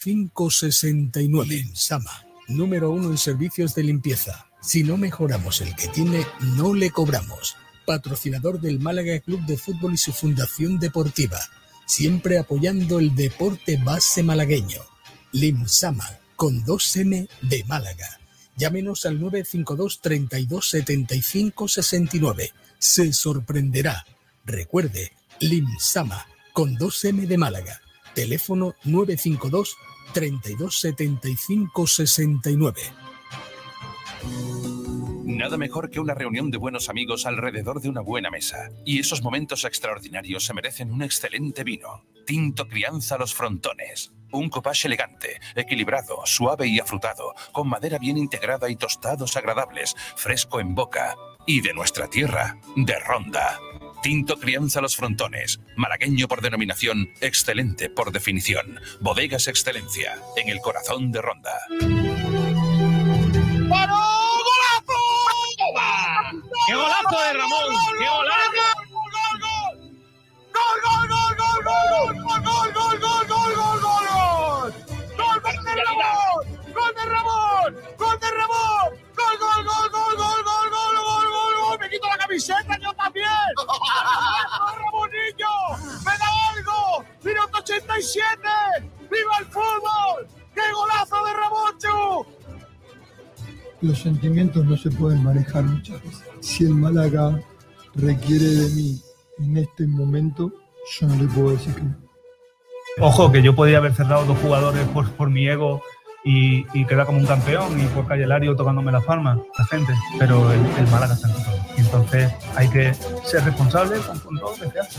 [0.00, 1.70] 569.
[1.74, 4.46] Sama, número uno en servicios de limpieza.
[4.62, 6.26] Si no mejoramos el que tiene,
[6.56, 7.56] no le cobramos.
[7.86, 11.38] Patrocinador del Málaga Club de Fútbol y su Fundación Deportiva.
[11.86, 14.80] Siempre apoyando el deporte base malagueño.
[15.32, 18.20] Limsama, con 2M de Málaga.
[18.56, 22.52] Llámenos al 952 32 75 69.
[22.78, 24.06] Se sorprenderá.
[24.46, 27.80] Recuerde, Limsama, con 2M de Málaga.
[28.14, 29.76] Teléfono 952
[30.12, 32.80] 32 75 69.
[35.24, 38.70] Nada mejor que una reunión de buenos amigos alrededor de una buena mesa.
[38.84, 42.04] Y esos momentos extraordinarios se merecen un excelente vino.
[42.26, 44.12] Tinto Crianza Los Frontones.
[44.32, 50.60] Un copage elegante, equilibrado, suave y afrutado, con madera bien integrada y tostados agradables, fresco
[50.60, 51.16] en boca.
[51.46, 53.58] Y de nuestra tierra, de Ronda.
[54.02, 55.60] Tinto Crianza Los Frontones.
[55.76, 58.80] Malagueño por denominación, excelente por definición.
[59.00, 61.52] Bodegas Excelencia, en el corazón de Ronda.
[66.66, 67.60] ¡Qué golazo de Ramón!
[67.98, 68.62] ¡Qué golazo!
[70.52, 74.74] ¡Gol, gol, gol, gol, gol, gol, gol, gol, gol, gol, gol, gol!
[75.16, 76.42] ¡Gol de Ramón!
[76.74, 77.70] ¡Gol de Ramón!
[77.98, 78.90] ¡Gol de Ramón!
[79.16, 80.49] ¡Gol, gol, gol, gol, gol, gol, gol, gol, gol, gol!
[80.49, 80.49] ¡Me
[82.00, 83.26] quito la camiseta yo también!
[84.76, 85.54] ¡Ramonillo!
[86.04, 87.04] ¡Me da algo!
[87.22, 88.40] ¡Minuto 87!
[89.10, 90.26] ¡Viva el fútbol!
[90.54, 92.40] ¡Qué golazo de Ramón, Chu!
[93.82, 96.22] los sentimientos no se pueden manejar muchas veces.
[96.40, 97.40] Si el Málaga
[97.94, 99.00] requiere de mí
[99.38, 100.52] en este momento,
[101.00, 101.96] yo no le puedo decir que no.
[102.98, 105.82] Ojo, que yo podía haber cerrado dos jugadores por, por mi ego
[106.24, 110.52] y, quedar como un campeón y por Calle Lario tocándome la palma, la gente, pero
[110.52, 111.60] el, el Málaga está en todo.
[111.76, 114.98] Entonces hay que ser responsable con, con todo lo que se hace.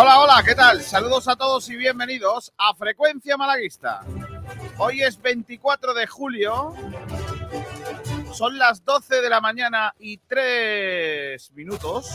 [0.00, 0.80] Hola, hola, ¿qué tal?
[0.80, 4.02] Saludos a todos y bienvenidos a Frecuencia Malaguista.
[4.76, 6.72] Hoy es 24 de julio,
[8.32, 12.14] son las 12 de la mañana y 3 minutos.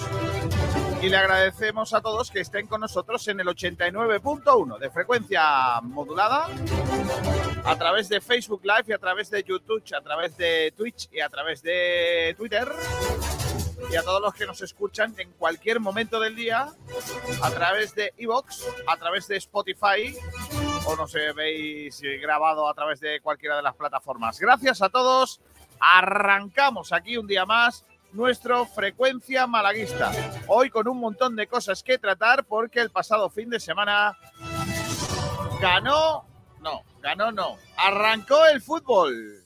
[1.01, 6.47] Y le agradecemos a todos que estén con nosotros en el 89.1 de frecuencia modulada,
[7.65, 11.19] a través de Facebook Live y a través de YouTube, a través de Twitch y
[11.19, 12.71] a través de Twitter
[13.91, 16.67] y a todos los que nos escuchan en cualquier momento del día
[17.41, 20.15] a través de Evox, a través de Spotify
[20.85, 24.39] o no sé, veis grabado a través de cualquiera de las plataformas.
[24.39, 25.41] Gracias a todos.
[25.79, 30.11] Arrancamos aquí un día más nuestro frecuencia malaguista.
[30.47, 34.17] Hoy con un montón de cosas que tratar porque el pasado fin de semana
[35.59, 36.25] ganó,
[36.61, 39.43] no, ganó no, arrancó el fútbol.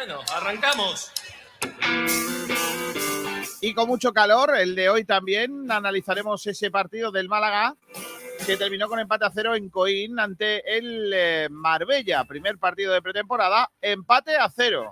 [0.00, 1.12] Bueno, arrancamos.
[3.60, 7.76] Y con mucho calor, el de hoy también analizaremos ese partido del Málaga
[8.46, 12.24] que terminó con empate a cero en Coín ante el eh, Marbella.
[12.24, 14.90] Primer partido de pretemporada, empate a cero.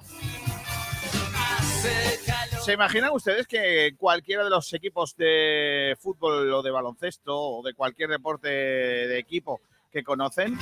[2.62, 7.72] ¿Se imaginan ustedes que cualquiera de los equipos de fútbol o de baloncesto o de
[7.72, 10.58] cualquier deporte de equipo que conocen,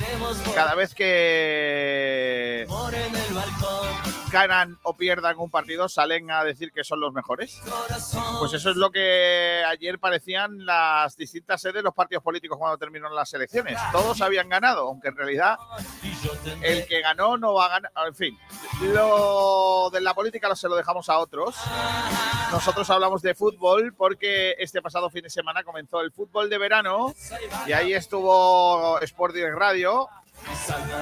[0.55, 2.65] cada vez que
[4.31, 7.61] ganan o pierdan un partido, salen a decir que son los mejores?
[8.39, 12.77] Pues eso es lo que ayer parecían las distintas sedes de los partidos políticos cuando
[12.77, 13.79] terminaron las elecciones.
[13.91, 15.57] Todos habían ganado, aunque en realidad
[16.61, 17.91] el que ganó no va a ganar.
[18.07, 18.37] En fin,
[18.81, 21.55] lo de la política se lo dejamos a otros.
[22.51, 27.13] Nosotros hablamos de fútbol porque este pasado fin de semana comenzó el fútbol de verano
[27.65, 30.07] y ahí estuvo Sport Direct Radio.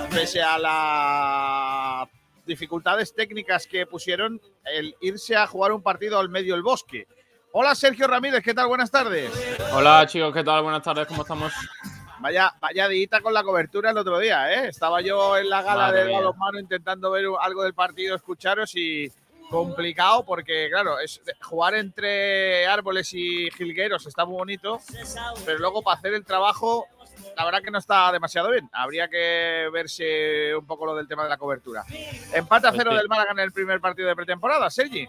[0.10, 2.08] Pese a las
[2.46, 7.10] dificultades técnicas que pusieron el irse a jugar un partido al medio del bosque.
[7.52, 8.68] Hola Sergio Ramírez, ¿qué tal?
[8.68, 9.30] Buenas tardes.
[9.74, 10.64] Hola chicos, ¿qué tal?
[10.64, 11.52] Buenas tardes, ¿cómo estamos?
[12.22, 14.70] Vaya, vaya dita con la cobertura el otro día, ¿eh?
[14.70, 16.18] Estaba yo en la gala Madre de mía.
[16.20, 19.12] balonmano intentando ver algo del partido, escucharos y
[19.50, 24.80] complicado porque, claro, es jugar entre árboles y jilgueros está muy bonito,
[25.46, 26.88] pero luego para hacer el trabajo,
[27.36, 28.70] la verdad que no está demasiado bien.
[28.72, 31.84] Habría que verse un poco lo del tema de la cobertura.
[32.34, 35.08] Empate a Pues cero del Málaga en el primer partido de pretemporada, Sergi.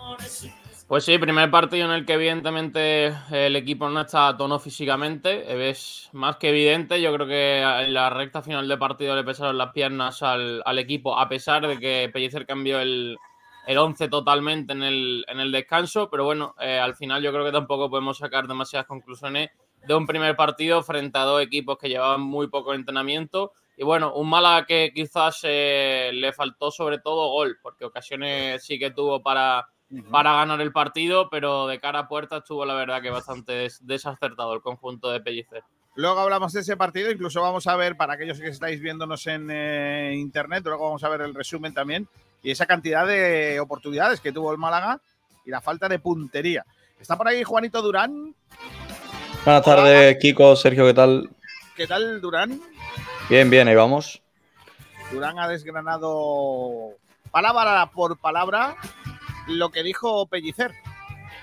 [0.88, 5.69] Pues sí, primer partido en el que evidentemente el equipo no está a tono físicamente,
[5.69, 9.58] es más que evidente, yo creo que en la recta final de partido le pesaron
[9.58, 13.19] las piernas al, equipo, a pesar de que Pellicer cambió el,
[13.67, 17.44] el 11 totalmente en el, en el descanso, pero bueno, eh, al final yo creo
[17.44, 19.50] que tampoco podemos sacar demasiadas conclusiones
[19.87, 23.53] de un primer partido frente a dos equipos que llevaban muy poco entrenamiento.
[23.77, 28.79] Y bueno, un Málaga que quizás eh, le faltó sobre todo gol, porque ocasiones sí
[28.79, 29.69] que tuvo para,
[30.11, 34.55] para ganar el partido, pero de cara a puerta estuvo la verdad que bastante desacertado
[34.55, 35.62] el conjunto de Pellicer.
[35.94, 39.50] Luego hablamos de ese partido, incluso vamos a ver, para aquellos que estáis viéndonos en
[39.50, 42.06] eh, internet, luego vamos a ver el resumen también
[42.43, 45.00] y esa cantidad de oportunidades que tuvo el Málaga
[45.44, 46.65] y la falta de puntería.
[47.00, 48.35] Está por ahí Juanito Durán.
[49.47, 51.31] Buenas tardes, Kiko, Sergio, ¿qué tal?
[51.77, 52.61] ¿Qué tal, Durán?
[53.29, 54.21] Bien, bien, ahí vamos.
[55.13, 56.97] Durán ha desgranado
[57.31, 58.77] palabra por palabra
[59.47, 60.73] lo que dijo Pellicer.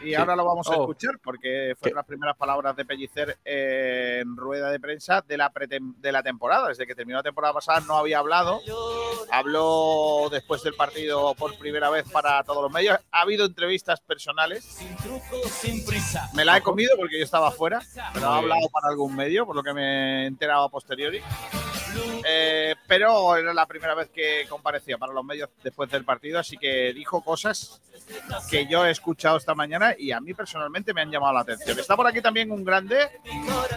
[0.04, 0.82] Y ahora lo vamos a oh.
[0.82, 6.12] escuchar porque fueron las primeras palabras de Pellicer en rueda de prensa de la, de
[6.12, 6.70] la temporada.
[6.70, 8.62] Desde que terminó la temporada pasada no había hablado.
[9.32, 13.00] Habló después del partido por primera vez para todos los medios.
[13.12, 14.80] Ha habido entrevistas personales.
[16.34, 17.82] Me la he comido porque yo estaba afuera,
[18.14, 21.22] pero ha hablado para algún medio, por lo que me he enterado a posteriori.
[22.26, 26.58] Eh, pero era la primera vez que comparecía para los medios después del partido, así
[26.58, 27.82] que dijo cosas
[28.50, 31.78] que yo he escuchado esta mañana y a mí personalmente me han llamado la atención.
[31.80, 32.98] Está por aquí también un grande,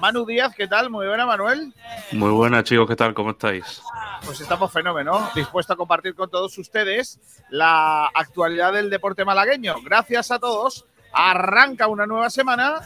[0.00, 0.90] Manu Díaz, ¿qué tal?
[0.90, 1.72] Muy buena, Manuel.
[2.12, 3.14] Muy buena, chicos, ¿qué tal?
[3.14, 3.82] ¿Cómo estáis?
[4.24, 7.20] Pues estamos fenómeno, dispuesto a compartir con todos ustedes
[7.50, 9.76] la actualidad del deporte malagueño.
[9.82, 10.84] Gracias a todos.
[11.18, 12.80] Arranca una nueva semana,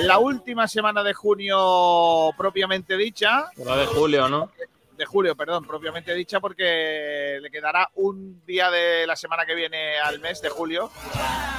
[0.00, 3.50] la última semana de junio propiamente dicha.
[3.56, 4.50] La de julio, ¿no?
[4.98, 9.98] de julio, perdón, propiamente dicha, porque le quedará un día de la semana que viene
[9.98, 10.90] al mes de julio.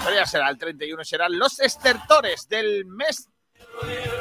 [0.03, 3.29] Pero ya será el 31, serán los estertores del mes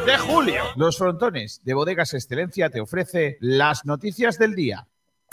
[0.06, 0.62] de julio.
[0.76, 4.86] Los frontones de Bodegas Excelencia te ofrece las noticias del día.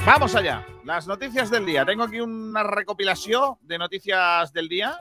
[0.03, 1.85] Vamos allá, las noticias del día.
[1.85, 4.97] Tengo aquí una recopilación de noticias del día.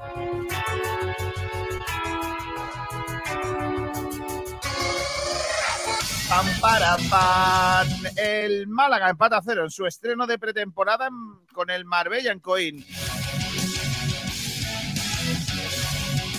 [6.29, 7.89] Pam, para, pan.
[8.17, 11.09] El Málaga empata a cero en su estreno de pretemporada
[11.53, 12.85] con el Marbella en Coín.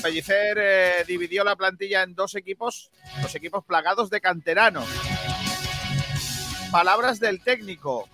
[0.02, 2.92] Pellicer eh, dividió la plantilla en dos equipos,
[3.22, 4.88] dos equipos plagados de canteranos.
[6.72, 8.10] Palabras del técnico.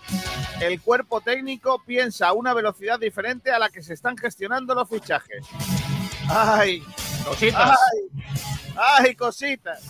[0.61, 4.87] El cuerpo técnico piensa a una velocidad diferente a la que se están gestionando los
[4.87, 5.45] fichajes.
[6.29, 6.83] ¡Ay!
[7.25, 7.77] Cositas.
[7.79, 9.05] ¡Ay!
[9.05, 9.83] ¡Ay, cositas!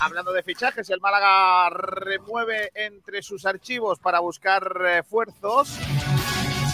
[0.00, 5.76] Hablando de fichajes, el Málaga remueve entre sus archivos para buscar refuerzos.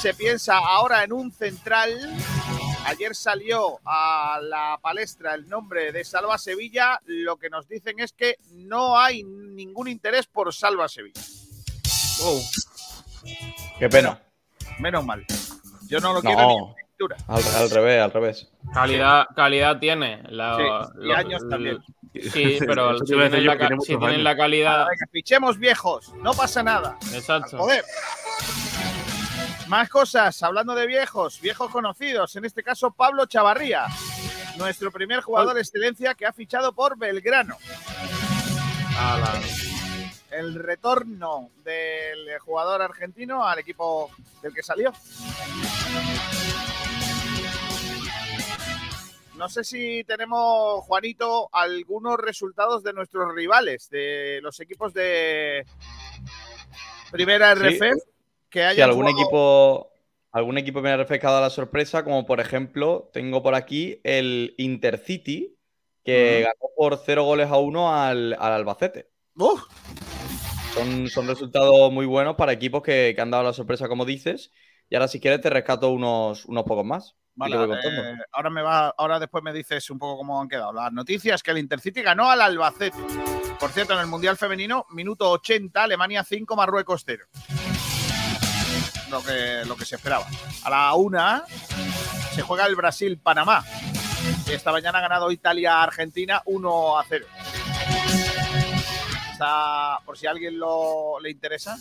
[0.01, 1.91] Se piensa ahora en un central.
[2.85, 7.01] Ayer salió a la palestra el nombre de Salva Sevilla.
[7.07, 11.23] Lo que nos dicen es que no hay ningún interés por Salva Sevilla.
[13.79, 14.21] Qué pena.
[14.79, 15.25] Menos mal.
[15.89, 17.17] Yo no lo quiero ni pintura.
[17.29, 18.49] Al, revés, al revés.
[18.73, 20.23] Calidad, calidad tiene.
[20.31, 21.83] y años también.
[22.15, 23.45] Sí, pero si tienen,
[24.25, 24.87] la, calidad.
[25.11, 26.97] fichemos viejos, no pasa nada.
[27.13, 27.59] Exacto.
[27.59, 27.85] Joder.
[29.67, 33.87] Más cosas, hablando de viejos, viejos conocidos, en este caso Pablo Chavarría,
[34.59, 37.57] nuestro primer jugador de excelencia que ha fichado por Belgrano.
[40.31, 44.11] El retorno del jugador argentino al equipo
[44.43, 44.93] del que salió.
[49.37, 55.65] No sé si tenemos, Juanito, algunos resultados de nuestros rivales, de los equipos de
[57.11, 57.81] Primera RF.
[58.49, 59.91] que haya algún equipo
[60.35, 65.57] algún equipo me ha refrescado la sorpresa, como por ejemplo, tengo por aquí el Intercity,
[66.05, 69.11] que ganó por 0 goles a 1 al, Albacete.
[70.75, 74.51] Son, son, resultados muy buenos para equipos que, han dado la sorpresa, como dices.
[74.91, 77.15] Y ahora, si quieres, te rescato unos, unos pocos más.
[77.37, 80.93] Vale, eh, ahora me va, ahora después me dices un poco cómo han quedado las
[80.93, 82.97] noticias que el Intercity ganó al Albacete.
[83.59, 87.25] Por cierto, en el Mundial Femenino, minuto 80, Alemania 5, Marruecos 0.
[89.11, 90.27] Lo que, lo que se esperaba.
[90.63, 91.45] A la una
[92.35, 93.65] se juega el Brasil-Panamá.
[94.49, 97.27] Esta mañana ha ganado Italia-Argentina 1 a 0.
[99.33, 101.77] Está, por si a alguien lo, le interesa,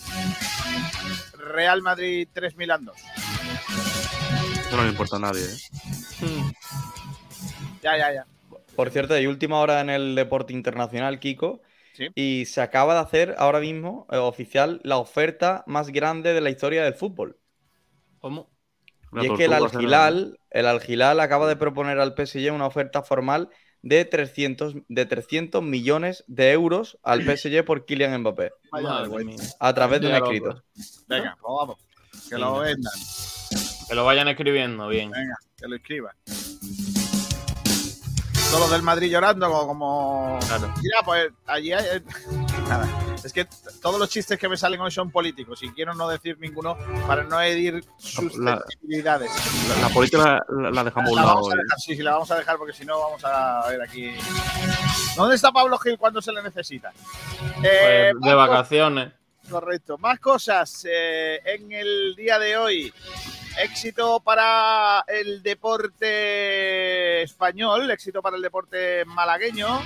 [1.38, 3.23] Real Madrid 3 Milán 2
[4.78, 5.44] no le importa a nadie.
[5.44, 5.58] ¿eh?
[6.22, 6.52] Hmm.
[7.82, 8.26] Ya, ya, ya.
[8.76, 11.62] Por cierto, hay última hora en el deporte internacional, Kiko.
[12.16, 16.50] Y se acaba de hacer ahora mismo eh, oficial la oferta más grande de la
[16.50, 17.38] historia del fútbol.
[18.20, 18.50] ¿Cómo?
[19.12, 23.50] Y es que el Algilal, el Algilal acaba de proponer al PSG una oferta formal
[23.84, 28.52] de 300, de 300 millones de euros al PSG por Kylian Mbappé.
[29.60, 30.64] A través de un escrito.
[31.08, 31.78] Venga, vamos.
[32.30, 32.94] Que lo vendan.
[33.88, 35.12] Que lo vayan escribiendo bien.
[35.12, 36.16] Venga, que lo escriban.
[38.50, 40.40] Todos los del Madrid llorando como...
[40.82, 42.04] Mira, pues allí hay...
[42.70, 42.88] Nada.
[43.24, 43.48] Es que
[43.82, 46.78] todos los chistes que me salen hoy son políticos y quiero no decir ninguno
[47.08, 49.32] para no herir sus sensibilidades.
[49.82, 51.44] La, política la, dejamos a un lado.
[51.78, 54.12] sí, sí, la vamos a dejar porque si no vamos a ver aquí.
[55.16, 56.92] ¿Dónde está Pablo Gil cuando se le necesita?
[57.64, 59.14] Eh, pues de vacaciones.
[59.50, 59.98] Correcto.
[59.98, 62.94] Más cosas eh, en el día de hoy.
[63.62, 69.84] Éxito para el deporte español, éxito para el deporte malagueño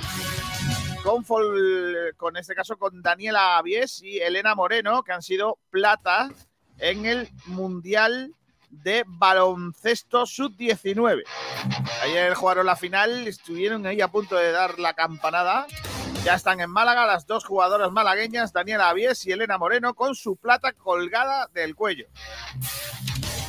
[1.04, 1.24] con,
[2.16, 6.30] con este caso con Daniela Avies y Elena Moreno, que han sido plata
[6.80, 8.34] en el Mundial
[8.70, 11.24] de Baloncesto Sub-19.
[12.04, 15.66] Ayer jugaron la final, estuvieron ahí a punto de dar la campanada.
[16.28, 20.36] Ya están en Málaga las dos jugadoras malagueñas, Daniela Avies y Elena Moreno, con su
[20.36, 22.08] plata colgada del cuello.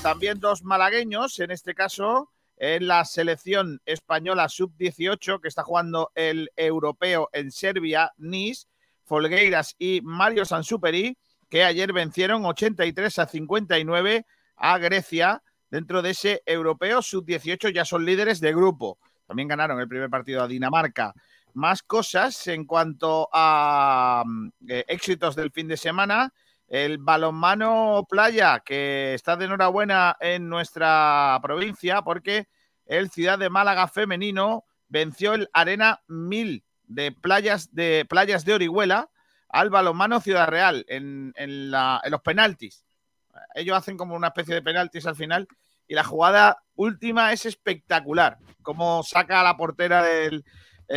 [0.00, 6.52] También dos malagueños, en este caso, en la selección española sub-18 que está jugando el
[6.54, 8.68] europeo en Serbia, Nice,
[9.06, 11.18] Folgueiras y Mario Sansuperi,
[11.49, 18.04] que ayer vencieron 83 a 59 a Grecia dentro de ese europeo sub-18, ya son
[18.04, 19.00] líderes de grupo.
[19.26, 21.12] También ganaron el primer partido a Dinamarca.
[21.58, 26.32] Más cosas en cuanto a mm, eh, éxitos del fin de semana.
[26.68, 32.46] El balonmano playa, que está de enhorabuena en nuestra provincia, porque
[32.86, 39.10] el Ciudad de Málaga femenino venció el Arena 1000 de playas de, playas de Orihuela
[39.48, 41.34] al balonmano Ciudad Real en,
[41.72, 42.84] los penaltis.
[43.56, 45.48] Ellos hacen como una especie de penaltis al final
[45.88, 48.38] y la jugada última es espectacular.
[48.62, 50.44] Como saca a la portera del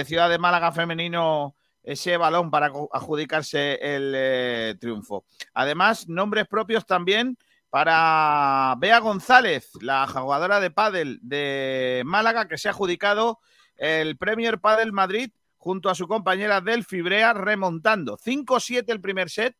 [0.06, 5.26] Ciudad de Málaga femenino ese balón para adjudicarse el eh, triunfo.
[5.54, 7.38] Además, nombres propios también
[7.70, 13.40] para Bea González, la jugadora de pádel de Málaga, que se ha adjudicado
[13.78, 19.56] el Premier Padel Madrid junto a su compañera del Fibrea remontando 5-7 el primer set,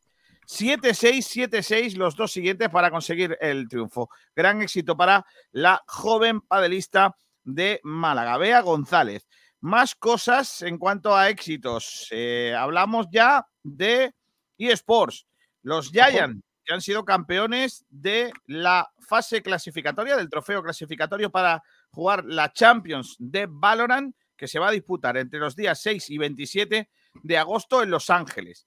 [0.48, 4.10] 7-6, 7-6 los dos siguientes para conseguir el triunfo.
[4.36, 9.28] Gran éxito para la joven padelista de Málaga, Bea González.
[9.62, 12.08] Más cosas en cuanto a éxitos.
[12.12, 14.14] Eh, hablamos ya de
[14.58, 15.28] eSports.
[15.64, 22.26] Los Giants, que han sido campeones de la fase clasificatoria, del trofeo clasificatorio para jugar
[22.26, 26.90] la Champions de Valorant, que se va a disputar entre los días 6 y 27
[27.22, 28.66] de agosto en Los Ángeles.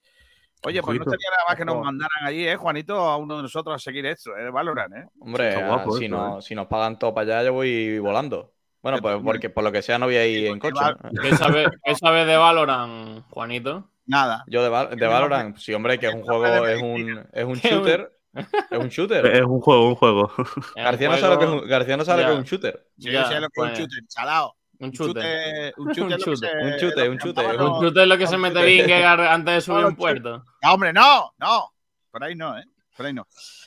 [0.66, 3.42] Oye, pues no tenía nada más que nos mandaran allí, ¿eh, Juanito, a uno de
[3.42, 4.50] nosotros a seguir esto, ¿eh?
[4.50, 5.06] Valorant, ¿eh?
[5.20, 5.52] Hombre,
[5.98, 6.42] si, no, ¿eh?
[6.42, 8.53] si nos pagan todo para allá, yo voy volando.
[8.84, 10.78] Bueno, pues porque por lo que sea no voy a ir en coche.
[11.22, 11.70] ¿Qué sabes
[12.26, 13.88] de Valorant, Juanito?
[14.04, 14.44] Nada.
[14.46, 18.12] Yo de, de Valorant, sí, hombre, que es un juego, es un, es un shooter.
[18.34, 19.24] Es un shooter.
[19.24, 20.30] Es un juego, un juego.
[20.76, 22.86] García no sabe, que es un, García no sabe que es un shooter.
[22.98, 23.78] Sí, yo sé lo que es un pues.
[23.78, 24.54] shooter, chalao.
[24.80, 25.72] Un chute.
[25.78, 27.56] Un chute, un chute, un chute, un chute.
[27.56, 30.44] Un chute es lo que se mete Vingegaard antes de subir un puerto.
[30.62, 31.72] No, hombre, no, no.
[32.10, 32.64] Por ahí no, ¿eh?
[32.94, 33.26] Por ahí no.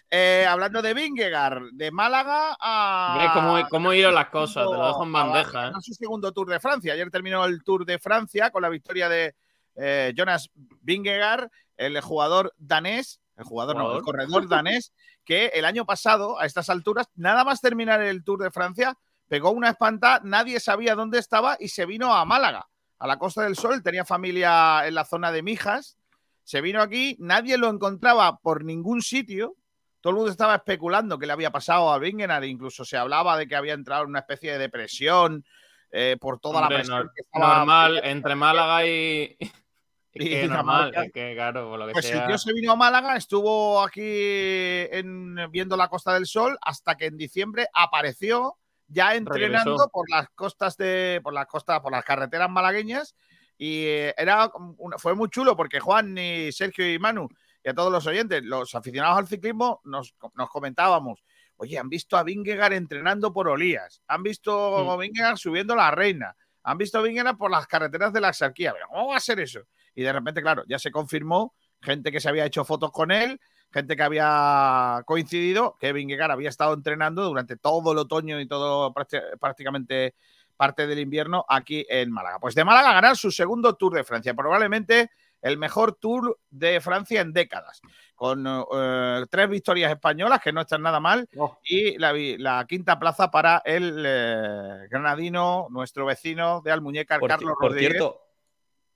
[0.09, 3.17] Eh, hablando de Vingegaard, de Málaga a.
[3.19, 4.65] ¿Ves cómo, cómo ido las cosas?
[4.65, 5.67] Te lo dejo en bandeja.
[5.67, 5.71] ¿eh?
[5.81, 6.93] su segundo Tour de Francia.
[6.93, 9.35] Ayer terminó el Tour de Francia con la victoria de
[9.75, 14.93] eh, Jonas Vingegaard, el jugador danés, el jugador, no, el corredor danés,
[15.25, 18.97] que el año pasado, a estas alturas, nada más terminar el Tour de Francia,
[19.27, 23.43] pegó una espanta, nadie sabía dónde estaba y se vino a Málaga, a la Costa
[23.43, 23.83] del Sol.
[23.83, 25.97] Tenía familia en la zona de Mijas.
[26.45, 29.57] Se vino aquí, nadie lo encontraba por ningún sitio
[30.07, 33.45] todo el mundo estaba especulando qué le había pasado a Vingegaard, incluso se hablaba de
[33.45, 35.43] que había entrado en una especie de depresión
[35.91, 39.35] eh, por toda la presión que estaba Normal, entre Málaga y.
[40.13, 42.21] y, normal, que, claro, por lo que pues sea.
[42.21, 46.95] el tío se vino a Málaga, estuvo aquí en, viendo la Costa del Sol hasta
[46.95, 48.55] que en diciembre apareció
[48.87, 53.13] ya entrenando por las costas de por las costas por las carreteras malagueñas
[53.57, 54.49] y eh, era
[54.99, 57.27] fue muy chulo porque Juan y Sergio y Manu
[57.67, 60.15] y a todos los oyentes, los aficionados al ciclismo, nos,
[60.49, 61.21] comentábamos,
[61.57, 64.99] oye, han visto a Vingegaard entrenando por Olías, han visto a mm.
[65.01, 66.33] Vingegaard subiendo la reina,
[66.63, 69.63] han visto a Vingegaard por las carreteras de la Exarquía, ¿cómo va a ser eso?
[69.93, 73.37] Y de repente, claro, ya se confirmó, gente que se había hecho fotos con él,
[73.69, 78.93] gente que había coincidido, que Vingegaard había estado entrenando durante todo el otoño y todo
[78.93, 80.15] prácticamente
[80.55, 82.39] parte del invierno aquí en Málaga.
[82.39, 85.11] Pues de Málaga ganar su segundo Tour de Francia, probablemente
[85.47, 87.81] el mejor Tour de Francia en décadas,
[88.15, 91.57] con eh, tres victorias españolas, que no están nada mal, Oh.
[91.63, 97.69] y la, quinta plaza para el eh, granadino, nuestro vecino de Almuñécar, Por, Carlos por
[97.71, 97.91] Rodríguez.
[97.93, 98.21] cierto,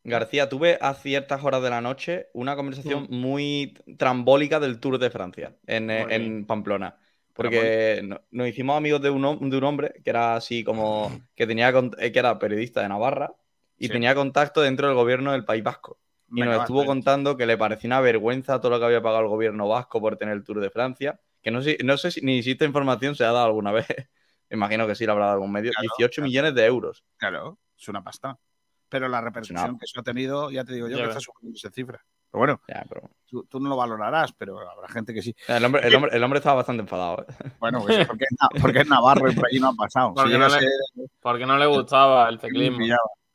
[0.03, 5.11] García, tuve a ciertas horas de la noche una conversación muy trambólica del Tour de
[5.11, 6.97] Francia en, Pamplona.
[7.33, 11.47] Porque no- nos hicimos amigos de un, de un hombre que era así como que
[11.47, 13.31] tenía eh, que era periodista de Navarra
[13.77, 13.93] y Sí.
[13.93, 15.97] tenía contacto dentro del gobierno del País Vasco.
[16.33, 16.87] Y nos estuvo pues.
[16.87, 20.17] contando que le parecía una vergüenza todo lo que había pagado el gobierno vasco por
[20.17, 21.19] tener el Tour de Francia.
[21.41, 23.87] Que no sé, no sé si ni si esta información se ha dado alguna vez.
[24.49, 25.71] Imagino que sí la habrá dado algún medio.
[25.71, 26.25] Claro, 18 claro.
[26.27, 27.03] millones de euros.
[27.17, 28.37] Claro, es una pasta.
[28.89, 31.21] Pero la repercusión una- que eso ha tenido, ya te digo yo, Ya que está
[31.21, 32.03] subiendo cifra.
[32.29, 33.09] Pero bueno, Ya, pero...
[33.25, 35.33] tú, tú no lo valorarás, pero habrá gente que sí.
[35.47, 37.25] El hombre, el hombre, el hombre estaba bastante enfadado.
[37.27, 37.51] ¿eh?
[37.59, 40.09] Bueno, pues porque, es, porque es Navarro y por allí no ha pasado.
[40.09, 42.41] Si Porque llega no a le- ser- Porque no le gustaba el le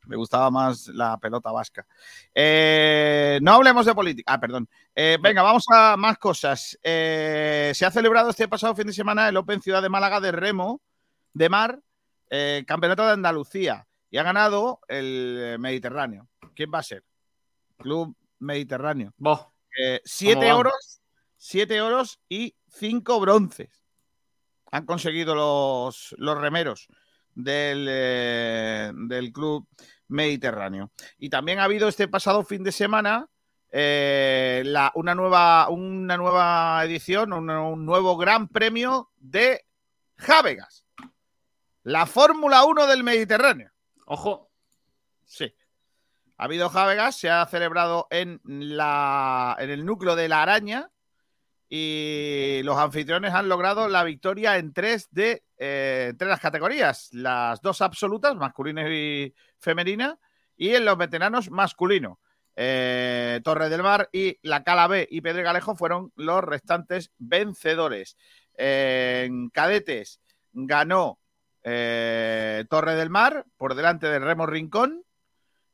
[0.08, 1.86] Le gustaba más la pelota vasca.
[2.34, 4.32] Eh, no hablemos de política.
[4.32, 4.68] Ah, perdón.
[4.94, 6.78] Eh, venga, vamos a más cosas.
[6.82, 10.32] Eh, se ha celebrado este pasado fin de semana el Open Ciudad de Málaga de
[10.32, 10.80] Remo
[11.32, 11.80] de Mar,
[12.66, 13.86] Campeonato de Andalucía.
[14.10, 16.28] Y ha ganado el Mediterráneo.
[16.54, 17.04] ¿Quién va a ser?
[17.78, 19.12] Club Mediterráneo.
[20.04, 21.00] Siete oros,
[21.36, 23.82] siete oros y cinco bronces.
[24.70, 26.88] Han conseguido los, los remeros
[27.34, 27.84] del,
[29.08, 29.68] del club
[30.08, 30.90] mediterráneo.
[31.18, 33.28] Y también ha habido este pasado fin de semana
[33.70, 39.64] eh, la- una, nueva, una nueva edición, un, un nuevo gran premio de
[40.16, 40.84] Jávegas.
[41.82, 43.70] La Fórmula 1 del Mediterráneo.
[44.06, 44.50] ojo.
[45.24, 45.52] Sí.
[46.38, 50.90] Ha habido Jávegas, se ha celebrado en, la, en el núcleo de la araña
[51.68, 57.60] y los anfitriones han logrado la victoria en tres de eh, entre las categorías, las
[57.60, 60.18] dos absolutas, masculina y femenina,
[60.56, 62.20] y en los veteranos masculino.
[62.58, 68.16] Eh, Torre del Mar y la Cala B y Pedregalejo fueron los restantes vencedores.
[68.54, 70.20] En cadetes
[70.52, 71.18] ganó
[71.62, 75.04] eh, Torre del Mar por delante de Remo Rincón.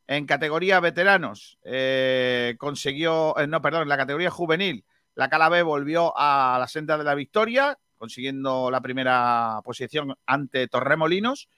[0.08, 6.12] En categoría veteranos eh, consiguió, no, perdón, en la categoría juvenil, la Cala B volvió
[6.16, 11.48] a la senda de la victoria, consiguiendo la primera posición ante Torremolinos.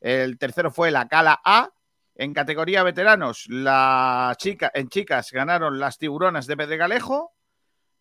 [0.00, 1.70] El tercero fue la Cala A.
[2.14, 7.32] En categoría veteranos, la chica, en chicas ganaron las tiburonas de Pedregalejo.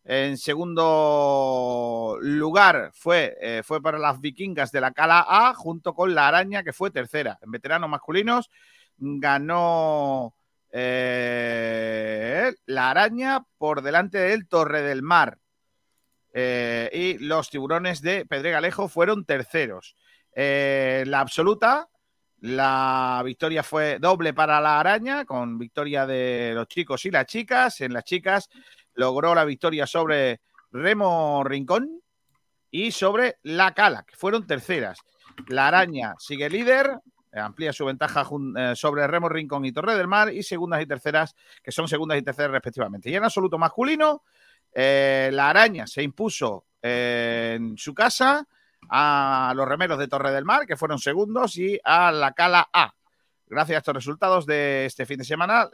[0.05, 6.13] En segundo lugar fue, eh, fue para las vikingas de la Cala A, junto con
[6.13, 7.39] la araña, que fue tercera.
[7.41, 8.51] En veteranos masculinos
[8.97, 10.35] ganó
[10.75, 15.37] eh, la araña por delante del Torre del Mar.
[16.33, 19.95] Eh, y los tiburones de Pedregalejo fueron terceros.
[20.35, 21.87] Eh, la absoluta,
[22.39, 27.79] la victoria fue doble para la araña, con victoria de los chicos y las chicas.
[27.81, 28.49] En las chicas
[28.95, 32.01] logró la victoria sobre Remo Rincón
[32.71, 34.97] y sobre La Cala, que fueron terceras.
[35.49, 36.97] La araña sigue líder,
[37.39, 41.35] amplía su ventaja eh, sobre Remo Rincón y Torre del Mar y segundas y terceras,
[41.61, 43.09] que son segundas y terceras respectivamente.
[43.09, 44.23] Y en absoluto masculino,
[44.73, 48.47] eh, la araña se impuso eh, en su casa
[48.89, 52.93] a los remeros de Torre del Mar, que fueron segundos, y a la Cala A.
[53.47, 55.69] Gracias a estos resultados de este fin de semana,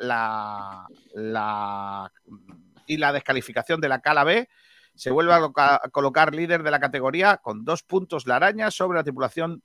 [2.86, 4.50] y la descalificación de la Cala B
[4.96, 8.70] se vuelve a, loca- a colocar líder de la categoría con dos puntos la araña
[8.70, 9.64] sobre la tripulación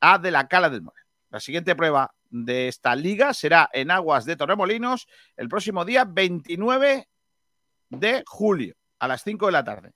[0.00, 0.94] A de la Cala del Mar.
[1.30, 7.08] La siguiente prueba de esta liga será en Aguas de Torremolinos el próximo día 29
[7.90, 9.92] de julio a las 5 de la tarde.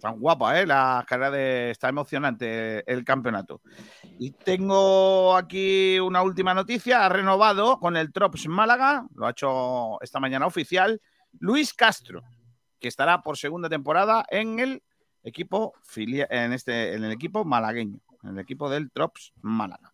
[0.00, 0.66] Tan guapa, ¿eh?
[0.66, 1.70] La carrera de...
[1.70, 3.60] Está emocionante el campeonato.
[4.18, 7.04] Y tengo aquí una última noticia.
[7.04, 11.00] Ha renovado con el Trops Málaga, lo ha hecho esta mañana oficial,
[11.38, 12.22] Luis Castro,
[12.80, 14.82] que estará por segunda temporada en el
[15.22, 19.91] equipo filia- en, este, en el equipo malagueño, en el equipo del Trops Málaga.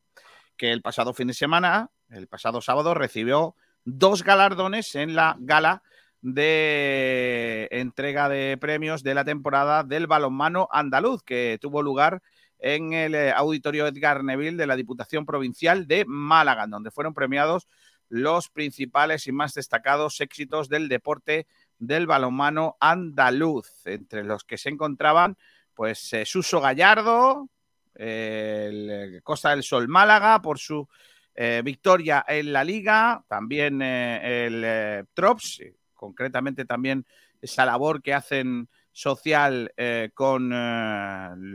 [0.58, 5.82] Que el pasado fin de semana, el pasado sábado, recibió dos galardones en la gala
[6.20, 12.20] de entrega de premios de la temporada del balonmano andaluz, que tuvo lugar
[12.58, 17.68] en el eh, Auditorio Edgar Neville de la Diputación Provincial de Málaga, donde fueron premiados
[18.08, 21.46] los principales y más destacados éxitos del deporte
[21.78, 25.36] del balonmano andaluz, entre los que se encontraban
[25.74, 27.48] pues eh, Suso Gallardo,
[27.98, 30.88] el eh, Costa del Sol Málaga por su
[31.40, 35.62] eh, victoria en la liga, también eh, el eh, Trops,
[35.94, 37.06] concretamente también
[37.40, 39.72] esa labor que hacen social
[40.14, 40.50] con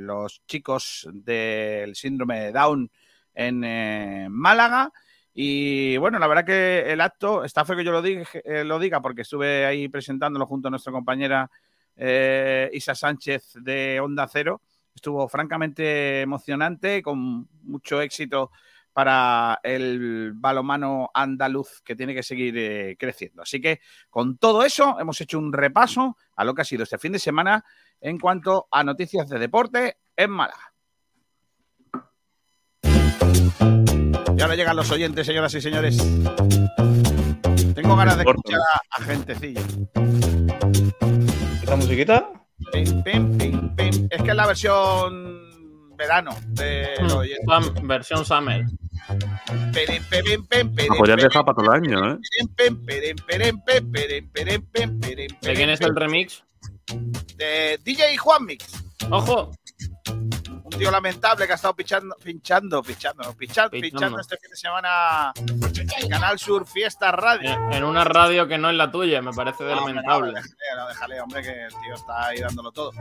[0.05, 2.89] los chicos del síndrome de Down
[3.33, 4.93] en Málaga
[5.33, 8.79] Y bueno, la verdad que el acto, está fue que yo lo diga, eh, lo
[8.79, 11.51] diga porque estuve ahí presentándolo junto a nuestra compañera
[11.97, 14.61] Isa Sánchez de Onda Cero.
[14.95, 18.51] Estuvo francamente emocionante, con mucho éxito
[18.93, 23.41] para el balomano andaluz que tiene que seguir eh, creciendo.
[23.41, 26.99] Así que con todo eso hemos hecho un repaso a lo que ha sido este
[26.99, 27.65] fin de semana
[27.99, 30.73] en cuanto a noticias de deporte en Málaga.
[34.35, 35.97] Y ahora llegan los oyentes, señoras y señores.
[37.73, 39.61] Tengo ganas de escuchar a, a gentecilla.
[41.61, 42.42] ¿Esta musiquita?
[42.71, 44.07] Pim, pim, pim, pim.
[44.09, 45.43] Es que es la versión
[45.97, 47.09] verano de hmm.
[47.47, 48.65] Sam, versión summer.
[50.97, 52.17] Pues ya deja para todo el año, ¿eh?
[55.41, 56.43] ¿De quién es el remix?
[57.35, 58.83] De DJ Juan Mix.
[59.09, 59.51] Ojo.
[60.73, 65.31] Un tío lamentable que ha estado pinchando, pinchando, pinchando, no, pinchando, este fin de semana
[66.01, 67.51] en Canal Sur Fiesta Radio.
[67.71, 70.31] En una radio que no es la tuya, me parece No, lamentable.
[70.31, 72.91] No, déjale, no, déjale, hombre, que el tío está ahí dándolo todo.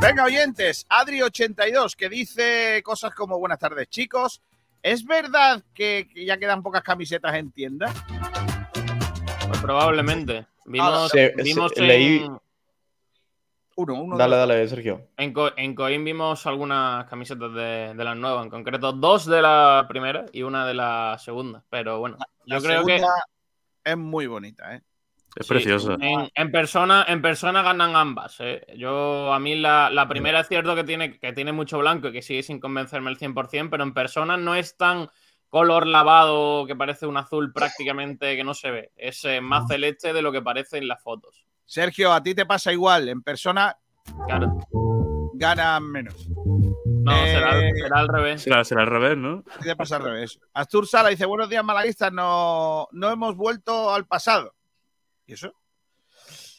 [0.00, 4.40] Venga, oyentes, Adri82, que dice cosas como buenas tardes, chicos.
[4.82, 7.92] ¿Es verdad que, que ya quedan pocas camisetas en tienda?
[9.46, 10.46] Pues probablemente.
[10.64, 12.40] Vimos, Se- vimos se- en, leí-
[13.82, 14.16] Uno, uno.
[14.18, 14.46] Dale, dos.
[14.48, 15.06] dale, Sergio.
[15.16, 19.42] en, Co- en Coim vimos algunas camisetas de, de las nuevas, en concreto dos de
[19.42, 21.64] la primera y una de la segunda.
[21.70, 22.16] Pero bueno,
[22.46, 23.00] yo La creo que
[23.84, 24.82] es muy bonita, ¿eh?
[25.36, 25.96] Es Sí, preciosa.
[26.00, 28.36] En, en persona, en persona ganan ambas.
[28.40, 28.66] ¿eh?
[28.76, 32.12] Yo, a mí la, la primera es cierto que tiene, que tiene mucho blanco y
[32.12, 35.08] que sigue sin convencerme el 100%, pero en persona no es tan
[35.48, 38.92] color lavado que parece un azul prácticamente que no se ve.
[38.96, 41.46] Es eh, más celeste de lo que parece en las fotos.
[41.74, 43.08] Sergio, a ti te pasa igual.
[43.08, 43.76] En persona
[44.26, 44.58] Claro.
[45.34, 46.28] ganan menos.
[46.28, 48.42] No, Eh, será, al- será al revés.
[48.42, 49.44] Será, será al revés, ¿no?
[49.62, 50.40] Te pasa al revés.
[50.52, 52.12] Astur Sala dice: Buenos días, malaguistas.
[52.12, 54.52] No, no hemos vuelto al pasado.
[55.26, 55.52] ¿Y eso?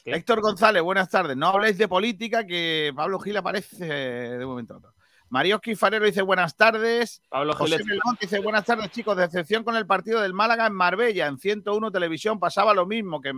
[0.05, 0.11] ¿Qué?
[0.13, 1.35] Héctor González, buenas tardes.
[1.35, 4.93] No habléis de política, que Pablo Gil aparece de un momento a otro.
[5.29, 7.21] Marioski Farero dice buenas tardes.
[7.29, 9.17] Pablo José Melón dice buenas tardes, chicos.
[9.17, 11.27] Decepción con el partido del Málaga en Marbella.
[11.27, 13.33] En 101 Televisión pasaba lo mismo, que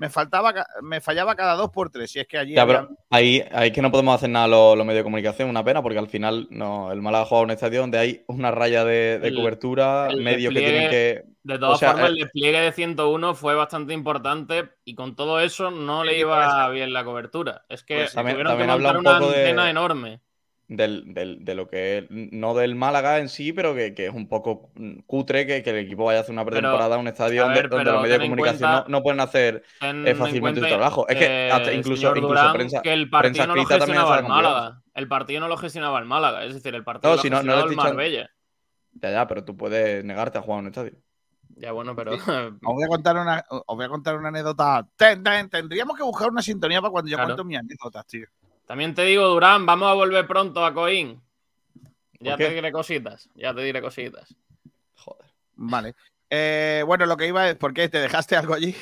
[0.00, 2.16] me, faltaba, me fallaba cada dos por tres.
[2.16, 4.76] Y es que allí Ya, había- pero ahí, ahí que no podemos hacer nada los,
[4.76, 7.50] los medios de comunicación, una pena, porque al final no, el Málaga juega en un
[7.50, 11.22] estadio donde hay una raya de, de El- cobertura, el medios que tienen que.
[11.42, 15.14] de todas o sea, formas, eh, el despliegue de 101 fue bastante importante y con
[15.14, 17.64] todo eso no le iba bien la cobertura.
[17.68, 20.20] Es que Pues también- tuvieron que también montar un una poco de- antena enorme.
[20.72, 24.14] Del, del- de lo que es, no del Málaga en sí, pero que, que es
[24.14, 27.08] un poco mm, cutre que, que el equipo vaya a hacer una pretemporada a un
[27.08, 30.10] estadio a donde, donde los medios de comunicación cuenta- no, no pueden hacer Ten eh,
[30.10, 31.08] en fácilmente su trabajo.
[31.08, 34.14] Es que eh, hasta incluso, incluso Durán, prensa, que el prensa partido no lo gestionaba
[34.14, 34.28] es el.
[34.28, 34.82] Málaga.
[34.94, 36.44] El partido no lo gestionaba el Málaga.
[36.44, 38.30] Es decir, el partido No, lo si no- no el Marbella.
[38.92, 40.92] Ya, ya, pero tú puedes negarte a jugar en un estadio.
[41.56, 42.24] Ya bueno, pero Os
[42.60, 44.86] voy a contar una, os voy a contar una anécdota.
[44.96, 47.30] Ten- ten- tendríamos que buscar una sintonía para cuando yo Claro.
[47.30, 48.26] cuento mis anécdotas, tío.
[48.70, 51.20] También te digo, Durán, vamos a volver pronto a Coín.
[52.20, 53.28] Ya ¿Por te diré cositas.
[53.34, 54.32] Ya te diré cositas.
[54.94, 55.26] Joder.
[55.56, 55.96] Vale.
[56.30, 58.76] Eh, bueno, lo que iba es, ¿por qué te dejaste algo allí?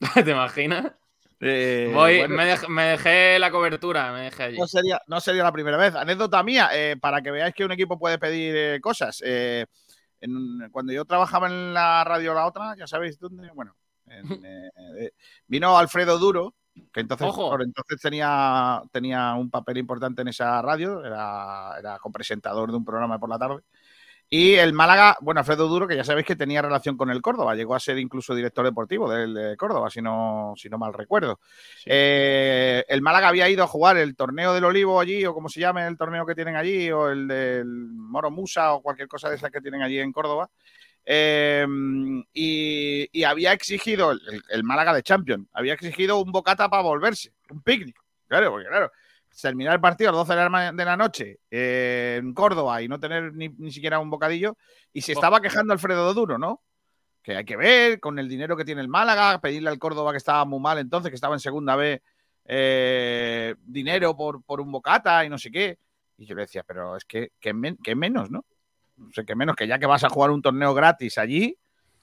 [0.26, 0.92] ¿Te imaginas?
[1.40, 4.58] Eh, Voy, bueno, me, dej- me dejé la cobertura, me dejé allí.
[4.58, 5.94] no, sería, no sería la primera vez.
[5.94, 9.22] Anécdota mía, eh, para que veáis que un equipo puede pedir cosas.
[9.24, 13.74] En- cuando yo trabajaba en la radio La Otra, ya sabéis dónde, bueno,
[14.04, 14.22] en,
[15.46, 16.54] vino Alfredo Duro,
[16.92, 17.50] que entonces, Ojo.
[17.50, 22.84] por entonces tenía, tenía un papel importante en esa radio, era, era copresentador de un
[22.84, 23.62] programa por la tarde.
[24.32, 27.56] Y el Málaga, bueno, Alfredo Duro, que ya sabéis que tenía relación con el Córdoba,
[27.56, 31.40] llegó a ser incluso director deportivo del de Córdoba, si no, si no mal recuerdo.
[31.84, 35.58] Eh, el Málaga había ido a jugar el torneo del Olivo allí, o como se
[35.58, 39.34] llame el torneo que tienen allí, o el del Moro Musa, o cualquier cosa de
[39.34, 40.48] esas que tienen allí en Córdoba.
[41.12, 41.66] Eh,
[42.32, 47.32] y, y había exigido, el, el Málaga de Champions, había exigido un bocata para volverse,
[47.50, 47.96] un picnic.
[48.28, 48.92] Claro, porque claro,
[49.42, 52.80] terminar el partido a las 12 de la, ma- de la noche eh, en Córdoba
[52.80, 54.56] y no tener ni, ni siquiera un bocadillo,
[54.92, 56.62] y se estaba quejando Alfredo Duro, ¿no?
[57.24, 60.18] Que hay que ver con el dinero que tiene el Málaga, pedirle al Córdoba que
[60.18, 62.00] estaba muy mal entonces, que estaba en segunda B,
[62.44, 65.76] eh, dinero por, por un bocata y no sé qué.
[66.18, 68.44] Y yo le decía, pero es que, que, men- que menos, ¿no?
[69.08, 71.56] O sea, que menos que ya que vas a jugar un torneo gratis allí,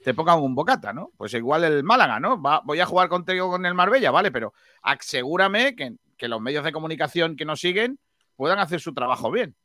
[0.04, 1.12] te pongan un bocata, ¿no?
[1.18, 2.42] Pues igual el Málaga, ¿no?
[2.42, 6.64] Va- voy a jugar contigo con el Marbella, vale, pero asegúrame que, que los medios
[6.64, 8.00] de comunicación que nos siguen
[8.36, 9.56] puedan hacer su trabajo bien.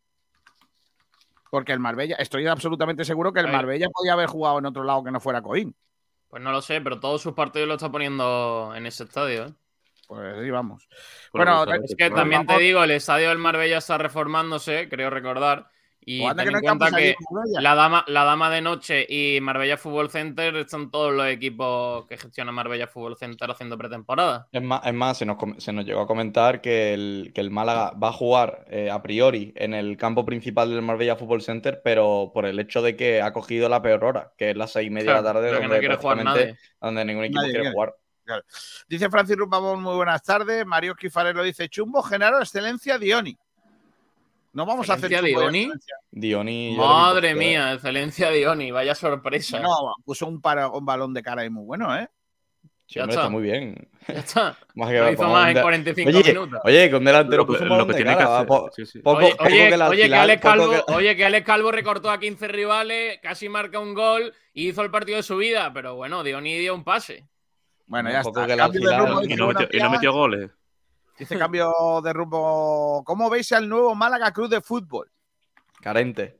[1.51, 3.49] Porque el Marbella, estoy absolutamente seguro que el.
[3.49, 5.75] Marbella podía haber jugado en otro lado que no fuera Coín.
[6.29, 9.45] Pues no lo sé, pero todos sus partidos lo está poniendo en ese estadio.
[9.49, 9.53] ¿eh?
[10.09, 10.89] Pues sí, vamos.
[11.31, 15.69] Bueno, Bueno, Es que también te digo, el estadio del Marbella está reformándose, creo recordar,
[16.05, 17.15] Y anda ten no en cuenta que
[17.61, 22.17] la dama, la Dama de Noche y Marbella Fútbol Center son todos los equipos que
[22.17, 24.49] gestiona Marbella Fútbol Center haciendo pretemporada.
[24.51, 27.51] Es más, es más se, nos, se nos llegó a comentar que el, que el
[27.51, 31.81] Málaga va a jugar eh, a priori en el campo principal del Marbella Fútbol Center,
[31.85, 34.89] pero por el hecho de que ha cogido la peor hora, que es las seis
[34.89, 36.57] y media de la tarde, no donde, quiere jugar nadie.
[36.81, 37.95] donde ningún equipo Nadie quiere jugar.
[38.89, 40.65] Dice Francis Rumbamón, muy buenas tardes.
[40.67, 43.37] Mario Esquifarelo dice, Chumbo, Genaro, excelencia, Dioni.
[44.55, 45.73] No vamos a hacer ¿Excelencia chumbo y Dioni?
[46.11, 46.77] Dioni.
[46.77, 49.61] Madre mía, excelencia Dioni, vaya sorpresa.
[49.61, 52.09] No, puso un, para, un balón de cara ahí muy bueno, ¿eh?
[52.87, 53.23] Sí, Ya hombre, está.
[53.23, 53.89] está muy bien.
[54.09, 54.59] Ya está.
[54.75, 56.61] Más que Lo va- hizo más en de- 45 Oye, minutos.
[56.65, 58.85] oye, que un delantero Lo que- puso lo que tiene que cara, hacer, po- sí,
[58.85, 58.99] sí.
[58.99, 62.19] Poco, Oye, poco oye, que oye, Alex Calvo, que- oye, que Alex Calvo recortó a
[62.21, 66.23] 15 rivales, casi marca un gol y hizo el partido de su vida, pero bueno,
[66.23, 67.27] Dioni dio un pase.
[67.87, 68.47] Bueno, ya está.
[68.47, 68.69] que Y no,
[69.49, 70.51] metió, y no goles.
[71.19, 73.03] Dice cambio de rumbo.
[73.05, 75.11] ¿Cómo veis al nuevo Málaga Cruz de Fútbol?
[75.81, 76.39] Carente.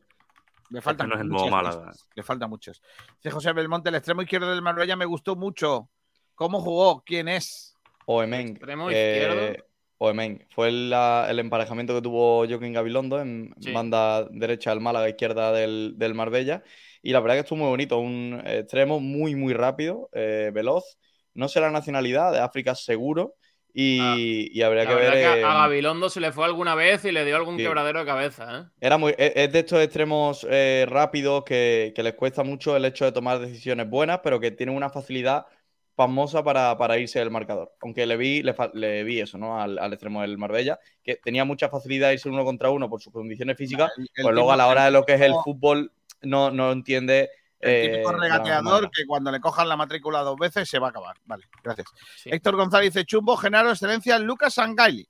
[0.71, 1.87] Le faltan no es el nuevo Málaga.
[1.87, 2.83] cosas, Le faltan muchos.
[3.17, 5.91] Dice José Belmonte, el extremo izquierdo del Marbella me gustó mucho.
[6.35, 7.03] ¿Cómo jugó?
[7.05, 7.77] ¿Quién es?
[8.07, 8.53] Oemeng.
[8.53, 9.65] Extremo eh, izquierdo.
[9.99, 10.47] Oemeng.
[10.51, 13.73] Fue el, emparejamiento que tuvo Joaquín Gabilondo en Sí.
[13.73, 16.63] banda derecha del Málaga, izquierda del, del Marbella.
[17.03, 17.99] Y la verdad que estuvo muy bonito.
[17.99, 20.99] Un extremo muy, muy rápido, eh, veloz.
[21.35, 23.35] No sé la nacionalidad, de África seguro.
[23.75, 25.13] Y, Ah, y habría que ver.
[25.15, 27.63] que eh, a Gabilondo se le fue alguna vez y le dio algún Sí.
[27.63, 28.65] quebradero de cabeza, ¿eh?
[28.81, 32.85] Era muy, es, es de estos extremos eh, rápidos que, que les cuesta mucho el
[32.85, 35.47] hecho de tomar decisiones buenas, pero que tienen una facilidad
[35.95, 37.73] pasmosa para, para irse del marcador.
[37.81, 38.43] Aunque le vi,
[38.75, 39.59] le, vi eso, ¿no?
[39.61, 43.01] Al, al extremo del Marbella, que tenía mucha facilidad de irse uno contra uno por
[43.01, 45.35] sus condiciones físicas, El- el pues luego a la hora de lo que es el
[45.45, 47.31] fútbol no, no entiende.
[47.63, 50.89] El típico eh, la regateador que cuando le cojan la matrícula dos veces se va
[50.89, 51.17] a acabar.
[51.25, 51.87] Vale, gracias.
[52.17, 52.29] Sí.
[52.33, 55.09] Héctor González dice Chumbo, Genaro, excelencia, Lucas Sangaili.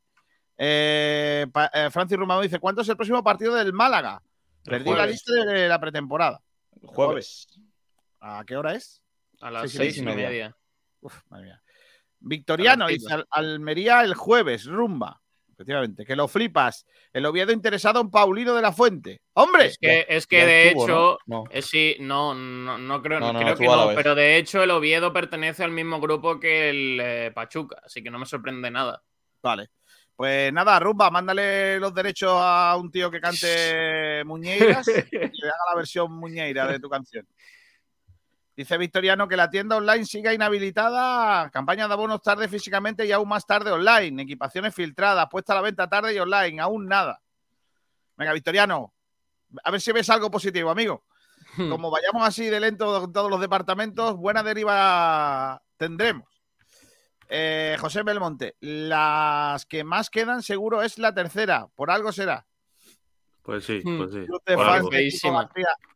[0.58, 4.22] Eh, eh, Francis Rumado dice, ¿cuánto es el próximo partido del Málaga?
[4.64, 6.40] El Perdí la lista de la pretemporada.
[6.80, 7.46] El jueves.
[8.20, 9.02] ¿A qué hora es?
[9.40, 10.28] A las Seis y seis y media.
[10.28, 10.56] media.
[11.00, 11.62] Uf, madre mía.
[12.20, 15.21] Victoriano dice Al- Almería el jueves, rumba.
[15.62, 16.87] Efectivamente, que lo flipas.
[17.12, 19.20] El Oviedo interesado en Paulino de la Fuente.
[19.35, 19.66] ¡Hombre!
[19.66, 21.44] Es que, es que de estuvo, hecho, ¿no?
[21.44, 21.51] No.
[21.51, 25.62] eh, sí, no, no, no creo, creo que no, pero de hecho el Oviedo pertenece
[25.62, 29.03] al mismo grupo que el eh, Pachuca, así que no me sorprende nada.
[29.40, 29.70] Vale.
[30.16, 35.70] Pues nada, rumba, mándale los derechos a un tío que cante Muñeiras y que haga
[35.70, 37.27] la versión Muñeira de tu canción.
[38.54, 41.50] Dice Victoriano que la tienda online siga inhabilitada.
[41.50, 44.22] Campaña de abonos tarde físicamente y aún más tarde online.
[44.22, 46.60] Equipaciones filtradas, puesta a la venta tarde y online.
[46.60, 47.20] Aún nada.
[48.16, 48.92] Venga, Victoriano,
[49.64, 51.04] a ver si ves algo positivo, amigo.
[51.56, 56.28] Como vayamos así de lento con todos los departamentos, buena deriva tendremos.
[57.28, 62.46] Eh, José Belmonte, las que más quedan seguro es la tercera, por algo será.
[63.42, 63.98] Pues sí, Hmm.
[63.98, 64.26] pues sí.
[64.55, 65.48] Por.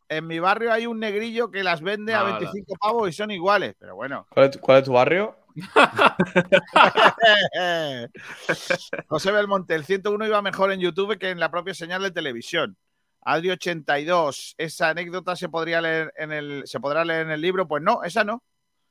[0.09, 2.39] En mi barrio hay un negrillo que las vende a Nada.
[2.39, 4.27] 25 pavos y son iguales, pero bueno.
[4.31, 5.37] ¿Cuál, es tu, cuál es tu barrio?
[9.09, 12.77] José Belmonte, el 101 iba mejor en YouTube que en la propia señal de televisión.
[13.23, 17.67] Adri 82, esa anécdota se podría leer en el se podrá leer en el libro,
[17.67, 18.43] pues no, esa no.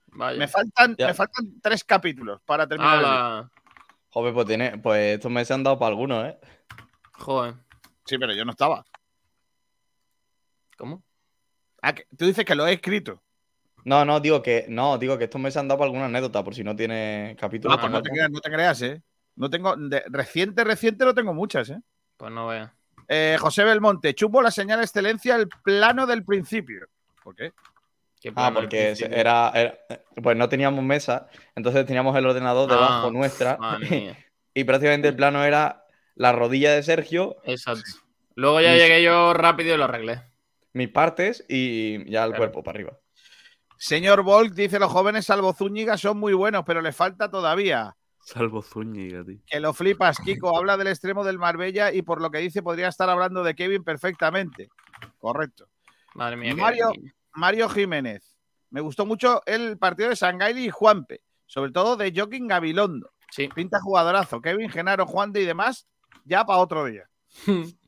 [0.07, 0.37] Vaya.
[0.37, 1.07] Me faltan, Ya.
[1.07, 2.95] me faltan tres capítulos para terminar.
[2.95, 3.51] el libro.
[4.09, 6.37] Joder, pues, tiene, pues estos meses han dado para algunos, ¿eh?
[7.13, 7.55] Joder.
[8.05, 8.85] Sí, pero yo no estaba.
[10.77, 11.03] ¿Cómo?
[11.81, 13.21] Ah, que- tú dices que lo he escrito.
[13.83, 16.55] No, no, digo que no, digo que estos meses han dado para alguna anécdota, por
[16.55, 17.73] si no tiene capítulo.
[17.73, 19.01] Ah, pues no te creas, no te creas, ¿eh?
[19.35, 21.79] No tengo, de- reciente, reciente no tengo muchas, ¿eh?
[22.17, 22.73] Pues no vea.
[23.07, 26.87] Eh, José Belmonte, chumbo la señal excelencia, el plano del principio.
[27.23, 27.53] ¿Por qué?
[28.19, 29.77] Qué Ah, porque era, era-
[30.21, 33.57] Pues no teníamos mesa, entonces teníamos el ordenador debajo Ah, nuestra.
[33.57, 34.17] Madre mía.
[34.57, 35.84] Y prácticamente el plano era
[36.15, 37.83] la rodilla de Sergio, Exacto.
[38.35, 40.21] Luego ya Y- llegué yo rápido y lo arreglé.
[40.73, 42.37] mis partes y ya el Claro.
[42.37, 42.99] cuerpo para arriba.
[43.77, 47.95] Señor Volk dice: los jóvenes, salvo Zúñiga, son muy buenos, pero les falta todavía.
[48.21, 49.37] Salvo Zúñiga, tío.
[49.45, 50.57] Que lo flipas, Kiko.
[50.57, 53.83] Habla del extremo del Marbella y por lo que dice podría estar hablando de Kevin
[53.83, 54.69] perfectamente.
[55.19, 55.67] Correcto.
[56.15, 56.55] Madre mía.
[56.55, 56.91] Mario-.
[57.33, 58.35] Mario Jiménez.
[58.71, 63.11] Me gustó mucho el partido de Sangaili y Juanpe, sobre todo de Joaquín Gabilondo.
[63.29, 63.47] Sí.
[63.53, 64.41] Pinta jugadorazo.
[64.41, 65.87] Kevin, Genaro, Juan de y demás,
[66.25, 67.09] ya para otro día.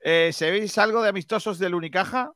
[0.00, 2.32] Eh, ¿Sabéis algo de amistosos del Unicaja?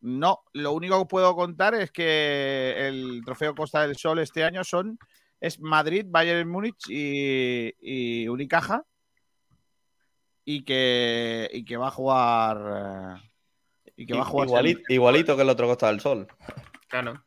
[0.00, 4.64] No, lo único que puedo contar es que el trofeo Costa del Sol este año
[4.64, 4.98] son
[5.40, 8.82] es Madrid, Bayern Múnich y, y Unicaja
[10.44, 13.20] y que, y que va a jugar
[13.94, 16.26] y que va a jugar Igualito, igualito que el otro Costa del Sol.
[16.88, 17.22] Claro.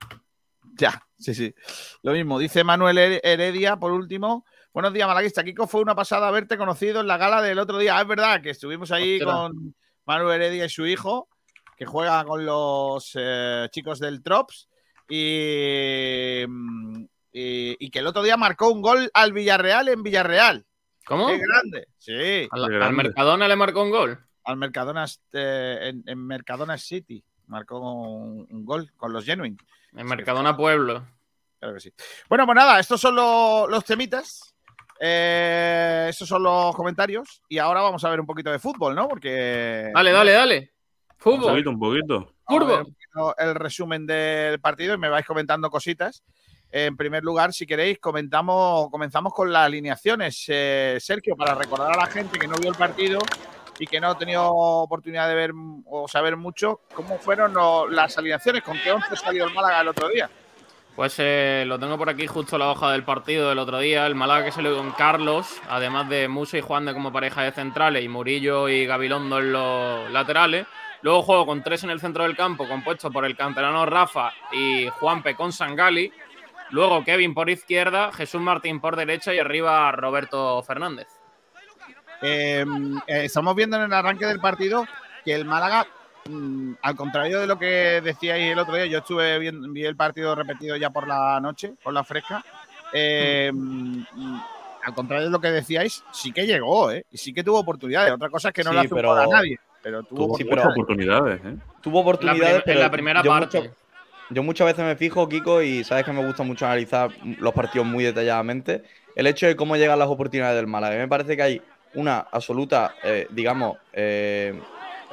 [0.76, 1.54] Ya, sí, sí.
[2.02, 2.40] Lo mismo.
[2.40, 4.46] Dice Manuel Her- Heredia, por último.
[4.74, 5.44] Buenos días, Malaguista.
[5.44, 7.98] Kiko, fue una pasada haberte conocido en la gala del otro día.
[7.98, 9.36] Ah, es verdad que estuvimos ahí Ostras.
[9.36, 11.30] con, Manu Heredia y su hijo,
[11.78, 14.68] que juega con los eh, chicos del Trops.
[15.08, 20.66] Y, mm, y, y que el otro día marcó un gol al Villarreal en Villarreal.
[21.06, 21.28] ¿Cómo?
[21.28, 21.88] ¡Qué grande!
[22.00, 22.48] Sí.
[22.50, 22.94] Al.
[22.94, 24.20] Mercadona le marcó un gol.
[24.46, 27.24] Al Mercadona, eh, en, en Mercadona City.
[27.48, 29.58] Marcó un, un gol con los Genuine.
[29.96, 31.06] En Mercadona Pueblo.
[31.60, 31.94] Claro que sí.
[32.28, 34.53] Bueno, pues nada, estos son lo- los temitas.
[35.06, 37.42] Eh, estos son los comentarios.
[37.50, 39.08] Y ahora vamos a ver un poquito de fútbol, ¿no?
[39.10, 39.92] Porque.
[39.94, 40.72] Dale, dale, dale.
[41.10, 41.52] Un Fútbol.
[41.52, 42.34] poquito, un poquito.
[42.48, 42.80] Fútbol.
[42.86, 46.24] un poquito el resumen del partido y me vais comentando cositas.
[46.72, 50.46] En primer lugar, si queréis, comentamos, comenzamos con las alineaciones.
[50.48, 53.20] Eh, Sergio, para recordar a la gente que no vio el partido
[53.80, 55.52] y que no ha tenido oportunidad de ver
[55.86, 58.64] o saber mucho, ¿cómo fueron lo- las alineaciones?
[58.64, 60.30] ¿Con qué once salió el Málaga el otro día?
[60.96, 64.06] Pues eh, lo tengo por aquí justo la hoja del partido del otro día.
[64.06, 67.52] El Málaga que salió con Carlos, además de Musa y Juan de como pareja de
[67.52, 70.68] centrales y Murillo y Gabilondo en los laterales.
[71.02, 74.88] Luego juego con tres en el centro del campo, compuesto por el canterano Rafa y
[74.88, 76.12] Juanpe con Sangali.
[76.70, 81.08] Luego Kevin por izquierda, Jesús Martín por derecha y arriba Roberto Fernández.
[82.22, 82.64] Eh,
[83.08, 84.86] eh, estamos viendo en el arranque del partido
[85.26, 85.88] que el Málaga,
[86.30, 89.96] mm, al contrario de lo que decíais el otro día, yo estuve viendo vi el
[89.96, 92.44] partido repetido ya por la noche, por la fresca.
[92.96, 94.04] eh, mm,
[94.86, 97.06] al contrario de lo que decíais, sí que llegó, ¿eh?
[97.12, 98.12] Y sí que tuvo oportunidades.
[98.14, 99.58] Otra cosa es que no Sí, le hace pero- a nadie.
[99.82, 101.56] Pero tuvo pero- oportunidades, ¿eh?
[101.82, 103.60] Tuvo oportunidades, La prim- pero en la primera yo parte.
[103.62, 103.76] mucho-
[104.30, 107.10] yo muchas veces me fijo, Kiko, y sabes que me gusta mucho analizar
[107.40, 108.84] los partidos muy detalladamente.
[109.16, 110.94] El hecho de cómo llegan las oportunidades del Málaga.
[110.94, 111.62] A mí me parece que hay
[111.96, 114.60] una absoluta, eh, digamos, eh,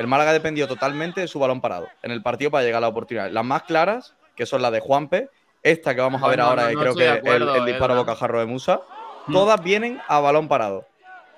[0.01, 2.81] el Málaga ha dependido totalmente de su balón parado en el partido para llegar a
[2.83, 3.33] las oportunidades.
[3.33, 5.29] Las más claras, que son las de Juanpe,
[5.63, 7.97] esta que vamos a ver ahora, no, creo que el, disparo Edgar.
[7.97, 8.81] bocajarro de Musa,
[9.27, 9.33] Mm.
[9.35, 10.87] todas vienen a balón parado.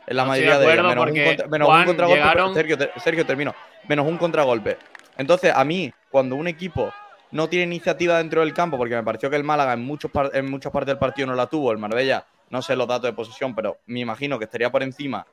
[0.06, 2.20] En la mayoría de ellas, menos, un, porque, contra- menos un Juan, contragolpe.
[2.22, 3.54] llegaron- Sergio, te- Sergio, termino.
[3.88, 4.78] Menos un contragolpe.
[5.18, 6.92] Entonces, a mí, cuando un equipo
[7.32, 10.50] no tiene iniciativa dentro del campo, porque me pareció que el Málaga en, muchos en
[10.50, 13.54] muchas partes del partido no la tuvo, el Marbella, no sé los datos de posesión,
[13.54, 15.26] pero me imagino que estaría por encima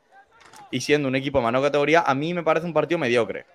[0.72, 3.46] y siendo un equipo de menor categoría, a mí me parece un partido mediocre.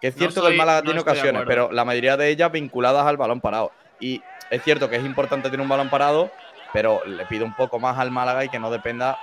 [0.00, 2.50] Que es No cierto que el Málaga no tiene ocasiones, pero la mayoría de ellas
[2.50, 3.70] vinculadas al balón parado.
[4.00, 6.30] Y es cierto que es importante tener un balón parado,
[6.72, 9.16] pero le pido un poco más al Málaga y que no dependa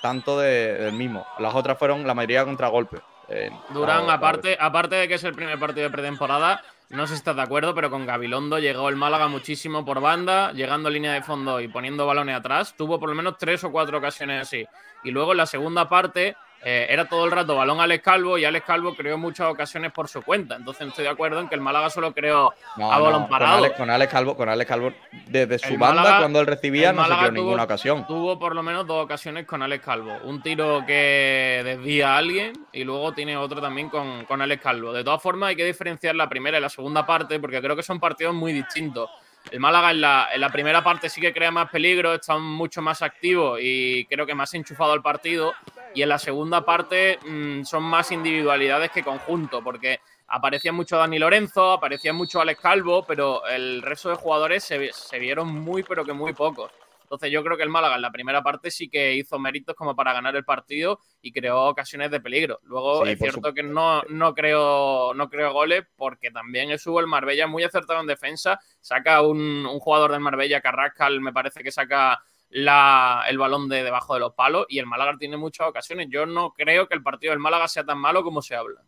[0.00, 1.26] tanto de- del mismo.
[1.38, 2.98] Las otras fueron la mayoría contragolpe.
[3.28, 7.18] Eh, Durán, aparte, aparte de que es el primer partido de pretemporada, no sé si
[7.18, 11.12] estás de acuerdo, pero con Gabilondo llegó el Málaga muchísimo por banda, llegando a línea
[11.12, 12.74] de fondo y poniendo balones atrás.
[12.76, 14.66] Tuvo por lo menos tres o cuatro ocasiones así.
[15.04, 18.38] Y luego en la segunda parte eh, era todo el rato balón a Alex Calvo
[18.38, 20.56] y Alex Calvo creó muchas ocasiones por su cuenta.
[20.56, 23.20] Entonces no estoy de acuerdo en que el Málaga solo creó No, a no, balón
[23.22, 23.58] con parado.
[23.58, 24.92] Alex, con Alex Calvo, con Alex Calvo,
[25.26, 28.06] desde su El banda, Málaga- cuando él recibía, no se creó tuvo- ninguna ocasión.
[28.06, 30.12] Tuvo por lo menos dos ocasiones con Alex Calvo.
[30.24, 34.92] Un tiro que desvía a alguien y luego tiene otro también con, con Alex Calvo.
[34.92, 37.82] De todas formas, hay que diferenciar la primera y la segunda parte porque creo que
[37.82, 39.10] son partidos muy distintos.
[39.50, 43.58] El Málaga en la, primera parte sí que crea más peligro, está mucho más activo
[43.58, 45.52] y creo que más enchufado al partido.
[45.94, 51.18] Y en la segunda parte mm, son más individualidades que conjunto, porque aparecía mucho Dani
[51.18, 56.12] Lorenzo, aparecía mucho Alex Calvo, pero el resto de jugadores se vieron muy, pero que
[56.12, 56.70] muy pocos.
[57.12, 59.94] Entonces yo creo que el Málaga en la primera parte sí que hizo méritos como
[59.94, 62.58] para ganar el partido y creó ocasiones de peligro.
[62.62, 67.06] Luego Sí, es cierto que no, no, creo, no creo goles porque también estuvo el
[67.06, 68.58] Marbella muy acertado en defensa.
[68.80, 73.84] Saca un, un jugador del Marbella, Carrascal, me parece que saca la- el balón de
[73.84, 76.08] debajo de los palos y el Málaga tiene muchas ocasiones.
[76.10, 78.80] Yo no creo que el partido del Málaga sea tan malo como se habla.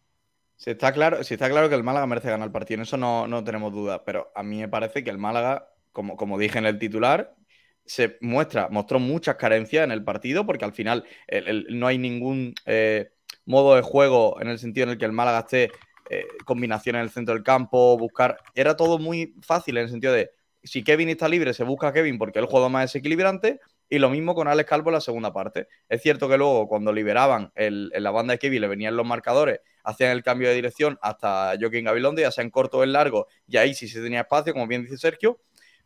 [0.56, 2.96] Si está claro, si está claro que el Málaga merece ganar el partido, en eso
[2.96, 4.02] no, no tenemos duda.
[4.04, 7.34] Pero a mí me parece que el Málaga, como, como dije en el titular,
[7.86, 11.98] se muestra, mostró muchas carencias en el partido, porque al final el- el- no hay
[11.98, 13.10] ningún eh,
[13.46, 15.70] modo de juego en el sentido en el que el Málaga esté
[16.10, 18.36] eh, combinación en el centro del campo, buscar.
[18.54, 20.30] Era todo muy fácil en el sentido de
[20.62, 23.60] si Kevin está libre, se busca a Kevin porque es el juego más desequilibrante.
[23.90, 25.68] Y lo mismo con Alex Calvo en la segunda parte.
[25.90, 29.06] Es cierto que luego, cuando liberaban el- en la banda de Kevin, le venían los
[29.06, 32.92] marcadores, hacían el cambio de dirección hasta Joaquín Gabilondo, ya sea en corto o en
[32.92, 35.38] largo, y ahí sí se tenía espacio, como bien dice Sergio,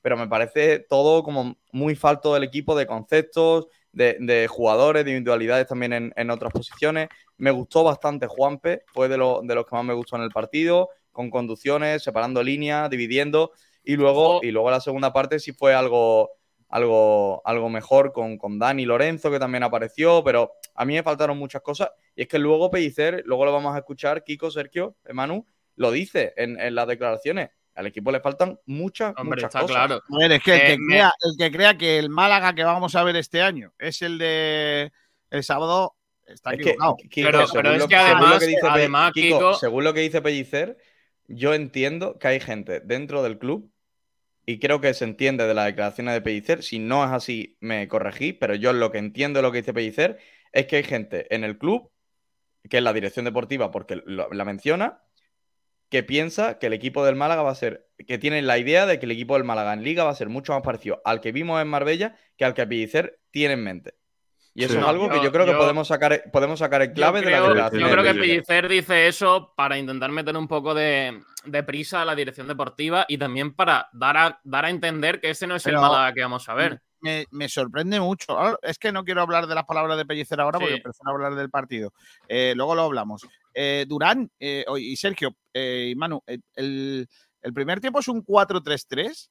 [0.02, 5.10] pero me parece todo como muy falto del equipo de conceptos, de, de jugadores, de
[5.12, 7.08] individualidades también en, en otras posiciones.
[7.36, 10.30] Me gustó bastante Juanpe, fue de, lo- de los que más me gustó en el
[10.30, 15.74] partido, con conducciones, separando líneas, dividiendo, y luego, y luego la segunda parte sí fue
[15.74, 16.30] algo,
[16.68, 21.38] algo, algo mejor con, con Dani Lorenzo, que también apareció, pero a mí me faltaron
[21.38, 21.90] muchas cosas.
[22.14, 25.46] Y es que luego Pellicer, luego lo vamos a escuchar, Kiko, Sergio, Manu,
[25.76, 27.50] lo dice en, en las declaraciones.
[27.78, 29.76] Al equipo le faltan muchas, Hombre, muchas está cosas.
[29.76, 30.02] claro.
[30.10, 32.52] A ver, es que, el, Eh, que me- crea, el que crea que el Málaga
[32.54, 34.90] que vamos a ver este año es el de
[35.30, 35.94] el sábado
[36.26, 36.96] está Es que, equivocado.
[36.96, 40.00] Kiko, Pero- es lo- que además- que dice Pe- además, Kiko, Kiko- según lo que
[40.00, 40.76] dice Pellicer,
[41.28, 43.70] yo entiendo que hay gente dentro del club
[44.44, 46.62] y creo que se entiende de las declaraciones de Pellicer.
[46.64, 49.72] Si no es así, me corregí, pero yo lo que entiendo de lo que dice
[49.72, 50.18] Pellicer
[50.52, 51.92] es que hay gente en el club,
[52.68, 55.02] que es la dirección deportiva, porque lo- la menciona,
[55.90, 58.98] que piensa que el equipo del Málaga va a ser, que tiene la idea de
[58.98, 61.32] que el equipo del Málaga en Liga va a ser mucho más parecido al que
[61.32, 63.94] vimos en Marbella que al que Pellicer tiene en mente.
[64.54, 64.80] Y eso Sí.
[64.80, 67.26] es algo que Yo- yo creo que yo- podemos sacar, podemos sacar en clave yo
[67.26, 67.80] de la declaración.
[67.82, 68.44] yo creo que Pellicer.
[68.44, 73.04] Pellicer dice eso para intentar meter un poco de, de prisa a la dirección deportiva
[73.08, 76.12] y también para dar a, dar a entender que ese no es Pero- el Málaga
[76.12, 76.80] que vamos a ver.
[77.00, 78.38] Me, me sorprende mucho.
[78.38, 80.80] Ahora, es que no quiero hablar de las palabras de Pellicer ahora porque Sí.
[80.80, 81.92] prefiero hablar del partido.
[82.28, 83.26] Eh, luego lo hablamos.
[83.54, 87.08] Eh, Durán eh, y Sergio eh, y Manu, eh, el,
[87.42, 89.30] el primer tiempo es un 4-3-3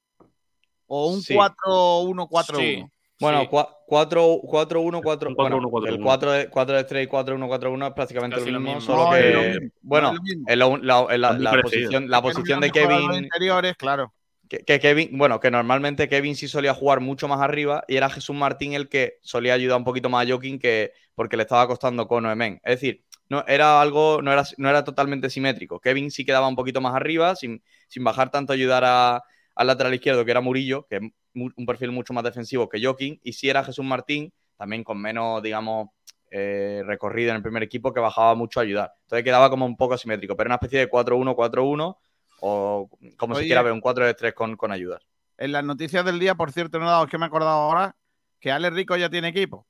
[0.86, 1.34] o un Sí.
[1.34, 2.56] 4-1-4-1.
[2.58, 2.84] Sí,
[3.20, 3.48] Bueno, sí.
[3.50, 5.88] 4-1, 4-1, Un 4 4-1-4-1.
[5.88, 8.94] El 4 de, 4 de 3 y 4-1-4-1 es prácticamente Casi lo mismo, mismo.
[8.94, 9.50] solo No, que.
[9.60, 13.12] mismo, bueno, no en la, la- en posición, la posición de Kevin.
[13.14, 14.12] interiores, claro.
[14.48, 18.34] Que, Kevin, bueno, que normalmente Kevin sí solía jugar mucho más arriba y era Jesús
[18.34, 22.06] Martín el que solía ayudar un poquito más a Joaquín que porque le estaba costando
[22.08, 22.60] con Oemen.
[22.64, 25.80] Es decir, no era algo, no era, no era totalmente simétrico.
[25.80, 29.22] Kevin sí quedaba un poquito más arriba, sin, sin bajar tanto a ayudar a-
[29.54, 31.02] al lateral izquierdo, que era Murillo, que es
[31.34, 35.42] un perfil mucho más defensivo que Joaquín, y sí era Jesús Martín, también con menos,
[35.42, 35.88] digamos,
[36.30, 38.92] eh, recorrido en el primer equipo, que bajaba mucho a ayudar.
[39.02, 41.98] Entonces quedaba como un poco asimétrico, pero una especie de 4-1-4-1
[42.40, 43.42] o como Oye.
[43.42, 45.02] si quiera ver un 4-3 con, con ayudas.
[45.36, 47.58] En las noticias del día, por cierto, no he dado, es que me he acordado
[47.58, 47.96] ahora
[48.40, 49.66] que Ale Rico ya tiene equipo.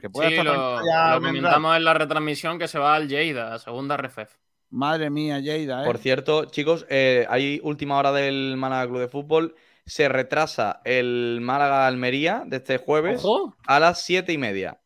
[0.00, 0.80] Que puede Sí, estar lo,
[1.20, 4.36] comentamos en la retransmisión que se va al Lleida, a segunda RFF.
[4.70, 5.86] Madre mía, Lleida, ¿eh?
[5.86, 9.54] Por cierto, chicos, eh, hay última hora del Málaga Club de Fútbol.
[9.86, 14.78] Se retrasa el Málaga-Almería de este jueves Ojo, a las siete y media.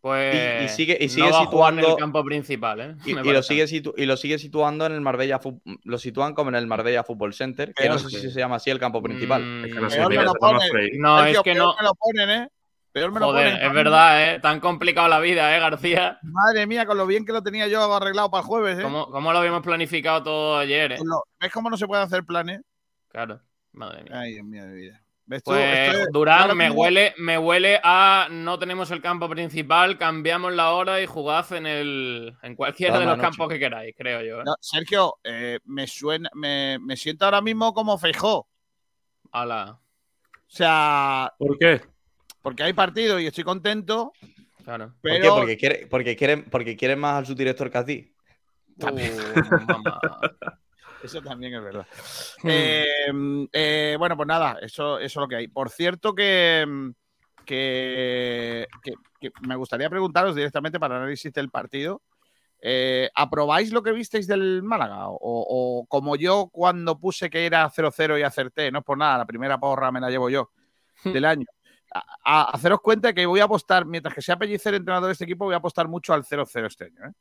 [0.00, 2.80] Pues Y- y sigue- y no sigue va a jugar en el situando- campo principal,
[2.80, 2.94] ¿eh?
[3.04, 5.40] Y, lo sigue situ- y lo sigue situando en el Marbella
[5.84, 8.70] lo sitúan como en el Marbella Football Center, que no sé si se llama así
[8.70, 9.42] el campo principal.
[9.42, 10.70] Mm, Es que no sé, Peor me lo se llama pone.
[10.70, 10.90] Frey.
[10.98, 11.74] No, Sergio, es que peor no.
[11.76, 12.48] me lo ponen, ¿eh?
[12.90, 13.66] Peor me lo Joder, ponen.
[13.66, 14.40] es verdad, ¿eh?
[14.40, 16.18] Tan complicado la vida, ¿eh, García?
[16.22, 18.82] Madre mía, con lo bien que lo tenía yo arreglado para el jueves, ¿eh?
[18.82, 20.98] ¿Cómo, cómo lo habíamos planificado todo ayer, eh?
[21.04, 22.60] Lo- ¿Ves cómo no se puede hacer planes?
[23.08, 23.40] Claro,
[23.72, 24.12] madre mía.
[24.18, 25.02] Ay, Dios mío de vida.
[25.28, 29.98] Pues Esto es- Durán, me mismo- huele, me huele a no tenemos el campo principal,
[29.98, 33.28] cambiamos la hora y jugad en el en cualquiera Toda de los noche.
[33.28, 34.40] campos que queráis, creo yo.
[34.40, 34.44] ¿eh?
[34.46, 38.48] No, Sergio, eh, me suena, me, me siento ahora mismo como Feijó.
[39.30, 39.78] Ala,
[40.32, 41.82] O sea, ¿Por qué?
[42.40, 44.12] porque hay partido y estoy contento,
[44.64, 44.94] claro.
[45.02, 45.28] ¿Por qué?
[45.28, 48.14] Porque, quiere, porque, quieren, porque quieren más al subdirector que a ti.
[48.80, 48.84] Uh,
[49.68, 50.00] mamá.
[51.02, 51.86] Eso también es verdad.
[52.42, 52.48] Hmm.
[52.50, 55.48] Eh, eh, bueno, pues nada, eso, eso es lo que hay.
[55.48, 56.66] Por cierto que,
[57.44, 62.02] que, que- que me gustaría preguntaros directamente para análisis del partido.
[62.60, 65.08] eh, ¿Aprobáis lo que visteis del Málaga?
[65.08, 69.18] O, o como yo cuando puse que era 0-0 y acerté, no es por nada,
[69.18, 70.50] la primera porra me la llevo yo
[71.04, 71.46] del año.
[71.92, 75.24] A, a- haceros cuenta que voy a apostar, mientras que sea Pellicer entrenador de este
[75.24, 77.06] equipo, voy a apostar mucho al 0-0 este año.
[77.08, 77.12] ¿eh?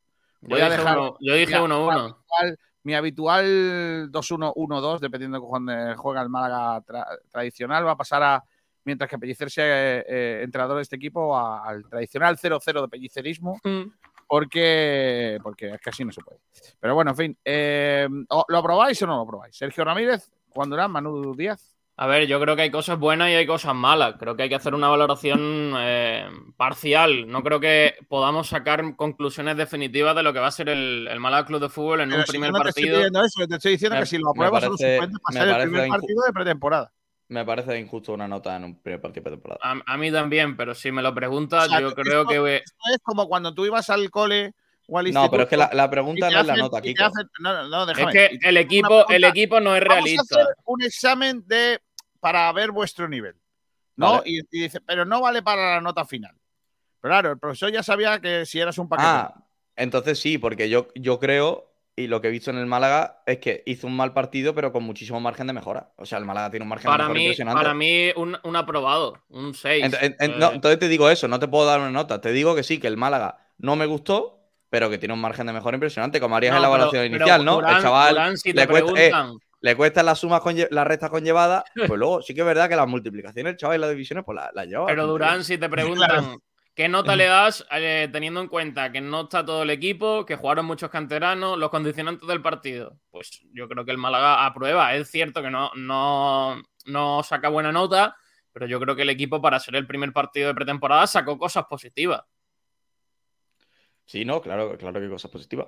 [0.41, 1.91] Yo Voy a dije dejar- uno- yo dije Mira, 1-1.
[1.91, 7.97] habitual- mi habitual 2-1, 1-2, dependiendo de cuándo juega el Málaga tra- tradicional, va a
[7.97, 8.41] pasar a,
[8.85, 12.87] mientras que Pellicer sea eh, eh, entrenador de este equipo, a- al tradicional 0-0 de
[12.87, 13.91] pellicerismo, Mm.
[14.25, 16.39] porque, porque es que así no se puede.
[16.79, 19.57] Pero bueno, en fin, eh, ¿o- ¿lo aprobáis o no lo aprobáis?
[19.57, 21.76] Sergio Ramírez, Juan Durán, Manu Díaz.
[21.99, 24.15] A ver, yo creo que hay cosas buenas y hay cosas malas.
[24.19, 27.27] Creo que hay que hacer una valoración eh, parcial.
[27.27, 31.19] No creo que podamos sacar conclusiones definitivas de lo que va a ser el, el
[31.19, 33.01] Málaga Club de Fútbol en Pero un si primer no te partido.
[33.01, 35.89] eso, te estoy diciendo Me- que si lo apruebas solo se puede pasar el primer
[35.89, 36.91] partido de pretemporada.
[37.29, 39.59] Me parece injusto una nota en un primer partido de temporada.
[39.63, 42.57] A, a mí también, pero si me lo preguntas, O sea, yo esto- creo que.
[42.57, 44.53] Esto es como cuando tú ibas al cole
[44.87, 45.31] o al No, instituto.
[45.31, 47.03] pero es que la, pregunta no es la nota, Kiko.
[47.39, 50.35] no, no, Es que el equipo, el equipo no es Vamos a realista.
[50.41, 51.79] hacer un examen de
[52.27, 53.35] para ver vuestro nivel.
[53.95, 54.17] ¿No?
[54.17, 54.23] Vale.
[54.29, 56.35] Y, y dice, pero no vale para la nota final.
[57.01, 59.07] Pero claro, el profesor ya sabía que si eras un paquete.
[59.07, 59.33] Ah,
[59.75, 63.37] entonces sí, porque yo, yo creo, y lo que he visto en el Málaga, es
[63.37, 65.93] que hizo un mal partido, pero con muchísimo margen de mejora.
[65.95, 67.61] O sea, el Málaga tiene un margen de Para mejora mí, impresionante.
[67.63, 69.85] para mí un, un aprobado, un 6.
[69.85, 72.19] Ent- en- en- no, entonces te digo eso, no te puedo dar una nota.
[72.19, 75.47] Te digo que sí, que el Málaga no me gustó, pero que tiene un margen
[75.47, 77.59] de mejora impresionante, como harías en la evaluación inicial, ¿no?
[77.67, 81.09] el chaval si le te cuesta- eh, preguntan, le cuestan las sumas, conlle- las restas
[81.09, 84.23] conllevadas, pues luego sí que es verdad que las multiplicaciones, el chaval y las divisiones,
[84.25, 84.85] pues las la lleva.
[84.85, 86.37] pero Durán, si te preguntan
[86.75, 90.35] qué nota le das, eh, teniendo en cuenta que no está todo el equipo, que
[90.35, 94.93] jugaron muchos canteranos, los condicionantes del partido, pues yo creo que el Málaga aprueba.
[94.95, 98.15] Es cierto que no, no, no saca buena nota,
[98.53, 101.65] pero yo creo que el equipo, para ser el primer partido de pretemporada, sacó cosas
[101.65, 102.21] positivas.
[104.05, 105.67] Sí, no, claro, claro que cosas positivas.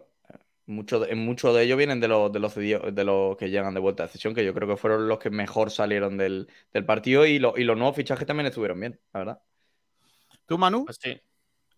[0.70, 3.80] Mucho, en muchos de ellos vienen de los, de los de los que llegan de
[3.80, 6.48] vuelta de sesión, que yo creo que fueron los que mejor salieron del,
[6.86, 9.42] partido y, y los nuevos fichajes también estuvieron bien, la verdad.
[10.46, 10.86] ¿Tú, Manu?
[10.86, 11.20] Pues sí.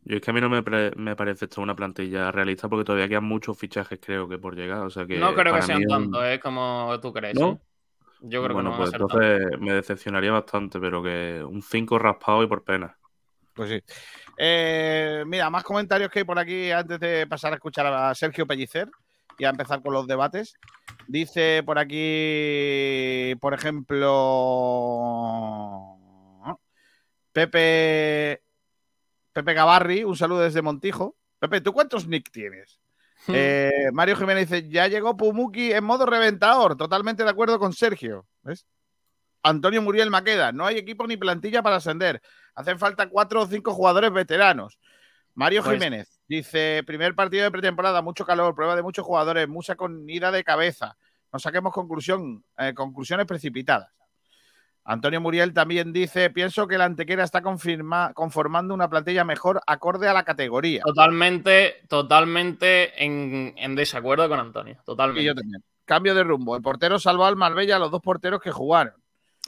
[0.04, 0.62] Yo es que a mí no me,
[0.98, 4.80] me parece esto una plantilla realista porque todavía quedan muchos fichajes, creo que por llegar.
[4.80, 7.40] O sea que no creo que sean tantos, es como tú crees.
[7.40, 7.52] ¿No?
[7.52, 7.60] ¿eh?
[8.24, 12.44] Yo creo bueno, que no pues entonces me decepcionaría bastante, pero que un 5 raspado
[12.44, 12.98] y por pena.
[13.54, 13.82] Pues sí.
[14.38, 18.48] Eh, mira, más comentarios que hay por aquí antes de pasar a escuchar a Sergio
[18.48, 18.90] Pellicer
[19.38, 20.54] y a empezar con los debates.
[21.08, 24.08] Dice por aquí, por ejemplo,
[27.34, 28.42] Pepe
[29.34, 31.16] Pepe Gavarri, un saludo desde Montijo.
[31.40, 32.80] Pepe, ¿tú cuántos nick tienes?
[33.28, 33.34] Hmm.
[33.36, 36.76] Eh, Mario Jiménez dice, ya llegó Pumuki en modo reventador.
[36.76, 38.28] Totalmente de acuerdo con Sergio.
[38.44, 38.66] ¿Ves?
[39.44, 42.22] Antonio Muriel Maqueda, no hay equipo ni plantilla para ascender.
[42.56, 44.80] Hacen falta cuatro o cinco jugadores veteranos.
[45.34, 49.76] Mario pues Jiménez dice, primer partido de pretemporada, mucho calor, prueba de muchos jugadores, mucha
[49.76, 50.98] con ida de cabeza.
[51.34, 53.90] No saquemos conclusión, eh, conclusiones precipitadas.
[54.84, 60.14] Antonio Muriel también dice, pienso que la Antequera está conformando una plantilla mejor acorde a
[60.14, 60.82] la categoría.
[60.84, 64.82] Totalmente, totalmente en, desacuerdo con Antonio.
[64.86, 65.22] Totalmente.
[65.22, 65.64] Y yo también.
[65.86, 66.56] Cambio de rumbo.
[66.56, 68.94] El portero salvó al Marbella a los dos porteros que jugaron.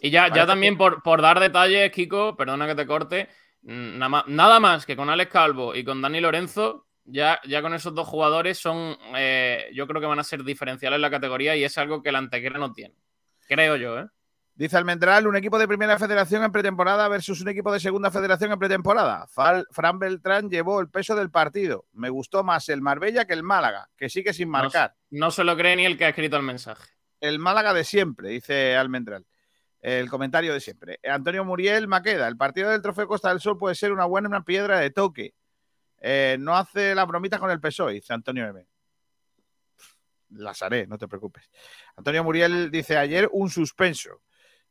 [0.04, 3.30] Y ya, ya también por, por, dar detalles, Kiko, perdona que te corte,
[3.62, 8.06] nada más, que con Alex Calvo y con Dani Lorenzo, ya, ya con esos dos
[8.06, 11.78] jugadores son, eh, yo creo que van a ser diferenciales en la categoría y es
[11.78, 12.96] algo que la Antequera no tiene.
[13.48, 14.08] Creo yo, ¿eh?
[14.56, 18.52] Dice Almendral, un equipo de primera federación en pretemporada versus un equipo de segunda federación
[18.52, 19.26] en pretemporada.
[19.72, 21.86] Fran Beltrán llevó el peso del partido.
[21.94, 24.96] Me gustó más el Marbella que el Málaga, que sigue sin marcar.
[25.12, 26.84] No, se lo cree ni el que ha escrito el mensaje.
[27.22, 29.26] El Málaga de siempre, dice Almendral.
[29.84, 30.98] El comentario de siempre.
[31.04, 34.80] Antonio Muriel Maqueda, el partido del Trofeo Costa del Sol puede ser una buena piedra
[34.80, 35.34] de toque.
[36.00, 38.66] Eh, no hace la bromita con el PSOE, dice Antonio M.
[40.30, 41.50] Las haré, no te preocupes.
[41.98, 44.22] Antonio Muriel dice ayer un suspenso.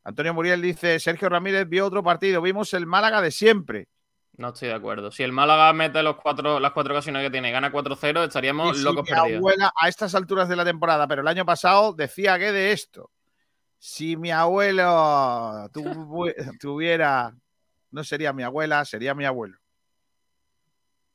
[0.03, 3.89] Antonio Muriel dice, Sergio Ramírez vio otro partido, vimos el Málaga de siempre.
[4.35, 5.11] No estoy de acuerdo.
[5.11, 8.79] Si el Málaga mete los cuatro, las cuatro ocasiones que tiene y gana 4-0, estaríamos
[8.79, 12.51] locos mi Abuela, a estas alturas de la temporada, pero el año pasado decía que
[12.51, 13.11] de esto.
[13.85, 15.69] Si mi abuelo
[16.61, 17.35] tuviera,
[17.91, 19.57] no sería mi abuela, sería mi abuelo.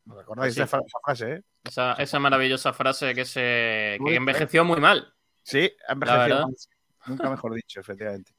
[0.04, 1.32] ¿No recordáis esa, frase?
[1.32, 1.42] Eh?
[1.64, 5.14] Esa, maravillosa frase que se que envejeció muy mal.
[5.42, 6.54] Sí, envejeció mal.
[7.06, 8.34] Nunca mejor dicho, efectivamente.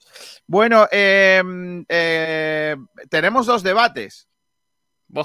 [0.46, 2.76] Bueno, em, eh,
[3.10, 4.30] tenemos dos debates.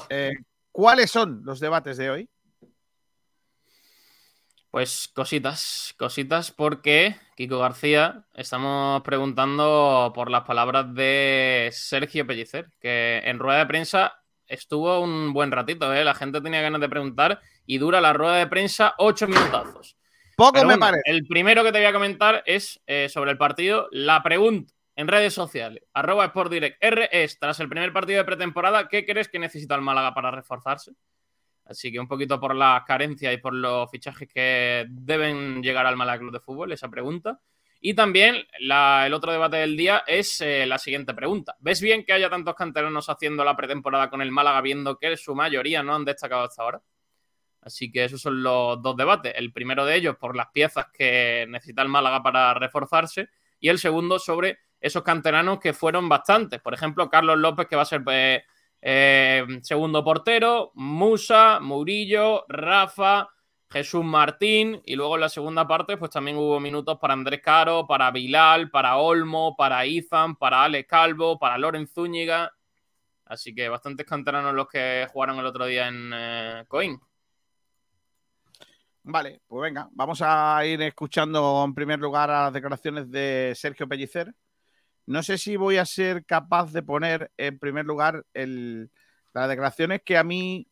[0.08, 0.32] Eh,
[0.72, 2.30] ¿Cuáles son los debates de hoy?
[4.74, 13.22] Pues cositas, cositas porque Kiko García estamos preguntando por las palabras de Sergio Pellicer, que
[13.24, 14.14] en rueda de prensa
[14.48, 16.02] estuvo un buen ratito, ¿eh?
[16.02, 19.96] la gente tenía ganas de preguntar y dura la rueda de prensa ocho minutazos.
[20.36, 21.02] Poco me parece.
[21.06, 23.86] El primero que te voy a comentar es eh, sobre el partido.
[23.92, 26.32] La pregunta en redes sociales, arroba
[26.80, 30.32] R es, tras el primer partido de pretemporada, ¿qué crees que necesita el Málaga para
[30.32, 30.94] reforzarse?
[31.64, 35.96] Así que un poquito por las carencias y por los fichajes que deben llegar al
[35.96, 37.40] Málaga Club de Fútbol, esa pregunta.
[37.80, 41.54] Y también el otro debate del día es eh, la siguiente pregunta.
[41.60, 45.34] ¿Ves bien que haya tantos canteranos haciendo la pretemporada con el Málaga viendo que su
[45.34, 46.82] mayoría no han destacado hasta ahora?
[47.60, 49.34] Así que esos son los dos debates.
[49.36, 53.28] El primero de ellos por las piezas que necesita el Málaga para reforzarse
[53.60, 56.60] y el segundo sobre esos canteranos que fueron bastantes.
[56.60, 58.44] Por ejemplo, Carlos López, que va a ser eh,
[58.86, 63.30] eh, segundo portero, Musa, Murillo, Rafa,
[63.70, 67.86] Jesús Martín y luego en la segunda parte pues también hubo minutos para Andrés Caro,
[67.86, 72.52] para Bilal, para Olmo, para Izan, para Alex Calvo, para Loren Zúñiga.
[73.24, 77.00] Así que bastantes canteranos los que jugaron el otro día en eh, Coin.
[79.02, 83.88] Vale, pues venga, vamos a ir escuchando en primer lugar a las declaraciones de Sergio
[83.88, 84.34] Pellicer.
[85.06, 90.16] No sé si voy a ser capaz de poner en primer lugar las declaraciones que
[90.16, 90.66] a mí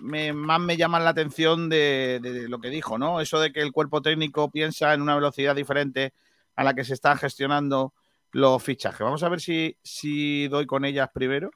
[0.00, 3.20] más me llaman la atención de, lo que dijo, ¿no?
[3.20, 6.12] Eso de que el cuerpo técnico piensa en una velocidad diferente
[6.56, 7.92] a la que se están gestionando
[8.32, 9.00] los fichajes.
[9.00, 11.50] Vamos a ver si, si doy con ellas primero.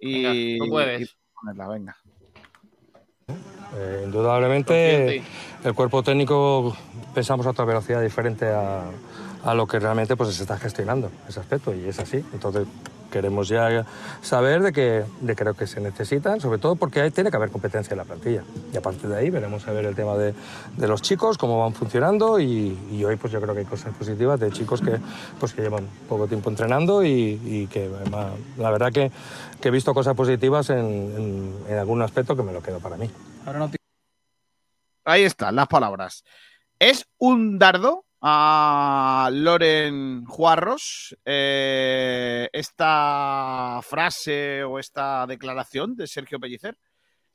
[0.00, 1.16] Y, puedes.
[1.34, 1.96] ponerla, venga.
[3.74, 5.22] Eh, indudablemente
[5.64, 6.76] el cuerpo técnico
[7.14, 8.90] pensamos a otra velocidad diferente a,
[9.54, 12.24] lo que realmente pues, se está gestionando ese aspecto y es así.
[12.32, 12.66] Entonces
[13.12, 13.84] queremos ya
[14.22, 17.50] saber de que, de creo que se necesitan, sobre todo porque ahí tiene que haber
[17.50, 18.42] competencia en la plantilla.
[18.72, 20.34] Y a partir de ahí veremos a ver el tema de,
[20.76, 23.94] de los chicos, cómo van funcionando y, y, hoy pues yo creo que hay cosas
[23.94, 24.98] positivas de chicos que,
[25.38, 27.90] pues, que llevan poco tiempo entrenando y, y que
[28.56, 29.12] la verdad que,
[29.60, 32.96] que, he visto cosas positivas en, en, en, algún aspecto que me lo quedo para
[32.96, 33.10] mí.
[35.04, 36.24] Ahí están las palabras.
[36.78, 46.78] Es un dardo a Loren Juarros eh, esta frase o esta declaración de Sergio Pellicer.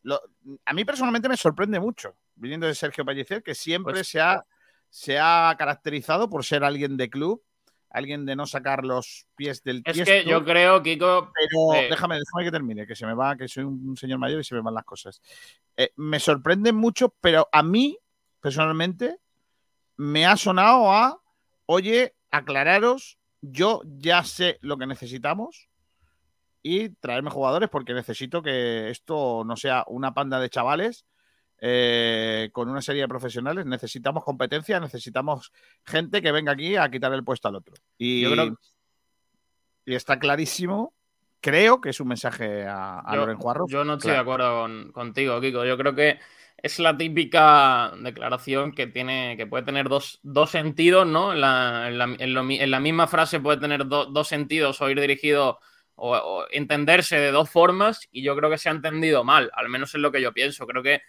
[0.03, 0.21] Lo,
[0.65, 4.45] a mí personalmente me sorprende mucho, viniendo de Sergio Pellicer, que siempre pues, se, ha,
[4.89, 7.43] se ha caracterizado por ser alguien de club,
[7.89, 11.33] alguien de no sacar los pies del Es que yo creo, Kiko.
[11.33, 14.39] Pero eh, déjame, déjame que termine, que se me va, que soy un señor mayor
[14.39, 15.21] y se me van las cosas.
[15.75, 17.97] Eh, me sorprende mucho, pero a mí,
[18.39, 19.19] personalmente,
[19.97, 21.21] me ha sonado a,
[21.65, 25.69] oye, aclararos, yo ya sé lo que necesitamos
[26.63, 31.05] y traerme jugadores porque necesito que esto no sea una panda de chavales
[31.59, 33.65] eh, con una serie de profesionales.
[33.65, 35.51] Necesitamos competencia, necesitamos
[35.85, 37.75] gente que venga aquí a quitar el puesto al otro.
[37.97, 38.25] Y,
[39.85, 40.93] y está clarísimo.
[41.39, 43.67] Creo que es un mensaje a, a Loren Juarro.
[43.67, 45.65] Yo no estoy de acuerdo contigo, Kiko.
[45.65, 46.19] Yo creo que
[46.57, 51.33] es la típica declaración que tiene, que puede tener dos, dos sentidos, ¿no?
[51.33, 55.59] En la, en, en, la, misma frase puede tener dos sentidos o ir dirigido
[55.95, 59.69] o, o, entenderse de dos formas y yo creo que se ha entendido mal, al
[59.69, 60.65] menos es lo que yo pienso.
[60.65, 61.01] Creo que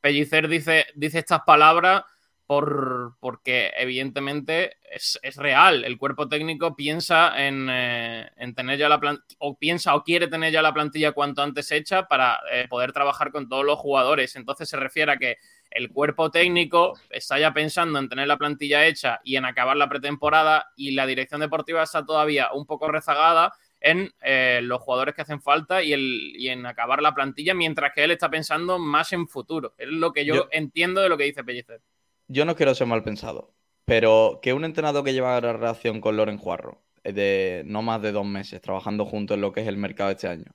[0.00, 2.04] Pellicer dice, dice estas palabras
[2.46, 5.84] por, porque evidentemente es, es, real.
[5.84, 10.28] El cuerpo técnico piensa en, eh, en tener ya la plantilla, o piensa o quiere
[10.28, 14.36] tener ya la plantilla cuanto antes hecha para eh, poder trabajar con todos los jugadores.
[14.36, 15.38] Entonces se refiere a que
[15.70, 19.88] el cuerpo técnico está ya pensando en tener la plantilla hecha y en acabar la
[19.88, 25.22] pretemporada y la dirección deportiva está todavía un poco rezagada en eh, los jugadores que
[25.22, 29.12] hacen falta y, el, y, en acabar la plantilla, mientras que él está pensando más
[29.12, 29.74] en futuro.
[29.76, 30.48] Es lo que yo, yo...
[30.52, 31.82] entiendo de lo que dice Pellicer
[32.28, 33.54] yo no quiero ser mal pensado,
[33.84, 38.12] pero que un entrenador que lleva la relación con Loren Juarro, de no más de
[38.12, 40.52] dos meses, trabajando juntos en lo que es el mercado este año,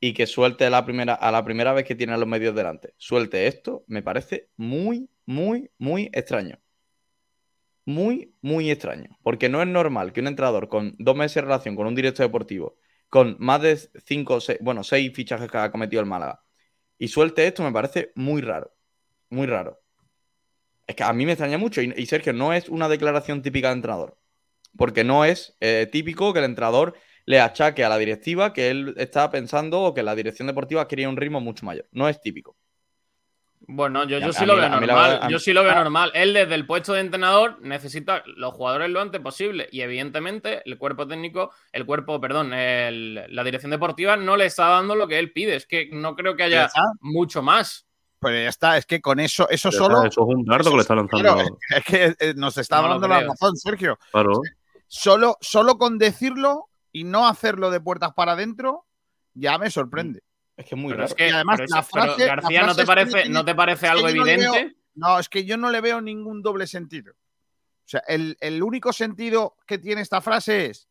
[0.00, 2.54] y que suelte a la primera, a la primera vez que tiene a los medios
[2.54, 6.60] delante, suelte esto, me parece muy, muy, muy extraño.
[7.84, 9.18] Muy, muy extraño.
[9.22, 12.26] Porque no es normal que un entrenador con dos meses de relación con un director
[12.26, 12.76] deportivo,
[13.08, 16.44] con más de cinco, seis, bueno, seis fichajes que ha cometido el Málaga,
[16.98, 18.74] y suelte esto, me parece muy raro.
[19.30, 19.80] Muy raro.
[20.88, 21.80] Es que a mí me extraña mucho.
[21.80, 24.18] Y, y Sergio, no es una declaración típica de entrenador.
[24.76, 26.94] Porque no es eh, típico que el entrenador
[27.26, 31.08] le achaque a la directiva que él está pensando o que la dirección deportiva quería
[31.10, 31.86] un ritmo mucho mayor.
[31.92, 32.56] No es típico.
[33.60, 35.20] Bueno, yo, yo sí lo veo normal.
[35.28, 36.10] yo sí lo veo normal.
[36.14, 39.68] Él desde el puesto de entrenador necesita los jugadores lo antes posible.
[39.70, 44.68] Y evidentemente el cuerpo técnico, el cuerpo, perdón, el, la dirección deportiva no le está
[44.68, 45.56] dando lo que él pide.
[45.56, 46.70] Es que no creo que haya
[47.00, 47.87] mucho más.
[48.20, 50.04] Pues ya está, es que con eso, eso solo.
[50.04, 51.34] Eso es un dardo que le está lanzando.
[51.34, 53.98] Claro, es que eh, nos está no dando la razón, Sergio.
[54.10, 54.40] Claro.
[54.88, 58.86] Solo, solo con decirlo y no hacerlo de puertas para adentro,
[59.34, 60.22] ya me sorprende.
[60.56, 61.08] Es que es muy pero raro.
[61.08, 63.86] Es que, además, la frase, García, la frase ¿no te parece, es ¿no te parece
[63.86, 64.46] algo evidente?
[64.46, 67.12] No, veo, no, es que yo no le veo ningún doble sentido.
[67.12, 70.88] O sea, el, el único sentido que tiene esta frase es: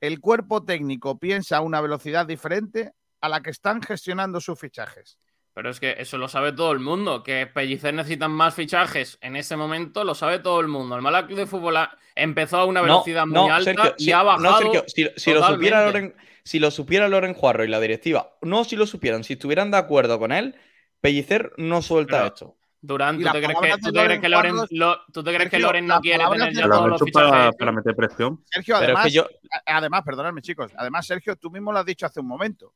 [0.00, 5.18] el cuerpo técnico piensa a una velocidad diferente a la que están gestionando sus fichajes.
[5.54, 7.22] Pero es que eso lo sabe todo el mundo.
[7.22, 10.96] Que Pellicer necesitan más fichajes en ese momento, lo sabe todo el mundo.
[10.96, 11.76] El Málaga Club de Fútbol
[12.16, 14.58] empezó a una velocidad no, muy no, alta Sergio, y si, ha bajado.
[14.58, 18.64] Sergio, si, si, lo supiera Loren, si lo supiera Loren Juarro y la directiva, no
[18.64, 20.56] si lo supieran, si estuvieran de acuerdo con él,
[21.00, 22.56] Pellicer no suelta Pero, esto.
[22.80, 25.50] Durán, ¿tú te, crees que, ¿tú te crees que Loren, lo, ¿tú te crees Sergio,
[25.50, 27.56] que Loren no quiere tener ya todos los para, fichajes?
[27.56, 28.44] para, meter presión.
[28.44, 29.26] Sergio, además, es que yo...
[29.66, 32.74] además, perdonadme, chicos, además, Sergio, tú mismo lo has dicho hace un momento.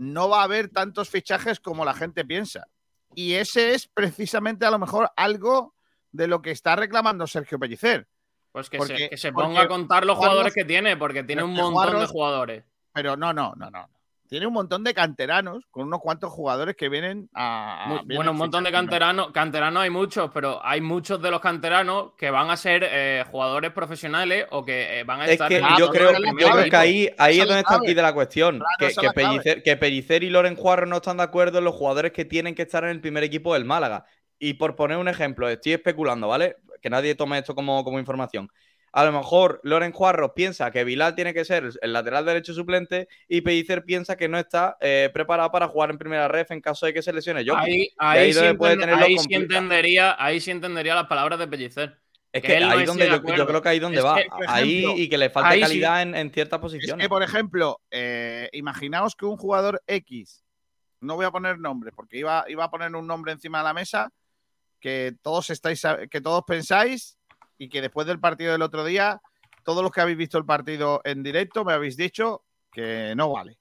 [0.00, 2.66] No va a haber tantos fichajes como la gente piensa.
[3.14, 5.74] Y ese es precisamente a lo mejor algo
[6.10, 8.08] de lo que está reclamando Sergio Pellicer.
[8.50, 11.42] Pues que, porque, se, que se, ponga a contar los jugadores que tiene, porque tiene
[11.42, 12.64] un montón de jugadores.
[12.94, 13.88] Pero no, no, no, no.
[14.30, 17.82] Tiene un montón de canteranos con unos cuantos jugadores que vienen a.
[17.82, 19.32] a Muy, vienen bueno, un montón de canteranos.
[19.32, 23.72] Canteranos hay muchos, pero hay muchos de los canteranos que van a ser eh, jugadores
[23.72, 25.48] profesionales o que eh, van a es estar.
[25.48, 28.58] Que yo, creo, yo creo, que ahí, ahí es donde está aquí de la cuestión.
[28.58, 31.74] Claro, que, que, Pellicer, que, Pellicer, y Loren Juarro no están de acuerdo en los
[31.74, 34.04] jugadores que tienen que estar en el primer equipo del Málaga.
[34.38, 36.54] Y por poner un ejemplo, estoy especulando, ¿vale?
[36.80, 38.48] Que nadie tome esto como, como información.
[38.92, 43.06] A lo mejor Loren Juarro piensa que Vilal tiene que ser el lateral derecho suplente
[43.28, 46.86] y Pellicer piensa que no está eh, preparado para jugar en primera ref en caso
[46.86, 47.56] de que se lesione yo.
[47.56, 51.98] Ahí, ahí, ahí, sí, ahí sí, entendería, ahí sí entendería las palabras de Pellicer.
[52.32, 54.16] Es Que que él no ahí donde de yo, creo que ahí donde Es va.
[54.16, 55.60] que, ahí y que le falta sí.
[55.60, 57.04] calidad en, en ciertas Es posiciones.
[57.04, 60.44] que, por ejemplo, eh, imaginaos que un jugador X,
[61.00, 63.74] no voy a poner nombres, porque iba, iba a poner un nombre encima de la
[63.74, 64.12] mesa
[64.80, 67.18] que todos estáis, que todos pensáis
[67.60, 69.20] y que después del partido del otro día,
[69.64, 72.42] todos los que habéis visto el partido en directo me habéis dicho
[72.72, 73.58] que no vale.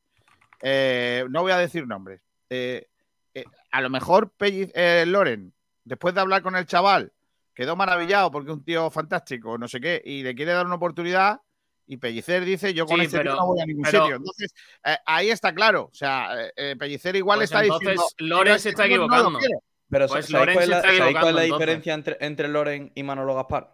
[0.61, 2.21] Eh, no voy a decir nombres.
[2.49, 2.87] Eh,
[3.33, 7.11] eh, a lo mejor Pelli- eh, Loren, después de hablar con el chaval,
[7.53, 10.75] quedó maravillado porque es un tío fantástico, no sé qué, y le quiere dar una
[10.75, 11.41] oportunidad.
[11.85, 14.15] Y Pellicer dice: Yo con Sí, este pero- tío no voy a ningún pero- sitio.
[14.15, 14.53] Entonces,
[14.85, 15.89] eh, ahí está claro.
[15.91, 16.29] O sea,
[16.77, 18.35] Pellicer igual Pues está entonces, diciendo.
[18.37, 19.39] Loren "Yo se este está no equivocando.
[19.39, 19.59] quiero".
[19.89, 21.59] Pero Pues ¿sabéis cuál es se la, está sabéis cuál es equivocando, la entonces.
[21.65, 23.73] diferencia entre, entre Loren y Manolo Gaspar?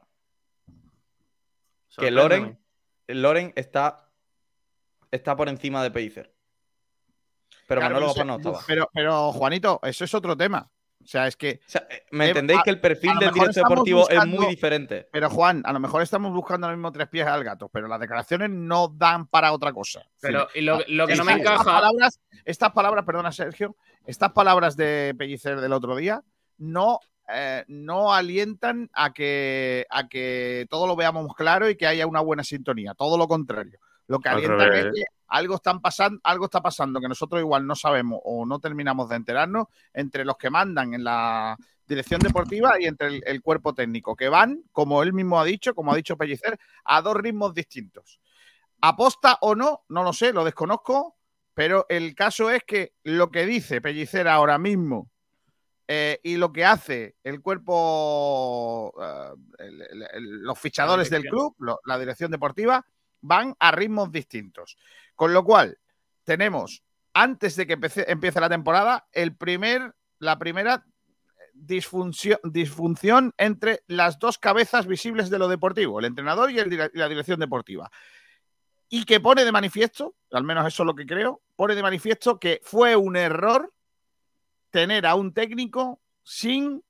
[1.97, 2.11] Que.
[2.11, 2.59] Loren,
[3.07, 4.09] Loren está,
[5.11, 6.33] está por encima de Pellicer.
[7.67, 8.59] Pero Claro, Manolo Gaspar no estaba.
[8.67, 10.69] Pero, pero, Juanito, eso es otro tema.
[11.03, 11.59] O sea, es que.
[11.67, 14.09] O sea, eh, ¿Me Eh, entendéis a- que el perfil del mejor directo estamos deportivo
[14.09, 15.07] es muy diferente?
[15.11, 17.99] Pero, Juan, a lo mejor estamos buscando los mismos tres pies al gato, pero las
[17.99, 20.03] declaraciones no dan para otra cosa.
[20.19, 21.63] Pero y lo, lo que no me Estas encaja.
[21.63, 23.75] palabras, estas palabras, perdona, Sergio,
[24.05, 26.23] estas palabras de Pellicer del otro día
[26.57, 32.05] no, eh, no alientan a que, a que todo lo veamos claro y que haya
[32.07, 32.93] una buena sintonía.
[32.93, 33.79] Todo lo contrario.
[34.07, 37.65] Lo que Al alientan es que algo, están pasando, algo está pasando que nosotros igual
[37.65, 41.57] no sabemos o no terminamos de enterarnos entre los que mandan en la
[41.87, 45.73] dirección deportiva y entre el, el cuerpo técnico, que van, como él mismo ha dicho,
[45.73, 48.19] como ha dicho Pellicer, a dos ritmos distintos.
[48.81, 51.15] Aposta o no, no lo sé, lo desconozco,
[51.55, 55.09] pero el caso es que lo que dice Pellicer ahora mismo
[55.87, 58.93] eh, y lo que hace el cuerpo,
[59.59, 62.85] el- el- el- los fichadores del club, lo- la dirección deportiva,
[63.21, 64.77] van a ritmos distintos.
[65.15, 65.77] Con lo cual,
[66.23, 66.83] tenemos,
[67.13, 70.85] antes de que empece- empiece la temporada, el primer, la primera
[71.53, 77.07] disfunción, disfunción entre las dos cabezas visibles de lo deportivo, el entrenador y, y la
[77.07, 77.89] dirección deportiva.
[78.89, 82.39] Y que pone de manifiesto, al menos eso es lo que creo, pone de manifiesto
[82.39, 83.73] que fue un error
[84.75, 86.83] tener a un técnico sin,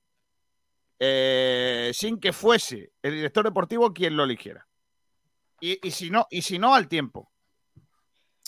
[0.98, 4.66] eh, sin que fuese el director deportivo quien lo eligiera.
[5.60, 7.30] Y, y si no, y si no, al tiempo.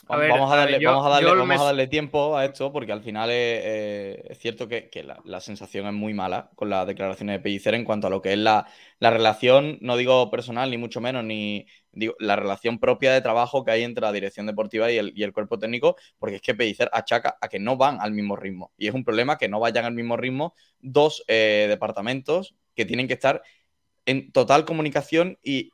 [0.08, 1.86] A ver, vamos, a a darle, ver, yo- vamos, a darle, vamos me- a darle
[1.86, 5.86] tiempo a esto porque al final es, eh, es cierto que, que la, la sensación
[5.86, 8.66] es muy mala con las declaraciones de Pellicer en cuanto a lo que es la,
[8.98, 11.66] la relación, no digo personal ni mucho menos, ni
[11.98, 15.22] digo la relación propia de trabajo que hay entre la dirección deportiva y el, y
[15.24, 18.72] el cuerpo técnico, porque es que Pellicer achaca a que no van al mismo ritmo.
[18.78, 23.08] Y es un problema que no vayan al mismo ritmo dos eh, departamentos que tienen
[23.08, 23.42] que estar
[24.06, 25.72] en total comunicación y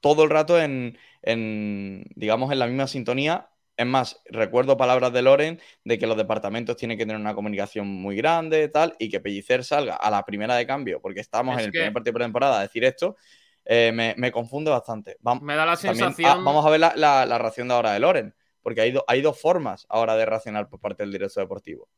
[0.00, 3.48] todo el rato en, en, digamos, en la misma sintonía.
[3.76, 7.88] Es más, recuerdo palabras de Loren de que los departamentos tienen que tener una comunicación
[7.88, 11.62] muy grande, tal, y que Pellicer salga a la primera de cambio, porque estamos Es
[11.62, 13.16] en el que- primer partido de pretemporada a decir esto,
[13.64, 15.16] eh, me, me confunde bastante.
[15.22, 16.30] Vam- Me da la también, sensación.
[16.30, 19.04] ah, vamos a ver la, la- la reacción de ahora de Loren, porque hay, do-
[19.06, 21.88] hay dos formas ahora de reaccionar por parte del director deportivo.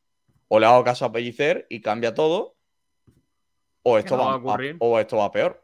[0.47, 2.55] O le hago caso a Pellicer y cambia todo,
[3.83, 4.77] o esto, va va, a ocurrir.
[4.79, 5.63] o esto va peor.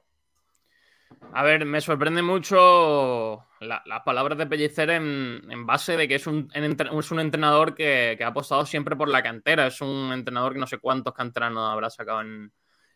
[1.34, 6.16] A ver, me sorprende mucho la- las palabras de Pellicer en, en base de que
[6.16, 6.64] es un, en
[7.00, 9.68] es un entrenador que, que ha apostado siempre por la cantera.
[9.68, 12.52] Es un entrenador que no sé cuántos canteranos habrá sacado en,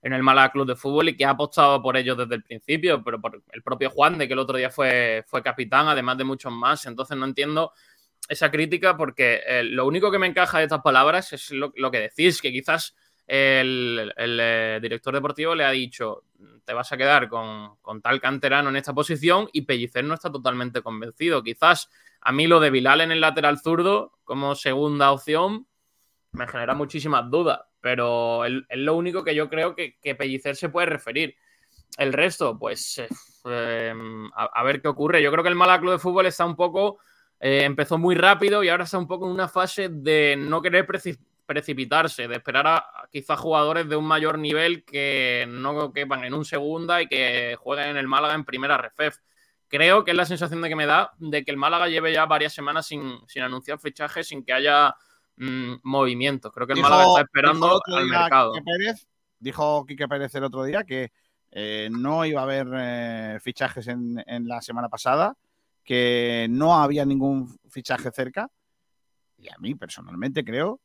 [0.06, 3.04] en el Málaga Club de Fútbol y que ha apostado por ellos desde el principio,
[3.04, 6.24] pero por el propio Juan, de que el otro día fue, fue capitán, además de
[6.24, 6.86] muchos más.
[6.86, 7.74] Entonces no entiendo
[8.30, 12.02] esa crítica porque eh, lo único que me encaja de estas palabras es lo, que
[12.02, 12.96] decís, que quizás
[13.26, 16.26] el, eh, director deportivo le ha dicho
[16.64, 20.32] te vas a quedar con, con, tal canterano en esta posición y Pellicer no está
[20.32, 21.42] totalmente convencido.
[21.42, 21.90] Quizás
[22.22, 25.66] a mí lo de Bilal en el lateral zurdo como segunda opción
[26.36, 30.70] me genera muchísimas dudas, pero es, lo único que yo creo que, que, Pellicer se
[30.70, 31.36] puede referir.
[32.00, 33.08] El resto, pues eh,
[33.46, 33.94] eh,
[34.34, 35.22] a, ver qué ocurre.
[35.22, 36.98] Yo creo que el Málaga Club de Fútbol está un poco,
[37.40, 40.88] eh, empezó muy rápido y ahora está un poco en una fase de no querer
[40.88, 46.24] precipitar precipitarse, de esperar a, a quizás jugadores de un mayor nivel que no quepan
[46.24, 49.18] en un segunda y que jueguen en el Málaga en primera refef.
[49.68, 52.26] Creo que es la sensación de que me da de que el Málaga lleve ya
[52.26, 54.96] varias semanas sin, sin anunciar fichajes, sin que haya
[55.38, 56.52] mmm, movimientos.
[56.52, 58.54] Creo que el dijo, Málaga está esperando al mercado.
[58.54, 59.08] Quique Pérez,
[59.40, 61.12] dijo Quique Pérez el otro día que
[61.52, 65.38] eh, no iba a haber eh, fichajes en, en la semana pasada,
[65.84, 68.50] que no había ningún fichaje cerca.
[69.38, 70.80] Y a mí personalmente creo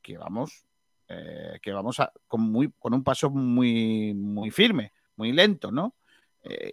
[0.00, 0.64] que vamos,
[1.08, 5.94] eh, que vamos a, con, muy, con un paso muy, muy firme, muy lento, ¿no?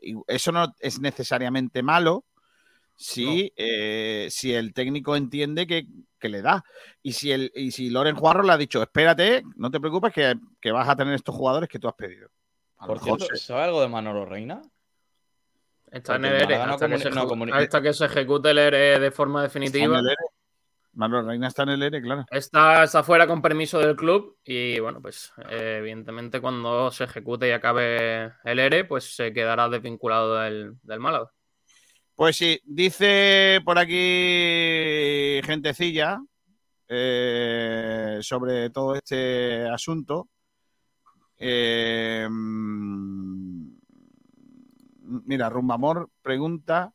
[0.02, 2.24] Y eso no es necesariamente malo
[2.96, 3.50] si, no.
[3.58, 5.86] eh, si el técnico entiende que,
[6.20, 6.64] que, le da.
[7.04, 10.36] Y si, el, y si Loren Juarro le ha dicho, espérate, no te preocupes que,
[10.62, 12.30] que vas a tener estos jugadores que tú has pedido.
[12.86, 13.26] Por cierto.
[13.36, 14.62] ¿sabe algo de Manolo Reina?
[15.92, 16.58] Está en Porque el el ERE.
[16.58, 19.00] Málaga no Hasta, que comuni- se, no ejecu- comuni- hasta que se ejecute el ERE
[19.00, 20.02] de forma definitiva.
[20.98, 22.26] Manuel Reina está en el ERE, claro.
[22.32, 27.50] Está, está fuera con permiso del club y bueno, pues eh, evidentemente cuando se ejecute
[27.50, 31.32] y acabe el ERE, pues se quedará desvinculado del, del Málaga.
[32.16, 36.22] Pues sí, dice por aquí gentecilla
[36.88, 40.30] eh, sobre todo este asunto.
[41.38, 42.26] Eh,
[45.02, 46.94] mira, Rumbamor pregunta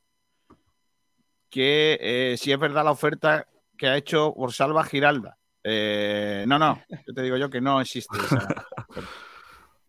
[1.51, 3.47] que eh, si es verdad la oferta
[3.77, 5.37] que ha hecho por Salva Giralda.
[5.63, 8.49] Eh, no, no, yo te digo yo que no existe esa.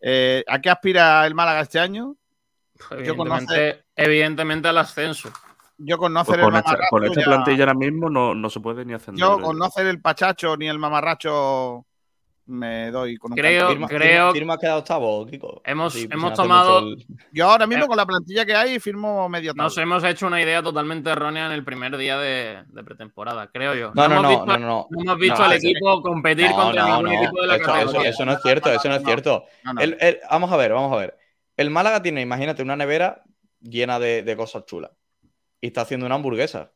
[0.03, 2.15] Eh, ¿A qué aspira el Málaga este año?
[3.05, 3.53] Yo conozco-
[4.03, 5.29] Evidentemente, al ascenso.
[5.77, 8.09] Yo con no Pues hacer el con, esta, mamarracho con esta ya- plantilla ahora mismo
[8.09, 9.19] no, no se puede ni ascender.
[9.19, 11.85] Yo con no hacer el pachacho ni el mamarracho
[12.45, 13.71] me doy con un Creo- canto.
[13.73, 15.61] Firma, creo- firma, quedado octavo, Kiko.
[15.63, 17.87] Hemos- Sí, sin hemos tomado- el- Yo ahora mismo Eh.
[17.87, 19.83] con la plantilla que hay firmo medio Nos tabla.
[19.83, 23.91] hemos hecho una idea totalmente errónea en el primer día de, de pretemporada, creo yo.
[23.95, 24.87] No, no, hemos no, visto, no, no.
[24.89, 27.21] no hemos visto No, al equipo competir No, contra no, ningún no.
[27.23, 28.09] equipo de la Eso, eso- categoría.
[28.09, 29.43] eso no es cierto, eso no es cierto.
[29.63, 29.81] No, no.
[29.81, 31.17] El- el- vamos a ver, vamos a ver.
[31.57, 33.23] El Málaga tiene, imagínate, una nevera
[33.61, 34.91] llena de, de cosas chulas.
[35.61, 36.73] Y está haciendo una hamburguesa.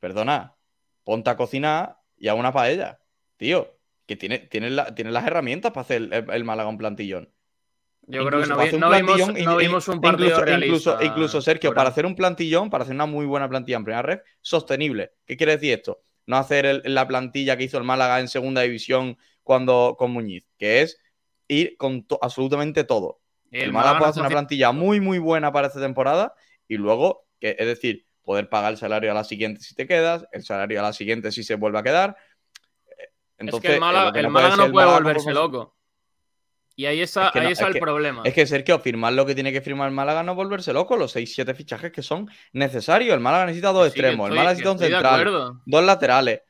[0.00, 0.56] Perdona,
[1.04, 3.00] ponte a cocinar y a una paella.
[3.36, 7.32] Tío, que tiene, tiene, la- tiene las herramientas para hacer el, el Málaga un plantillón.
[8.08, 9.56] Yo creo que no, vi- no vimos, no
[9.88, 10.66] un partido incluso, realista.
[10.66, 14.02] incluso, incluso, Sergio, para hacer un plantillón, para hacer una muy buena plantilla en primera
[14.02, 15.12] red, sostenible.
[15.24, 16.02] ¿Qué quiere decir esto?
[16.26, 20.44] No hacer el- la plantilla que hizo el Málaga en segunda división cuando con Muñiz,
[20.58, 21.00] que es
[21.46, 23.20] ir con to- absolutamente todo.
[23.52, 26.34] El, el Málaga puede hacer una plantilla muy, muy buena para esta temporada
[26.66, 30.24] y luego, que, es decir, poder pagar el salario a la siguiente si te quedas,
[30.32, 32.16] el salario a la siguiente si se vuelve a quedar.
[33.38, 35.76] Entonces, es que el eh, Málaga, el no Málaga puede volverse loco.
[36.74, 38.22] Y ahí está, Es que ahí no, está es el que- problema.
[38.24, 41.14] Es que Sergio, firmar lo que tiene que firmar el Málaga no volverse loco, los
[41.14, 43.12] 6-7 fichajes que son necesarios.
[43.12, 46.40] El Málaga necesita dos sí, extremos, el Málaga necesita un central, dos laterales.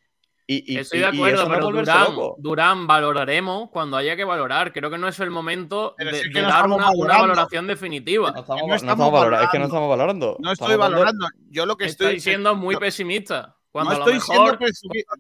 [0.47, 2.07] Y, y- Estoy de acuerdo, no pero Durán.
[2.39, 4.73] Durán valoraremos cuando haya que valorar.
[4.73, 7.67] Creo que no es el momento de, si es que de no dar una, valoración
[7.67, 8.33] definitiva.
[8.33, 10.37] No estamos, no no estamos estamos valorando, es que no estamos valorando.
[10.41, 11.27] No estoy valorando.
[11.51, 13.57] Yo lo que estoy Estoy siendo muy pesimista.
[13.71, 14.69] Cuando no a lo estoy siendo mejor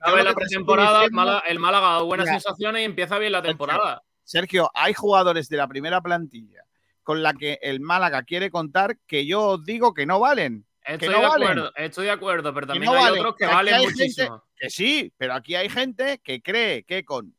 [0.01, 3.39] acabe la pretemporada, diciendo- el Málaga ha dado buenas Mira, sensaciones y empieza bien la
[3.39, 4.03] Sergio, temporada.
[4.25, 6.62] Sergio, hay jugadores de la primera plantilla
[7.03, 10.66] con la que el Málaga quiere contar que yo os digo que no valen.
[10.85, 11.49] Estoy no de valen.
[11.49, 14.45] acuerdo, estoy de acuerdo, pero también no hay valen, otros que valen hay gente- muchísimo.
[14.57, 17.35] Que sí, pero aquí hay gente que cree que con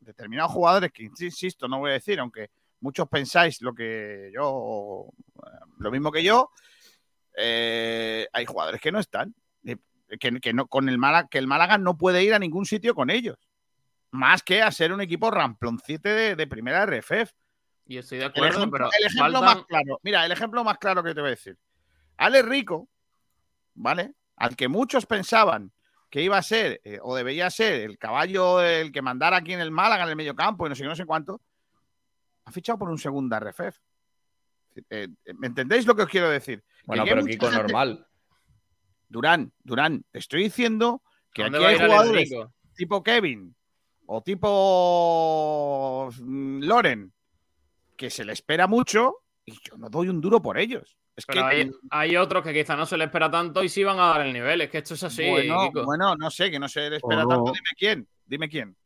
[0.00, 5.08] determinados jugadores, que insisto, no voy a decir, aunque muchos pensáis lo que yo,
[5.78, 6.50] lo mismo que yo,
[7.36, 9.34] eh, hay jugadores que no están.
[9.64, 9.76] eh,
[10.20, 12.94] Que, que no, con el Málaga, que el Málaga no puede ir a ningún sitio
[12.94, 13.36] con ellos.
[14.10, 17.32] Más que a ser un equipo ramploncite de, de primera RFF.
[17.86, 20.62] Y estoy de El acuerdo, ejemplo, pero el ejemplo faltan- más claro, mira, el ejemplo
[20.64, 21.56] más claro que te voy a decir.
[22.24, 22.88] Ale Rico,
[23.74, 24.14] ¿vale?
[24.36, 25.72] Al que muchos pensaban
[26.10, 29.60] que iba a ser eh, o debería ser el caballo el que mandara aquí en
[29.60, 31.40] el Málaga en el mediocampo y no sé qué, no sé cuánto,
[32.44, 33.78] ha fichado por un segunda RFF.
[34.74, 36.62] Eh, eh, ¿Me entendéis lo que os quiero decir?
[36.84, 38.06] Bueno, Que pero Kiko, gente- normal.
[39.08, 41.02] Durán, Durán, te estoy diciendo
[41.32, 42.30] que ¿Dónde aquí hay jugadores
[42.74, 43.54] tipo Kevin
[44.06, 47.12] o tipo mm, Loren
[47.96, 50.96] que se le espera mucho y yo no doy un duro por ellos.
[51.22, 53.84] Es Pero que hay, hay otros que quizá no se le espera tanto y sí
[53.84, 54.60] van a dar el nivel.
[54.62, 55.84] Es que esto es así, bueno, Kiko.
[55.84, 57.36] bueno, no sé, que no se le espera tanto.
[57.36, 57.52] no.
[57.52, 58.76] Dime quién, dime quién.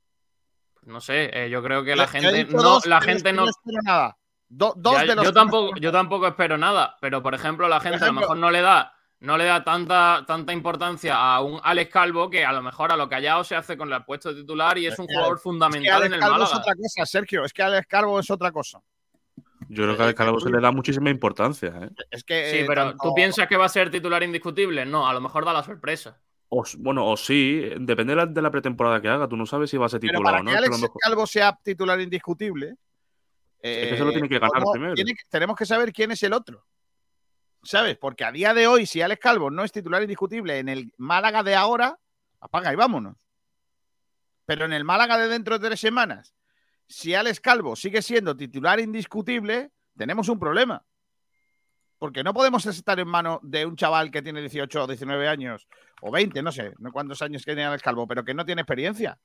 [0.83, 3.49] No sé, eh, yo creo que la gente no, dos la gente que no.
[3.49, 4.19] espero nada.
[4.49, 7.23] Do- dos Ya, de los yo que no tampoco, espero yo tampoco espero nada, pero
[7.23, 10.53] por ejemplo, la gente a lo mejor no le da, no le da tanta, tanta
[10.53, 13.91] importancia a un Alex Calvo que a lo mejor a lo callado se hace con
[13.93, 16.45] el puesto de titular y es un jugador Es que fundamental Alex en el Calvo
[16.45, 17.45] es otra cosa, Sergio.
[17.45, 18.81] Es que Alex Calvo es otra cosa.
[19.69, 21.73] Yo creo que al Calvo se le da muchísima importancia.
[21.83, 21.91] ¿eh?
[22.11, 22.51] Es que.
[22.51, 24.85] Sí, eh, pero tanto- ¿tú piensas que va a ser titular indiscutible?
[24.87, 26.21] No, a lo mejor da la sorpresa.
[26.49, 29.29] O, bueno, o sí, depende de la, de la pretemporada que haga.
[29.29, 30.51] Tú no sabes si va a ser Pero titular para o no.
[30.53, 32.77] que Alex mejor- Calvo sea titular indiscutible.
[33.61, 34.95] Es que se lo tiene que ganar primero.
[34.95, 36.65] Tiene que- tenemos que saber quién es el otro.
[37.65, 37.97] ¿Sabes?
[37.99, 41.43] Porque a día de hoy, si Alex Calvo no es titular indiscutible en el Málaga
[41.43, 41.99] de ahora,
[42.41, 43.17] apaga y vámonos.
[44.45, 46.33] Pero en el Málaga de dentro de tres semanas,
[46.89, 50.85] si Alex Calvo sigue siendo titular indiscutible, tenemos un problema.
[51.99, 55.67] Porque no podemos estar en mano de un chaval que tiene 18 o 19 años,
[56.03, 59.19] o 20, no sé, no cuántos años tiene Alex Calvo, pero que no tiene experiencia.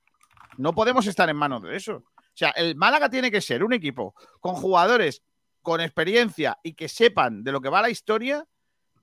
[0.57, 1.95] No podemos estar en manos de eso.
[1.95, 5.21] O sea, el Málaga tiene que ser un equipo con jugadores
[5.61, 8.45] con experiencia y que sepan de lo que va la historia,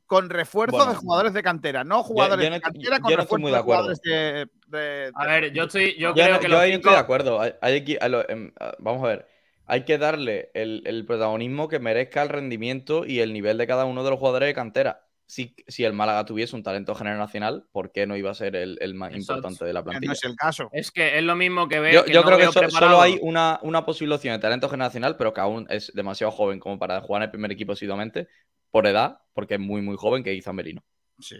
[0.07, 3.53] con refuerzos Bueno, de jugadores de cantera, no jugadores yo no de cantera con muy
[3.53, 6.61] de jugadores de, de- A ver, yo estoy, yo Yo, creo no- que yo los
[6.61, 7.41] ahí no estoy de acuerdo.
[7.41, 9.27] Hay- hay equi- a lo- em, a- vamos a ver.
[9.71, 13.85] hay que darle el, el protagonismo que merezca el rendimiento y el nivel de cada
[13.85, 15.05] uno de los jugadores de cantera.
[15.27, 18.79] Si, si el Málaga tuviese un talento generacional, ¿por qué no iba a ser el,
[18.81, 19.33] el más Exacto.
[19.35, 20.07] importante de la Que plantilla?
[20.09, 20.71] no es el caso.
[20.73, 21.93] Es que es lo mismo que ver.
[21.93, 24.71] Yo, que yo no creo que so- solo hay una, una posible opción de talento
[24.71, 28.27] generacional, pero que aún es demasiado joven como para jugar en el primer equipo asiduamente,
[28.71, 30.83] por edad, porque es muy, muy joven, que Izan Merino.
[31.19, 31.37] Sí,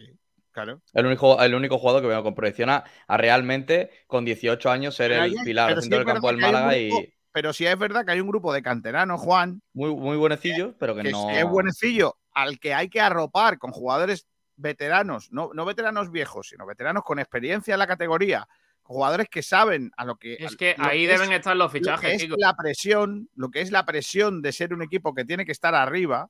[0.65, 0.83] claro.
[0.93, 4.95] El único, el único jugador que veo con proyección a, a realmente, con 18 años,
[4.97, 7.79] ser el hay- pilar pero del sí campo del Málaga grupo- y Pero sí es
[7.79, 11.31] verdad que hay un grupo de canteranos, Juan, muy, muy buenecillo, pero que, que no.
[11.31, 16.67] es buenecillo, al que hay que arropar con jugadores veteranos, no, no veteranos viejos, sino
[16.67, 18.49] veteranos con experiencia en la categoría,
[18.83, 20.35] con jugadores que saben a lo que.
[20.41, 23.71] Es que ahí deben estar los lo que fichajes, es la presión, lo que es
[23.71, 26.29] la presión de ser un equipo que tiene que estar arriba,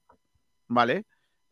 [0.66, 1.04] ¿vale?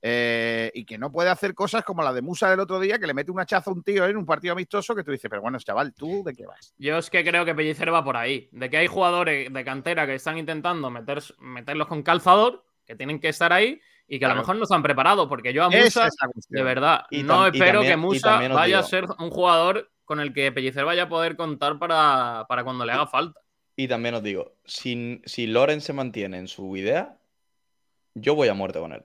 [0.03, 3.07] Eh, y que no puede hacer cosas como la de Musa del otro día, que
[3.07, 5.43] le mete un hachazo a un tío en un partido amistoso que tú dices, pero
[5.43, 6.75] bueno, chaval, ¿tú de qué vas?
[6.79, 8.49] Yo es que creo que Pellicer va por ahí.
[8.53, 13.19] De que hay jugadores de cantera que están intentando meter, meterlos con calzador, que tienen
[13.19, 15.27] que estar ahí y que a lo mejor no están preparados.
[15.29, 16.09] Porque yo a Musa,
[16.51, 20.33] de verdad, Y no espero también- que Musa vaya a ser un jugador con el
[20.33, 23.41] que Pellicer vaya a poder contar para, para cuando le haga falta.
[23.75, 27.17] Y también os digo, si, si Loren se mantiene en su idea,
[28.15, 29.03] yo voy a muerte con él.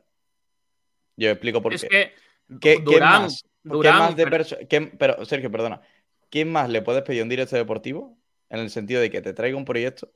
[1.22, 1.88] Yo explico por es qué.
[1.90, 2.14] que
[2.60, 3.44] ¿Qué, qué Durán, más?
[3.64, 5.82] ¿Qué más de pero- qué- Sergio, perdona.
[6.30, 8.18] ¿Quién más le puedes pedir a un director deportivo
[8.50, 10.12] en el sentido de que te traiga un proyecto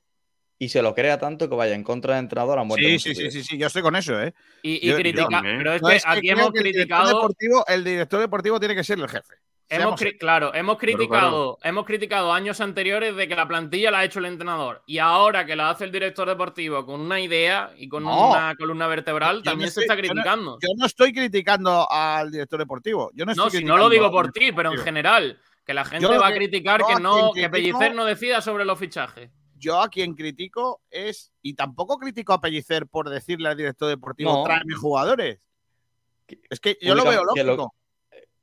[0.58, 2.88] y se lo crea tanto que vaya en contra del entrenador a muerte?
[2.98, 4.34] Sí, sí, sí, sí, sí, yo estoy con eso, ¿eh?
[4.64, 5.58] y, y Yo- critica, también.
[5.60, 7.22] pero es No, que es que aquí hemos que el director criticado.
[7.22, 9.36] deportivo- el director deportivo tiene que ser el jefe.
[9.68, 14.00] Hemos, Seamos cri- claro, hemos criticado, hemos criticado años anteriores de que la plantilla la
[14.00, 17.72] ha hecho el entrenador y ahora que la hace el director deportivo con una idea
[17.76, 18.30] y con No.
[18.30, 20.60] una columna vertebral, también no se estoy- está yo no- criticando.
[20.62, 23.10] Yo no estoy criticando al director deportivo.
[23.16, 25.84] Yo no, No, estoy si no lo digo por ti, pero en general, que la
[25.84, 29.32] gente va a criticar que no, que Pellicer no decida sobre los fichajes.
[29.58, 34.32] Yo a quien critico es, y tampoco critico a Pellicer por decirle al director deportivo,
[34.32, 34.44] No.
[34.44, 35.40] tráeme jugadores.
[36.52, 37.76] Es que yo lo veo Únicamente que lo- lógico.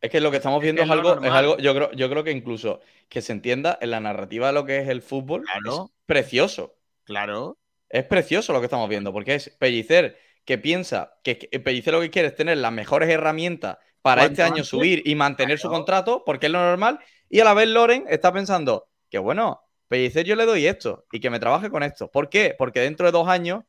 [0.03, 2.11] Es que lo que estamos Es viendo que es, algo, es algo, yo creo, yo
[2.11, 5.43] creo que incluso que se entienda en la narrativa de lo que es el fútbol,
[5.43, 5.85] Claro.
[5.87, 6.75] es precioso.
[7.05, 7.57] Claro.
[7.89, 12.01] Es precioso lo que estamos viendo, porque es Pellicer que piensa que, que Pellicer lo
[12.01, 15.69] que quiere es tener las mejores herramientas para este año antes, subir y mantener su
[15.69, 16.99] contrato, porque es lo normal,
[17.29, 21.21] y a la vez Loren está pensando que bueno, Pellicer yo le doy esto y
[21.21, 22.11] que me trabaje con esto.
[22.11, 22.55] ¿Por qué?
[22.59, 23.63] Porque dentro de dos años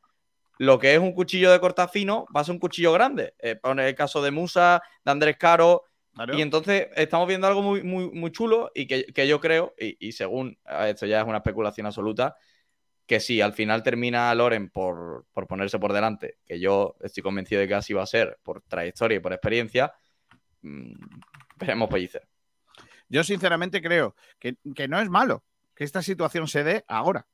[0.57, 3.35] lo que es un cuchillo de cortar fino va a ser un cuchillo grande.
[3.39, 5.83] Eh, pon el caso de Musa, de Andrés Caro,
[6.13, 6.37] claro.
[6.37, 10.07] y entonces estamos viendo algo muy, muy, muy chulo y que, que yo creo, y,
[10.07, 12.35] y según eh, esto ya es una especulación absoluta,
[13.05, 17.61] que si al final termina Loren por, por ponerse por delante, que yo estoy convencido
[17.61, 19.93] de que así va a ser por trayectoria y por experiencia,
[20.61, 20.93] mm,
[21.57, 22.27] veremos Pellicer.
[23.09, 25.43] Yo sinceramente creo que, que no es malo
[25.75, 27.27] que esta situación se dé ahora.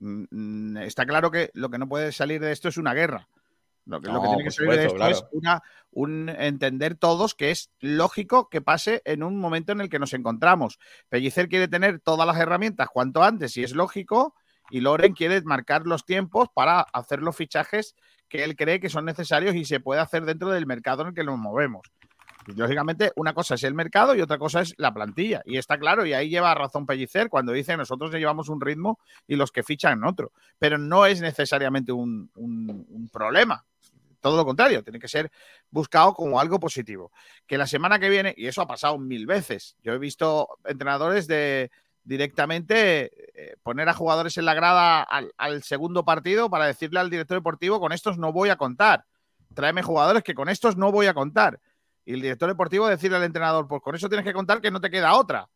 [0.00, 3.28] Mm, mm, Está claro que lo que no puede salir de esto es una guerra.
[3.86, 7.34] Lo que, lo que No, tiene que salir de esto es una, un entender todos
[7.34, 10.78] que es lógico que pase en un momento en el que nos encontramos.
[11.08, 14.34] Pellicer quiere tener todas las herramientas cuanto antes y es lógico,
[14.70, 17.94] y Loren quiere marcar los tiempos para hacer los fichajes
[18.28, 21.14] que él cree que son necesarios y se puede hacer dentro del mercado en el
[21.14, 21.82] que nos movemos.
[22.46, 25.42] Y, lógicamente, una cosa es el mercado y otra cosa es la plantilla.
[25.46, 29.36] Y está claro, y ahí lleva razón Pellicer cuando dice nosotros llevamos un ritmo y
[29.36, 30.32] los que fichan otro.
[30.58, 33.64] Pero no es necesariamente un, un- un problema.
[34.24, 35.30] Todo lo contrario, tiene que ser
[35.70, 37.12] buscado como algo positivo.
[37.46, 41.26] Que la semana que viene, y eso ha pasado mil veces, yo he visto entrenadores
[41.26, 41.70] de
[42.04, 47.10] directamente eh, poner a jugadores en la grada al, al segundo partido para decirle al
[47.10, 49.04] director deportivo, con estos no voy a contar.
[49.52, 51.60] Tráeme jugadores que con estos no voy a contar.
[52.06, 54.80] Y el director deportivo decirle al entrenador, pues con eso tienes que contar que no
[54.80, 55.50] te queda otra.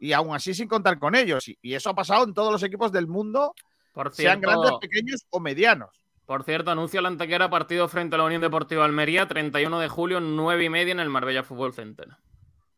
[0.00, 1.46] Y aún así sin contar con ellos.
[1.46, 3.54] Y, y eso ha pasado en todos los equipos del mundo,
[3.92, 5.90] Por sean grandes, pequeños o medianos.
[6.30, 10.20] Por cierto, anuncio la Antequera partido frente a la Unión Deportiva Almería, 31 de julio,
[10.20, 12.06] 9 y media en el Marbella Fútbol Center.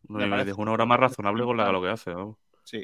[0.08, 0.46] No, y me parece.
[0.46, 2.14] dijo una hora más razonable con la lo que hace.
[2.14, 2.38] vamos.
[2.64, 2.82] Sí.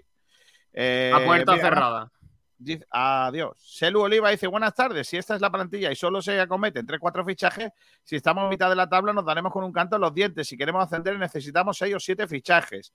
[0.74, 2.12] Eh, A puerta mira, cerrada.
[2.58, 3.56] Dice- adiós.
[3.56, 5.08] Selu Oliva dice: Buenas tardes.
[5.08, 7.70] Si esta es la plantilla y solo se acometen 3-4 fichajes,
[8.04, 10.46] si estamos en mitad de la tabla, nos daremos con un canto en los dientes.
[10.48, 12.92] Si queremos ascender, necesitamos 6 o 7 fichajes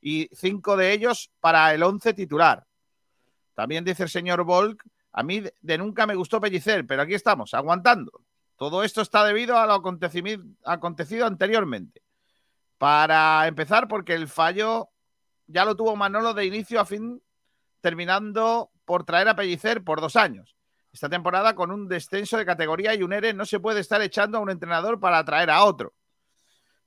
[0.00, 2.64] y 5 de ellos para el 11 titular.
[3.54, 4.82] También dice el señor Volk:
[5.12, 8.12] A mí de, nunca me gustó Pellicer, pero aquí estamos, aguantando.
[8.56, 12.02] Todo esto está debido a lo acontecido anteriormente.
[12.78, 14.90] Para empezar, porque el fallo
[15.46, 17.22] ya lo tuvo Manolo de inicio a fin,
[17.80, 20.56] terminando por traer a Pellicer por dos años.
[20.92, 24.38] Esta temporada, con un descenso de categoría y un ERE, no se puede estar echando
[24.38, 25.94] a un entrenador para traer a otro.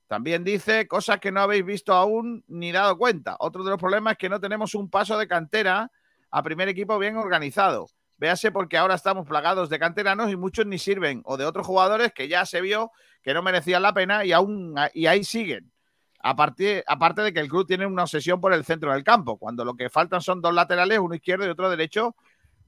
[0.06, 3.36] También dice cosas que no habéis visto aún ni dado cuenta.
[3.38, 5.90] Otro de los problemas es que no tenemos un paso de cantera
[6.30, 7.88] a primer equipo bien organizado.
[8.16, 12.12] Véase porque ahora estamos plagados de canteranos y muchos ni sirven, o de otros jugadores
[12.12, 12.92] que ya se vio
[13.22, 15.72] que no merecían la pena y aún y ahí siguen.
[16.22, 19.64] Aparte, aparte de que el club tiene una obsesión por el centro del campo, cuando
[19.64, 22.16] lo que faltan son dos laterales, uno izquierdo y otro derecho,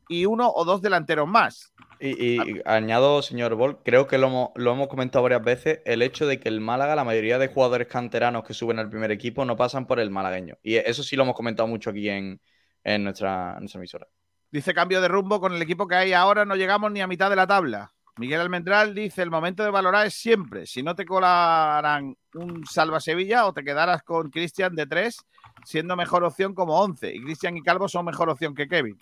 [0.09, 1.73] y uno o dos delanteros más.
[1.99, 6.27] Y, añado, señor Bol, creo que lo hemos, lo hemos comentado varias veces, el hecho
[6.27, 9.57] de que el Málaga, la mayoría de jugadores canteranos que suben al primer equipo no
[9.57, 10.59] pasan por el malagueño.
[10.63, 12.41] Y eso sí lo hemos comentado mucho aquí en,
[12.85, 14.07] en nuestra emisora.
[14.51, 17.31] Dice cambio de rumbo con el equipo que hay ahora, no llegamos ni a mitad
[17.31, 17.93] de la tabla.
[18.19, 20.67] Miguel Almendral dice: el momento de valorar es siempre.
[20.67, 25.17] Si no te colarán un Salva Sevilla o te quedarás con Cristian de 3,
[25.65, 27.15] siendo mejor opción como 11.
[27.15, 28.99] Y Cristian y Calvo son mejor opción que Kevin.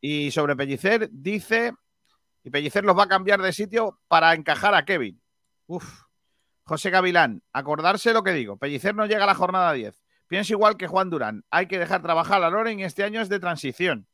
[0.00, 1.72] Y sobre Pellicer, dice:
[2.44, 5.20] y Pellicer los va a cambiar de sitio para encajar a Kevin.
[5.66, 6.02] Uf.
[6.64, 8.58] José Gavilán, acordarse lo que digo.
[8.58, 10.04] Pellicer no llega a la jornada 10.
[10.26, 11.44] Pienso igual que Juan Durán.
[11.50, 14.06] Hay que dejar trabajar a Loren y este año es de transición.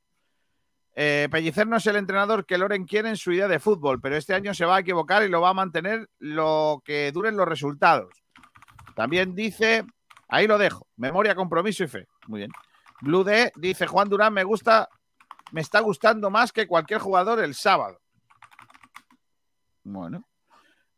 [0.97, 4.17] Eh, Pellicer no es el entrenador que Loren quiere en su idea de fútbol, pero
[4.17, 7.49] este año se va a equivocar y lo va a mantener lo que duren los
[7.49, 8.13] resultados.
[8.95, 9.85] También dice,
[10.29, 12.07] ahí lo dejo, memoria, compromiso y fe.
[12.29, 12.51] Muy bien.
[13.01, 14.89] Blue D dice, Juan Durán me gusta,
[15.51, 18.01] me está gustando más que cualquier jugador el sábado.
[19.83, 20.25] Bueno.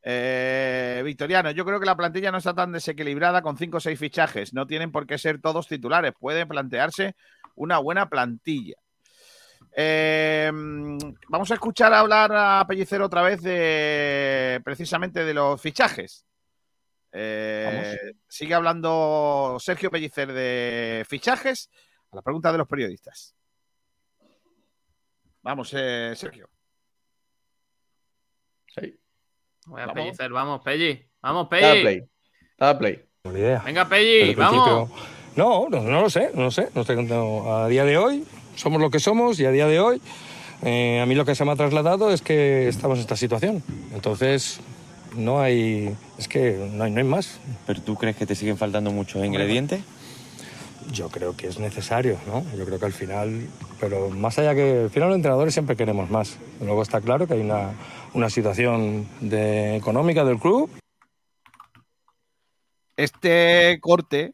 [0.09, 3.99] Eh, Victoriano, yo creo que la plantilla no está tan desequilibrada con cinco o seis
[3.99, 4.53] fichajes.
[4.53, 6.13] No tienen por qué ser todos titulares.
[6.17, 7.17] Puede plantearse
[7.57, 8.77] una buena plantilla.
[9.79, 10.51] Eh,
[11.29, 16.25] vamos a escuchar hablar a Pellicer otra vez de precisamente de los fichajes.
[17.13, 21.69] Eh, sigue hablando Sergio Pellicer de fichajes
[22.11, 23.35] a la pregunta de los periodistas.
[25.43, 26.49] Vamos, eh, Sergio.
[28.75, 28.99] Sí.
[29.67, 31.07] Voy a Pellicer, vamos, Pelli.
[31.21, 31.83] Vamos, Pelli.
[31.83, 32.09] play.
[32.57, 33.05] Dale play.
[33.25, 34.91] Venga, Pelli, vamos.
[35.37, 36.71] No, no, no, lo sé, no lo sé.
[36.75, 38.27] No estoy a día de hoy
[38.57, 40.01] somos lo que somos y a día de hoy
[40.63, 43.63] eh, a mí lo que se me ha trasladado es que estamos en esta situación.
[43.95, 44.61] Entonces,
[45.15, 45.95] no hay.
[46.19, 47.39] Es que no hay, no hay más.
[47.67, 49.81] ¿Pero tú crees que te siguen faltando muchos ingredientes?
[50.93, 52.45] Yo creo que es necesario, ¿no?
[52.57, 53.47] Yo creo que al final.
[53.81, 54.83] Pero más allá que.
[54.85, 56.39] Al final, los entrenadores siempre queremos más.
[56.61, 57.73] Luego está claro que hay una,
[58.15, 60.71] una situación de, económica del club.
[62.97, 64.33] Este corte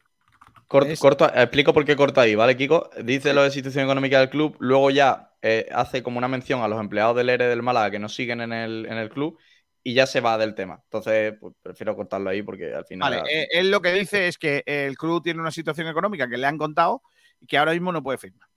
[0.99, 2.89] Corto, explico por qué corta ahí, ¿vale, Kiko?
[3.03, 6.67] Dice lo de situación económica del club, luego ya eh, hace como una mención a
[6.67, 9.37] los empleados del ERE del Málaga que no siguen en el, en el club
[9.83, 10.81] y ya se va del tema.
[10.85, 13.17] Entonces, pues, prefiero cortarlo ahí porque al final.
[13.17, 16.37] Vale, eh, él lo que dice es que el club tiene una situación económica que
[16.37, 17.03] le han contado
[17.39, 18.49] y que ahora mismo no puede firmar.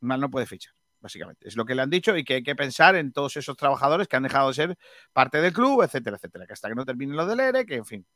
[0.00, 1.46] Mal no puede fichar básicamente.
[1.46, 4.08] Es lo que le han dicho y que hay que pensar en todos esos trabajadores
[4.08, 4.78] que han dejado de ser
[5.12, 6.46] parte del club, etcétera, etcétera.
[6.46, 8.06] Que hasta que no termine lo del ERE, que en fin,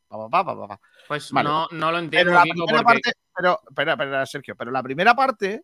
[1.07, 2.33] Pues no, no, lo entiendo.
[2.33, 3.61] Pero, la primera parte, pero,
[3.95, 5.63] espera, Sergio, pero la primera parte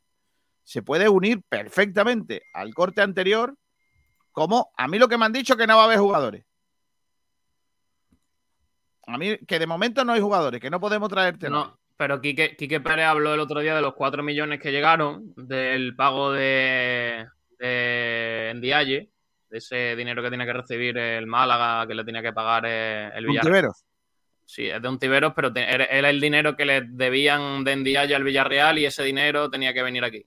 [0.62, 3.55] se puede unir perfectamente al corte anterior
[4.33, 6.45] como a mí lo que me han dicho que no va a haber jugadores.
[9.07, 11.51] A mí que de momento no hay jugadores, que no podemos traerte.
[11.51, 15.35] No, pero Quique, Quique, Pérez habló el otro día de los 4 millones que llegaron,
[15.37, 17.27] del pago de,
[17.59, 19.09] de
[19.51, 23.11] de ese dinero que tiene que recibir el Málaga, que le tenía que pagar eh,
[23.14, 23.70] el Villarreal.
[24.47, 28.24] Sí, es de un Tiberos, pero era el dinero que le debían de Ndiaye al
[28.24, 30.26] Villarreal y ese dinero tenía que venir aquí,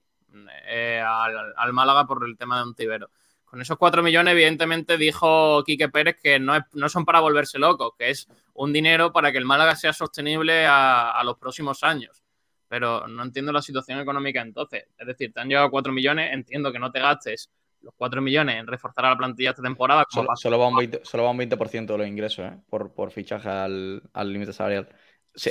[0.66, 3.10] eh, al, Málaga por el tema de un Tibero.
[3.44, 7.92] Con esos 4 millones, evidentemente, dijo Quique Pérez que no, no son para volverse locos,
[7.96, 12.22] que es un dinero para que el Málaga sea sostenible a, los próximos años.
[12.68, 14.84] Pero no entiendo la situación económica entonces.
[14.98, 17.50] Es decir, te han llegado 4 millones, entiendo que no te gastes
[17.82, 20.04] los 4 millones en reforzar a la plantilla esta temporada.
[20.08, 22.58] solo, va un 20%, solo va un 20 de los ingresos ¿eh?
[22.68, 24.88] por, por fichaje al, límite salarial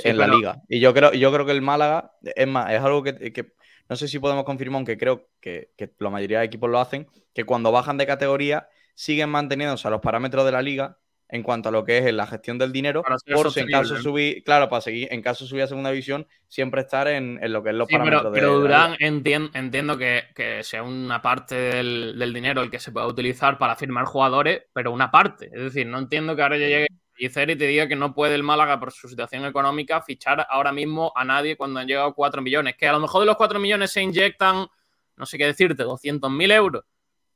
[0.04, 0.62] en la liga.
[0.68, 3.52] Y yo creo, yo creo que el Málaga, es más, es algo que, que
[3.88, 7.44] no sé si podemos confirmar, aunque creo que, la mayoría de equipos lo hacen, que
[7.44, 10.98] cuando bajan de categoría siguen manteniéndose a los parámetros de la liga
[11.28, 13.02] en cuanto a lo que es la gestión del dinero,
[13.32, 16.26] por si en caso subir, claro, para seguir, en caso de subir a segunda división,
[16.46, 21.20] siempre estar en, lo que es los parámetros pero, pero Durán entiendo que, sea una
[21.20, 25.46] parte del, del, dinero el que se pueda utilizar para firmar jugadores, pero una parte.
[25.52, 28.36] Es decir, no entiendo que ahora ya llegue y Ceri te diga que no puede
[28.36, 32.40] el Málaga por su situación económica fichar ahora mismo a nadie cuando han llegado 4
[32.40, 32.76] millones.
[32.76, 34.68] Que a lo mejor de los 4 millones se inyectan,
[35.16, 36.84] no sé qué decirte, 200.000 euros.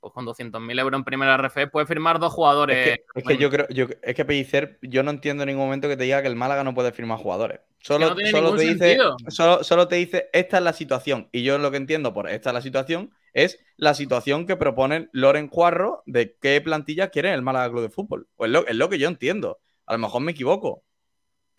[0.03, 2.99] Pues con 200.000 euros en primera RF puede firmar dos jugadores.
[3.15, 3.69] Es que, yo creo,
[4.03, 6.65] es que Pellicer, yo no entiendo en ningún momento que te diga que el Málaga
[6.65, 7.61] no puede firmar jugadores.
[7.79, 8.99] Solo, solo te dice,
[9.29, 11.29] solo, solo te dice, esta es la situación.
[11.31, 15.09] Y yo lo que entiendo por esta es la situación es la situación que proponen
[15.13, 18.27] Loren Cuarro de qué plantilla quiere el Málaga Club de Fútbol.
[18.35, 19.61] Pues es lo que yo entiendo.
[19.87, 20.83] A lo mejor me equivoco.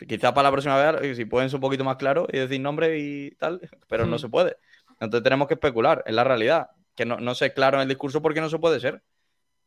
[0.06, 2.98] Quizás para la próxima vez, si pueden ser un poquito más claro y decir nombre
[2.98, 4.58] y tal, pero no se puede.
[5.00, 6.68] Entonces tenemos que especular, es la realidad.
[6.94, 9.02] Que no, no sé claro en el discurso porque no se puede ser.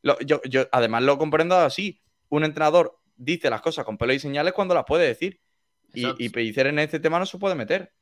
[0.02, 2.02] Lo- yo, yo además lo comprendo así.
[2.30, 5.40] Un entrenador dice las cosas con pelo y señales cuando las puede decir.
[5.94, 7.94] Y, y Pellicer en este tema no se puede meter.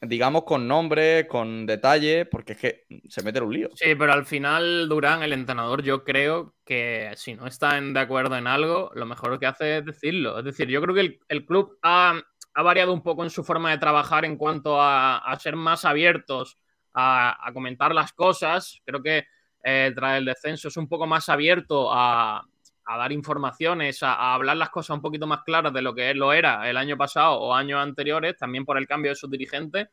[0.00, 3.70] Digamos con nombres, con detalles, porque es que se mete en un lío.
[3.74, 8.36] Sí, pero al final Durán, el entrenador, yo creo que si no están de acuerdo
[8.36, 10.40] en algo, lo mejor que hace es decirlo.
[10.40, 12.20] Es decir, yo creo que el, el club ha,
[12.54, 15.84] ha variado un poco en su forma de trabajar en cuanto a, a ser más
[15.84, 16.58] abiertos
[16.94, 18.80] a, comentar las cosas.
[18.84, 19.26] Creo que
[19.64, 22.44] eh, tras el descenso es un poco más abierto a,
[22.84, 26.32] dar informaciones, a, a hablar las cosas un poquito más claras de lo que lo
[26.32, 29.88] era el año pasado o años anteriores, también por el cambio de sus dirigentes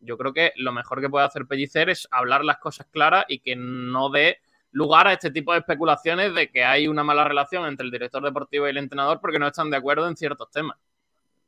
[0.00, 3.40] yo creo que lo mejor que puede hacer Pellicer es hablar las cosas claras y
[3.40, 4.38] que no dé
[4.70, 8.22] lugar a este tipo de especulaciones de que hay una mala relación entre el director
[8.22, 10.78] deportivo y el entrenador porque no están de acuerdo en ciertos temas.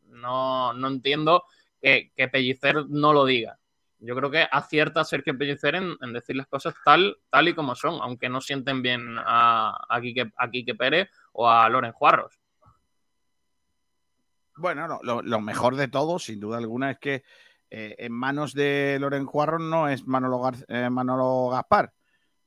[0.08, 1.44] No, no entiendo
[1.80, 3.58] que, que Pellicer no lo diga.
[4.02, 7.74] Yo creo que acierta Sergio Pellicer en, en decir las cosas tal, tal y como
[7.74, 12.40] son, aunque no sienten bien a, a, Quique, a Quique Pérez o a Loren Juarros.
[14.56, 17.24] Bueno, no, lo, lo mejor de todo, sin duda alguna, es que
[17.70, 21.92] eh, en manos de Loren Juarro no es Manolo, Gar- eh, Manolo Gaspar.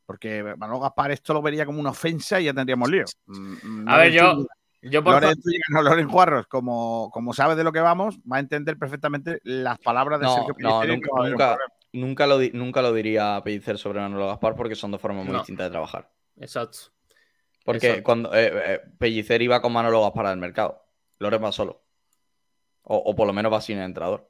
[0.06, 3.06] Porque Manolo Gaspar esto lo vería como una ofensa y ya tendríamos lío.
[3.26, 4.46] Mm, A ver, yo,
[4.90, 8.38] yo por Loren Zúñiga, no, Loren Juarros, como, como sabe de lo que vamos, va
[8.38, 11.58] a entender perfectamente las palabras de No, Sergio no, nunca,
[11.94, 15.34] nunca, lo, di- nunca lo diría Pellicer sobre Manolo Gaspar porque son dos formas muy
[15.34, 15.40] No.
[15.40, 16.10] distintas de trabajar.
[16.38, 16.78] Exacto.
[17.64, 18.04] Porque Exacto.
[18.04, 20.86] cuando eh, eh, Pellicer iba con Manolo Gaspar al mercado,
[21.20, 21.82] Loren va solo.
[22.84, 24.30] O, o por lo menos va sin entrenador.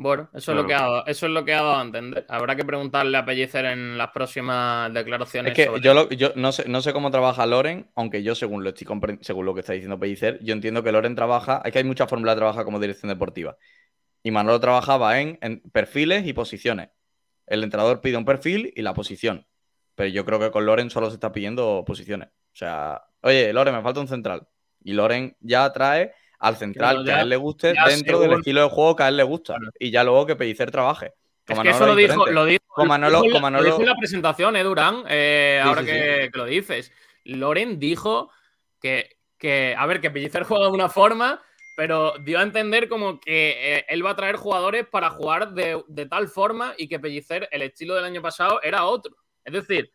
[0.00, 2.24] Bueno, eso, es lo que ha dado, eso es lo que ha dado a entender.
[2.28, 5.52] Habrá que preguntarle a Pellicer en las próximas declaraciones.
[5.52, 8.34] Es que sobre- yo, lo- yo no, sé, no sé cómo trabaja Loren, aunque yo,
[8.34, 8.86] según lo estoy
[9.22, 11.62] según lo que está diciendo Pellicer, yo entiendo que Loren trabaja.
[11.64, 13.56] Es que hay muchas fórmulas de trabajar como dirección deportiva.
[14.22, 16.90] Y Manolo trabajaba en, en perfiles y posiciones.
[17.46, 19.46] El entrenador pide un perfil y la posición.
[19.94, 22.28] Pero yo creo que con Loren solo se está pidiendo posiciones.
[22.28, 24.46] O sea, oye, Loren, me falta un central.
[24.84, 28.62] Y Loren ya trae al central que ya- a él le guste dentro del estilo
[28.62, 29.56] de juego que a él le gusta.
[29.78, 31.12] Y ya luego que Pellicer trabaje.
[31.46, 33.64] Es Con que eso lo es dijo, lo dijo, lo en la- con lo Manolo-
[33.64, 35.02] dijo en la presentación, ¿eh, Durán?
[35.08, 36.92] Eh, Sí, ahora sí, que, que lo dices.
[37.24, 38.30] Loren dijo
[38.80, 41.40] que, que, a ver, que Pellicer juega de una forma,
[41.76, 45.82] pero dio a entender como que eh, él va a traer jugadores para jugar de,
[45.88, 49.16] de tal forma y que Pellicer, el estilo del año pasado, era otro.
[49.44, 49.90] Es decir,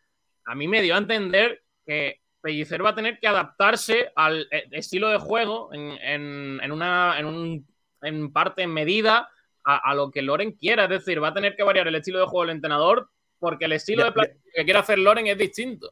[0.45, 4.67] a mí me dio a entender que Pellicer va a tener que adaptarse al eh,
[4.71, 7.67] estilo de juego en, en- en una en, un,
[8.01, 9.29] en parte en medida
[9.63, 10.83] a, a lo que Loren quiera.
[10.83, 13.09] Es decir, va a tener que variar el estilo de juego del entrenador
[13.39, 15.91] porque el estilo Ya- de plantilla que quiere hacer Loren es distinto.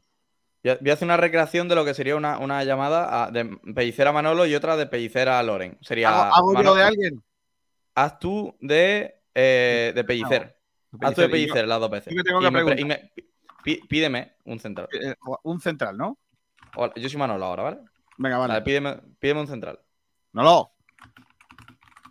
[0.64, 3.32] Voy a- voy a hacer una recreación de lo que sería una, una llamada a-
[3.32, 5.78] de Pellicer a Manolo y otra de Pellicer a Loren.
[5.82, 6.10] Sería.
[6.30, 7.24] ¿Hago, hago yo de alguien?
[7.96, 10.58] Haz tú de, eh, de Pellicer.
[11.00, 12.14] Haz tú de Pellicer, yo- las dos veces.
[12.14, 13.12] yo que tengo Y que me y me-
[13.88, 14.88] pídeme un central.
[14.92, 16.18] Eh, Un central, ¿no?
[16.76, 17.78] Hola, yo soy Manolo ahora, ¿vale?
[18.18, 18.54] Venga, vale.
[18.54, 19.80] Vale, pídeme, pídeme un central.
[20.34, 20.72] Nolo,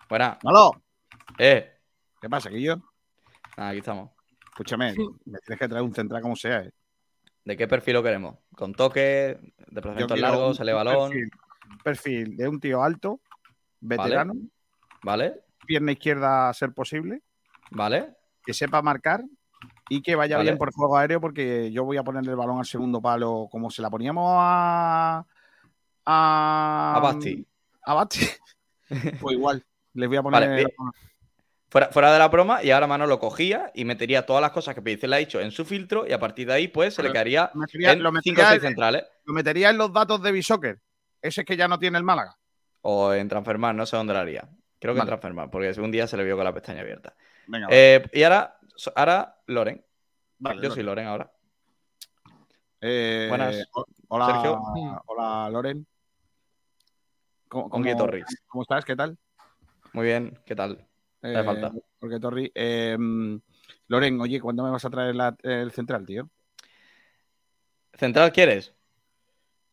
[0.09, 0.39] Buena.
[0.43, 0.83] Nolo.
[1.39, 1.79] Eh.
[2.21, 2.83] ¿Qué pasa, Guillo?
[3.57, 4.11] Nada, aquí estamos.
[4.51, 6.73] Escúchame, me tienes que traer un central como sea, ¿eh?
[7.45, 8.37] ¿De qué perfil lo queremos?
[8.55, 9.39] ¿Con toque?
[9.69, 10.57] ¿Desplazamientos largos?
[10.57, 11.13] ¿Sale balón?
[11.83, 13.21] Perfil de un tío alto,
[13.81, 14.35] veterano,
[15.03, 15.41] ¿Vale?
[15.65, 17.23] pierna izquierda a ser posible,
[17.71, 18.17] ¿Vale?
[18.45, 19.23] que sepa marcar
[19.91, 20.49] y que vaya Vale.
[20.51, 23.71] bien por juego aéreo, porque yo voy a ponerle el balón al segundo palo como
[23.71, 25.27] se la poníamos a.
[26.07, 27.47] A, A Basti.
[27.85, 28.27] A Basti.
[29.21, 29.65] pues igual,
[29.95, 30.49] les voy a poner.
[30.49, 30.67] Vale.
[31.69, 34.81] Fuera, fuera de la broma, y ahora Manolo cogía y metería todas las cosas que
[34.81, 37.51] le ha dicho en su filtro, y a partir de ahí, pues, se le quedaría
[37.55, 39.05] metería- en lo 5 o metería 6 en- centrales.
[39.25, 40.81] Lo metería en los datos de Bisoccer.
[41.23, 42.37] Ese que ya no tiene el Málaga.
[42.81, 44.49] O en Transfermar, no sé dónde lo haría.
[44.81, 45.03] Creo que Vale.
[45.03, 47.15] en Transfermar, porque un día se le vio con la pestaña abierta.
[47.47, 48.59] Venga, Eh, y ahora,
[48.95, 49.85] ahora Loren.
[50.39, 50.75] Vale, Yo Loren.
[50.75, 51.33] soy Loren ahora.
[52.81, 53.69] Eh, Buenas.
[53.73, 54.63] ho- Hola, Sergio.
[55.07, 55.87] hola Loren.
[57.49, 58.25] ¿Cómo, Con cómo- Torres.
[58.47, 58.85] ¿Cómo estás?
[58.85, 59.19] ¿Qué tal?
[59.93, 60.77] Muy bien, ¿qué tal?
[61.21, 61.73] ¿Qué hace Eh, falta?
[62.01, 62.53] Jorge Torri.
[62.55, 62.97] Eh,
[63.89, 66.31] Loren, oye, ¿cuándo me vas a traer la- el central, tío?
[67.95, 68.73] ¿Central quieres?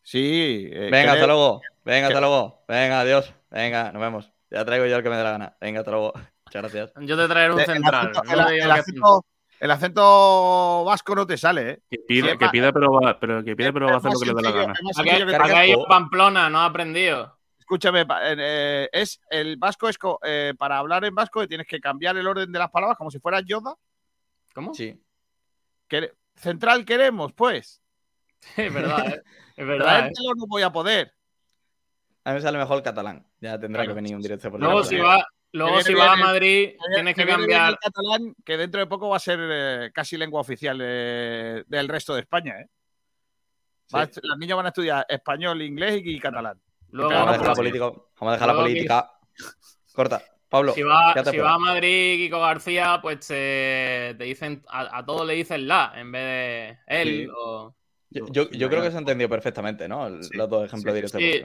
[0.02, 0.68] Sí.
[0.72, 1.62] eh, Venga, hasta luego.
[1.86, 2.64] Venga, hasta luego.
[2.68, 3.34] Venga, adiós.
[3.52, 4.34] Venga, nos vemos.
[4.50, 5.58] Ya traigo yo el que me dé la gana.
[5.62, 6.14] Venga, hasta luego.
[6.48, 6.94] Muchas gracias.
[7.06, 8.12] Yo te traeré un El central.
[8.12, 9.26] acento- no el- acento-
[9.60, 11.80] el acento vasco no te sale, ¿eh?
[11.90, 14.20] Que pida, Sí, que pida, pero va, pero que pide, pero va a hacer lo
[14.20, 14.74] que le dé la gana.
[14.74, 17.38] es más Aquí, sencillo que aquí te- ha ido a Pamplona, no ha aprendido.
[17.60, 22.26] Escúchame, eh, es el vasco es eh, para hablar en vasco tienes que cambiar el
[22.28, 23.76] orden de las palabras como si fueras Yoda.
[24.54, 24.74] ¿Cómo?
[24.74, 24.98] Sí.
[25.90, 27.82] Quere- Central queremos, pues.
[28.58, 29.22] Es verdad, ¿eh?
[29.58, 30.08] es verdad.
[30.08, 30.12] ¿eh?
[30.38, 31.14] No voy a poder.
[32.24, 33.26] A mí me sale mejor el catalán.
[33.42, 33.90] Ya tendrá Claro.
[33.96, 35.26] que venir un directo por Luego, si va,
[35.58, 37.70] Luego, si vas a el- Madrid, que- tienes que bien cambiar.
[37.72, 41.88] el catalán, que dentro de poco va a ser eh, casi lengua oficial eh, del
[41.88, 42.60] resto de España.
[42.62, 42.68] ¿eh?
[43.96, 46.60] Va a est- Los niños van a estudiar español, inglés y, y catalán.
[46.92, 47.86] Luego, Vamos a dejar la pues, política.
[47.86, 49.12] Vamos a dejar la que- política.
[49.94, 50.22] Corta.
[50.50, 51.60] Pablo, Si va, quédate si por va a.
[51.60, 56.22] Madrid, Kiko García, pues te, te dicen, a, a todos le dicen la en vez
[56.22, 57.08] de él.
[57.08, 57.28] Sí.
[57.36, 57.76] o-
[58.10, 60.08] Yo, yo- yo creo que se ha entendido perfectamente, ¿no?
[60.08, 61.22] El- Los dos ejemplos sí, directos.
[61.22, 61.44] sí.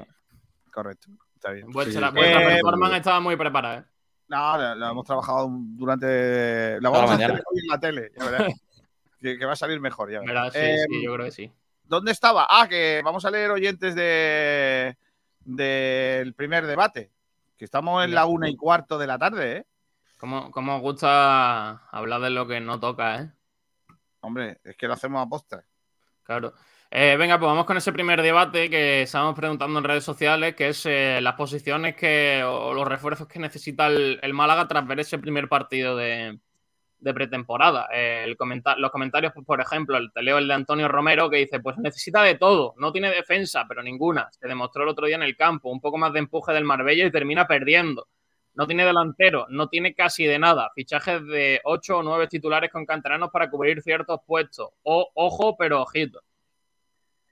[0.70, 1.08] Correcto.
[1.34, 1.66] Está bien.
[1.70, 2.14] Vuestra, sí.
[2.14, 3.78] vuestra Eh, performance estaba muy preparada.
[3.80, 3.84] ¿eh?
[4.32, 6.78] No, lo, lo hemos trabajado durante.
[6.80, 7.44] Toda vamos la a hacer mañana.
[7.50, 8.12] hoy en la tele.
[8.18, 8.54] ya verás.
[9.20, 10.10] que, que va a salir mejor.
[10.10, 10.52] Ya verás.
[10.52, 10.52] ¿Verdad?
[10.52, 11.52] Sí, Eh, sí, yo creo que sí.
[11.84, 12.46] ¿Dónde estaba?
[12.48, 14.96] Ah, que vamos a leer oyentes de
[15.44, 17.12] del primer debate.
[17.56, 19.66] Que estamos en la una y cuarto de la tarde, ¿eh?
[20.18, 23.30] ¿Cómo, cómo os gusta hablar de lo que no toca, eh?
[24.20, 25.64] Hombre, es que lo hacemos a posta.
[26.22, 26.54] Claro.
[26.94, 30.68] Eh, venga, pues vamos con ese primer debate que estábamos preguntando en redes sociales, que
[30.68, 35.18] es eh, las posiciones que, o los refuerzos que necesita el, Málaga tras ver ese
[35.18, 36.38] primer partido de,
[37.14, 37.88] pretemporada.
[37.94, 41.60] Eh, los comentarios, pues, por ejemplo, el, te leo el de Antonio Romero que dice,
[41.60, 44.28] pues necesita de todo, no tiene defensa, pero ninguna.
[44.30, 47.06] Se demostró el otro día en el campo, un poco más de empuje del Marbella
[47.06, 48.08] y termina perdiendo.
[48.52, 50.70] No tiene delantero, no tiene casi de nada.
[50.74, 54.68] Fichajes de 8 o 9 titulares con canteranos para cubrir ciertos puestos.
[54.82, 56.20] O, ojo, pero ojito.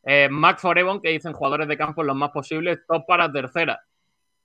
[0.02, 3.80] Eh, Mac Forebon, que dicen jugadores de campo los más posibles, top para tercera.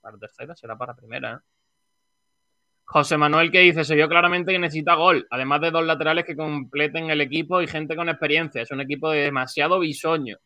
[0.00, 1.56] Para tercera, será para primera, ¿eh?
[2.88, 6.36] José Manuel que dice, se vio claramente que necesita gol, además de dos laterales que
[6.36, 8.62] completen el equipo y gente con experiencia.
[8.62, 10.36] Es un equipo de demasiado bisoño.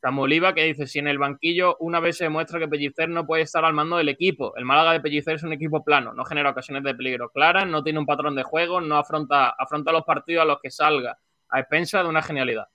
[0.00, 3.24] Samu Oliva que dice, si en el banquillo una vez se demuestra que Pellicer no
[3.24, 4.56] puede estar al mando del equipo.
[4.56, 7.84] El Málaga de Pellicer es un equipo plano, no genera ocasiones de peligro claras, no
[7.84, 11.18] tiene un patrón de juego, no afronta, afronta los partidos a los que salga,
[11.50, 12.66] a expensa de una genialidad.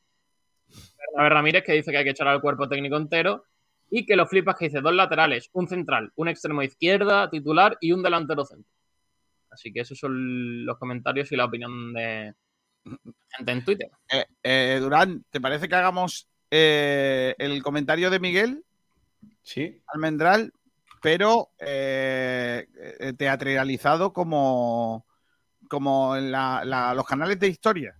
[1.11, 3.45] Bernabé Ramírez que dice que hay que echar al cuerpo técnico entero
[3.89, 7.91] y que lo flipas que dice dos laterales, un central, un extremo izquierda titular y
[7.91, 8.71] un delantero centro.
[9.51, 12.33] Así que esos son los comentarios y la opinión de
[13.29, 13.89] gente en Twitter.
[14.11, 18.63] Eh, eh, Durán, ¿te parece que hagamos eh, el comentario de Miguel
[19.41, 19.81] Sí.
[19.87, 20.51] Almendral,
[21.01, 21.49] pero
[23.17, 25.05] teatralizado como,
[25.69, 27.95] como en la- la- los canales de historia?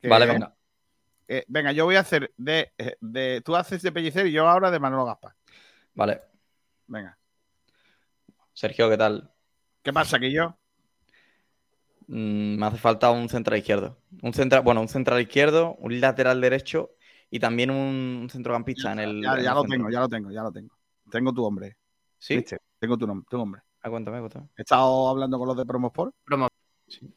[0.00, 0.54] Que- Vale, venga.
[1.28, 3.42] Eh, venga, yo voy a hacer de, eh, de.
[3.44, 5.34] Tú haces de Pellicer y yo ahora de Manolo Gaspar.
[5.94, 6.20] Vale.
[6.86, 7.18] Venga.
[8.52, 9.30] Sergio, ¿qué tal?
[9.82, 10.56] ¿Qué pasa, que yo?
[12.06, 13.98] Mm, me hace falta un central izquierdo.
[14.22, 16.90] Un central, bueno, un central izquierdo, un lateral derecho
[17.30, 19.22] y también un, centrocampista en el.
[19.22, 19.76] Ya, lo centro.
[19.76, 20.76] tengo, ya lo tengo, ya lo tengo.
[21.10, 21.76] Tengo tu hombre.
[22.18, 22.36] ¿Sí?
[22.36, 22.58] ¿Viste?
[22.78, 23.62] Tengo tu, nom- tu nombre.
[23.82, 24.48] Ah, cuéntame, cuéntame.
[24.56, 26.48] He estado hablando con los de Promosport Promo-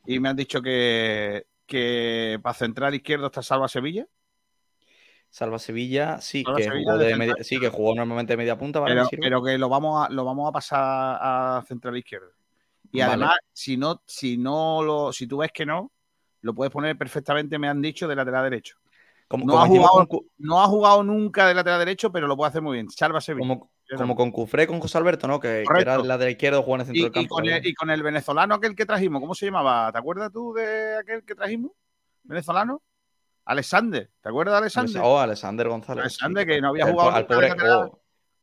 [0.06, 4.08] y me han dicho que, que para central izquierdo está Salva Sevilla.
[5.30, 8.58] Salva Sevilla, sí, Salva que Sevilla jugó de media- sí, que jugó normalmente de media
[8.58, 8.96] punta, ¿vale?
[9.22, 10.80] pero, que lo vamos a, lo vamos a pasar
[11.22, 12.32] a central izquierdo.
[12.92, 13.12] Y Vale.
[13.14, 15.92] además, si no, si no lo, si tú ves que no,
[16.42, 18.78] lo puedes poner perfectamente, me han dicho, de lateral derecho.
[19.28, 22.28] como, no como ha jugado- con Cu- No ha jugado nunca de lateral derecho, pero
[22.28, 22.90] lo puede hacer muy bien.
[22.90, 23.46] Salva Sevilla.
[23.46, 25.40] como, como con Cufré, con José Alberto, ¿no?
[25.40, 27.22] Que, era el lateral izquierdo, jugó en el centro Y, del campo.
[27.26, 27.66] y con el, ¿verdad?
[27.66, 29.92] y con el venezolano aquel que trajimos, ¿cómo se llamaba?
[29.92, 31.72] ¿Te acuerdas tú de aquel que trajimos?
[32.24, 32.82] ¿Venezolano?
[33.46, 34.10] Alexander.
[34.22, 35.02] ¿Te acuerdas de Alexander?
[35.06, 36.02] Oh, Alexander González.
[36.02, 38.02] Alexander, que no había El jugado al de pobre, oh,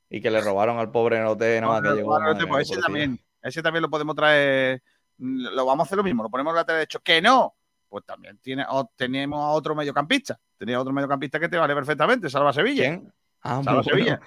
[0.09, 2.31] y que le robaron al pobre Noté, nada más que llegó.
[2.31, 3.21] este, pues ese también.
[3.43, 4.83] Ese también lo podemos traer.
[5.19, 7.01] Lo vamos a hacer lo mismo, lo ponemos en lateral derecho.
[7.01, 7.55] ¡Que no!
[7.89, 10.41] Pues también tiene, o- tenemos a otro mediocampista.
[10.57, 12.83] Tenía otro mediocampista que te vale perfectamente, Salva Sevilla.
[12.85, 13.12] ¿Quién?
[13.43, 13.83] Ah, Salva bueno.
[13.85, 14.21] Sevilla.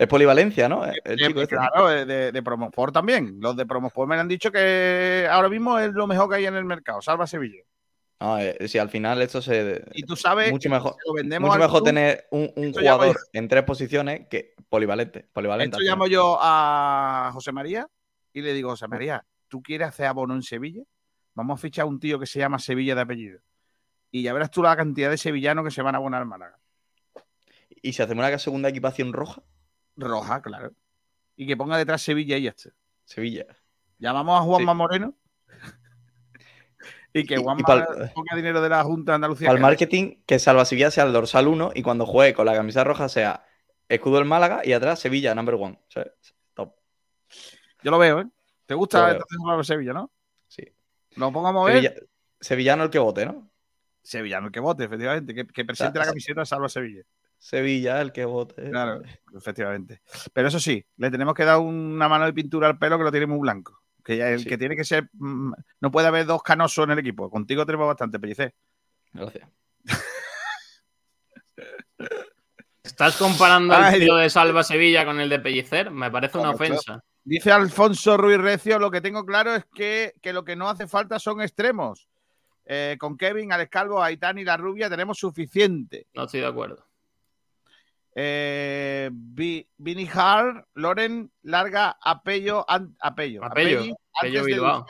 [0.00, 0.82] Es polivalencia, ¿no?
[0.86, 1.56] El Eh, chico este.
[1.56, 3.36] claro, de, de, de Promosport también.
[3.38, 6.54] Los de Promosport me han dicho que ahora mismo es lo mejor que hay en
[6.54, 7.02] el mercado.
[7.02, 7.62] Salva Sevilla.
[8.18, 9.84] No, eh, si al final esto se.
[9.92, 13.46] Y tú sabes mucho que mejor, lo vendemos mucho mejor club, tener un, jugador en
[13.46, 15.28] tres posiciones que polivalente.
[15.34, 15.76] Polivalente.
[15.76, 17.86] Esto llamo yo a José María
[18.32, 20.82] y le digo, José María, ¿tú quieres hacer abono en Sevilla?
[21.34, 23.40] Vamos a fichar a un tío que se llama Sevilla de apellido.
[24.10, 26.58] Y ya verás tú la cantidad de sevillanos que se van a abonar al Málaga.
[27.82, 29.42] Y si hacemos una segunda equipación roja,
[30.00, 30.72] Roja, claro.
[31.36, 32.70] Y que ponga detrás Sevilla y ya está.
[33.04, 33.46] Sevilla.
[33.98, 34.76] Llamamos a Juanma Sí.
[34.78, 35.14] Moreno.
[37.12, 39.48] y que Y- y Juanma pa'l- ponga dinero de la Junta de Andalucía.
[39.48, 42.54] Para el marketing, que Salva Sevilla sea el dorsal 1 y cuando juegue con la
[42.54, 43.44] camisa roja sea
[43.88, 45.78] escudo del Málaga y atrás Sevilla, number one.
[45.88, 46.06] O sea,
[46.54, 46.74] top.
[47.82, 48.26] Yo lo veo, ¿eh?
[48.66, 50.10] ¿Te gusta entonces Sevilla, no?
[50.46, 50.62] Sí.
[51.16, 51.72] Lo pongamos a.
[51.72, 51.94] Sevilla-
[52.40, 53.50] sevillano el que vote, ¿no?
[54.02, 55.34] Sevillano, el que vote, efectivamente.
[55.34, 57.02] Que, que presente O la camiseta Salva Sevilla.
[57.42, 58.68] Sevilla el que vote.
[58.70, 59.00] Claro,
[59.34, 60.02] efectivamente.
[60.34, 63.10] Pero eso sí, le tenemos que dar una mano de pintura al pelo que lo
[63.10, 63.80] tiene muy blanco.
[64.04, 64.46] Que ya el Sí.
[64.48, 65.08] que tiene que ser.
[65.14, 67.30] mm, No puede haber dos canosos en el equipo.
[67.30, 68.54] Contigo tenemos bastante, Pellicer.
[69.12, 69.48] Gracias.
[72.82, 75.90] ¿Estás comparando Ay, el tío de Salva Sevilla con el de Pellicer?
[75.90, 77.02] Me parece una ofensa.
[77.24, 80.86] Dice Alfonso Ruiz Recio, lo que tengo claro es que, que lo que no hace
[80.86, 82.08] falta son extremos.
[82.64, 86.06] Eh, con Kevin, Alex Calvo, Aitán y la rubia tenemos suficiente.
[86.14, 86.86] No estoy de acuerdo.
[88.14, 93.44] Eh, Vi- Vini Hart, Loren, Larga, Apello, an- Apello.
[93.44, 94.86] Apello, Apelli, Apello Bilbao.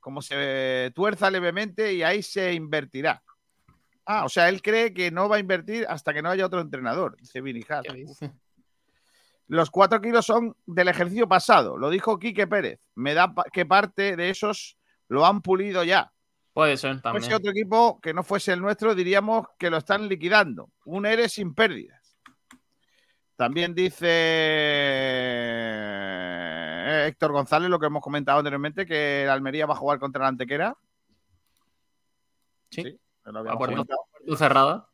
[0.00, 3.22] como se tuerza levemente y ahí se invertirá.
[4.06, 6.60] Ah, o sea, él cree que no va a invertir hasta que no haya otro
[6.60, 7.86] entrenador, dice Vini Hart.
[9.48, 12.80] Los cuatro kilos son del ejercicio pasado, lo dijo Quique Pérez.
[12.94, 14.78] Me da pa- que parte de esos
[15.08, 16.12] lo han pulido ya.
[16.52, 17.22] Puede ser Si también.
[17.22, 20.70] fuese otro equipo que no fuese el nuestro, diríamos que lo están liquidando.
[20.84, 22.00] Un ERE sin pérdidas.
[23.36, 24.06] También dice
[26.86, 30.22] eh, Héctor González, lo que hemos comentado anteriormente, que el Almería va a jugar contra
[30.22, 30.76] la Antequera.
[32.70, 32.98] Sí.
[33.24, 33.84] lo A puerta
[34.36, 34.88] cerrada.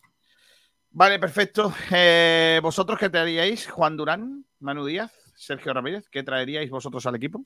[0.91, 1.73] Vale, perfecto.
[1.91, 3.69] Eh, ¿Vosotros qué traeríais?
[3.69, 7.43] Juan Durán, Manu Díaz, Sergio Ramírez, ¿qué traeríais vosotros al equipo?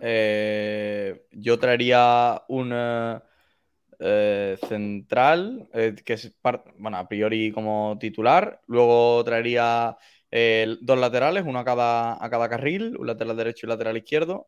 [0.00, 2.72] Eh, yo traería un
[4.00, 6.32] eh, central, eh, que es
[6.78, 8.60] bueno, a priori como titular.
[8.66, 9.96] Luego traería
[10.30, 14.46] eh, dos laterales, uno a cada, a cada carril, un lateral derecho y lateral izquierdo.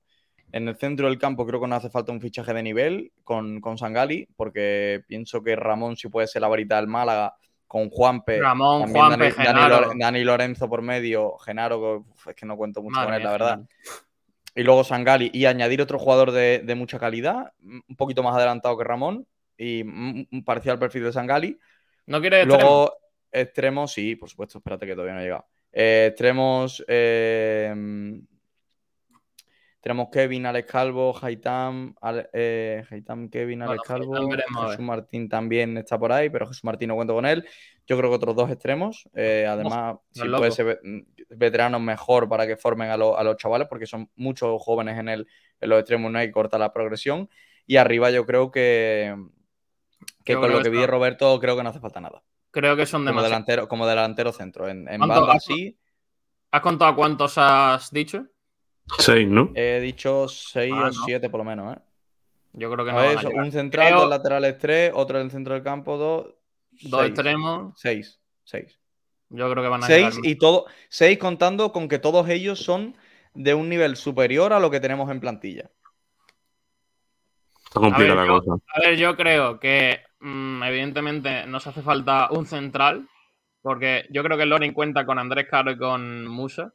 [0.53, 3.61] En el centro del campo creo que nos hace falta un fichaje de nivel con,
[3.61, 7.35] con Sangali, porque pienso que Ramón si puede ser la varita del Málaga,
[7.67, 9.49] con Juanpe, Ramón, también Juanpe, Dani,
[9.93, 10.25] Genaro.
[10.25, 13.61] Lorenzo por medio, Genaro, es que no cuento mucho Madre con él, la verdad.
[14.57, 18.77] Y luego Sangali y añadir otro jugador de, de mucha calidad, un poquito más adelantado
[18.77, 19.25] que Ramón
[19.61, 21.59] y mm, mm, parecido al perfil de Sangali.
[22.07, 22.97] ¿No quieres Luego,
[23.31, 25.47] extremos, sí, por supuesto, espérate que todavía no he llegado.
[25.73, 27.73] Eh, extremos, eh,
[29.81, 34.71] tenemos Kevin, Alex Calvo, Haitam, Ale- eh, Haitam, Kevin, Alex Bueno, Calvo, veremos.
[34.71, 37.47] Jesús Martín también está por ahí, pero Jesús Martín no cuento con él.
[37.87, 42.29] Yo creo que otros dos extremos, eh, además, no si puede ser ve- veteranos mejor
[42.29, 45.27] para que formen a, lo- a los chavales, porque son muchos jóvenes en, el,
[45.61, 47.29] en los extremos, no hay que cortar la progresión.
[47.67, 49.15] Y arriba yo creo que,
[50.25, 52.23] que Yo con lo que que vi de Roberto creo que no hace falta nada.
[52.51, 53.31] Creo que son Como demasiados.
[53.31, 54.69] delantero, como delantero centro.
[54.69, 55.79] En, en ¿Cuánto- banda has- sí.
[56.53, 58.25] ¿Has contado cuántos has dicho?
[58.99, 59.53] Seis, ¿no?
[59.55, 60.93] He dicho 6 Ah, o no.
[61.05, 61.81] 7 por lo menos, ¿eh?
[62.55, 63.01] Yo creo que no.
[63.01, 63.27] llegar.
[63.35, 66.27] un central, Creo- dos laterales 3, otro en el centro del campo 2.
[66.83, 67.73] Dos extremos.
[67.81, 68.21] 6.
[68.45, 68.81] 6.
[69.29, 70.27] Yo creo que van a 6 llegar.
[70.27, 70.67] y todo.
[70.89, 72.97] 6 contando con que todos ellos son
[73.35, 75.71] de un nivel superior a lo que tenemos en plantilla.
[77.71, 78.53] Está A ver, complicada la yo, cosa.
[78.75, 83.09] a ver, yo creo que mm, evidentemente nos hace falta un central,
[83.63, 86.73] porque yo creo que Loren cuenta con Andrés Caro y con Musa,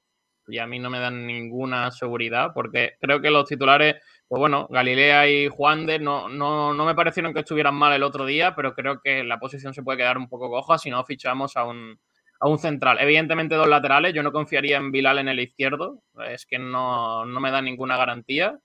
[0.47, 3.95] y a mí no me dan ninguna seguridad, porque creo que los titulares,
[4.27, 8.03] pues bueno, Galilea y Juan de no, no, no me parecieron que estuvieran mal el
[8.03, 11.03] otro día, pero creo que la posición se puede quedar un poco coja si no
[11.05, 11.99] fichamos a un,
[12.39, 12.99] a un central.
[13.01, 17.39] Evidentemente dos laterales, yo no confiaría en Bilal en el izquierdo, es que no, no
[17.41, 18.57] me da ninguna garantía.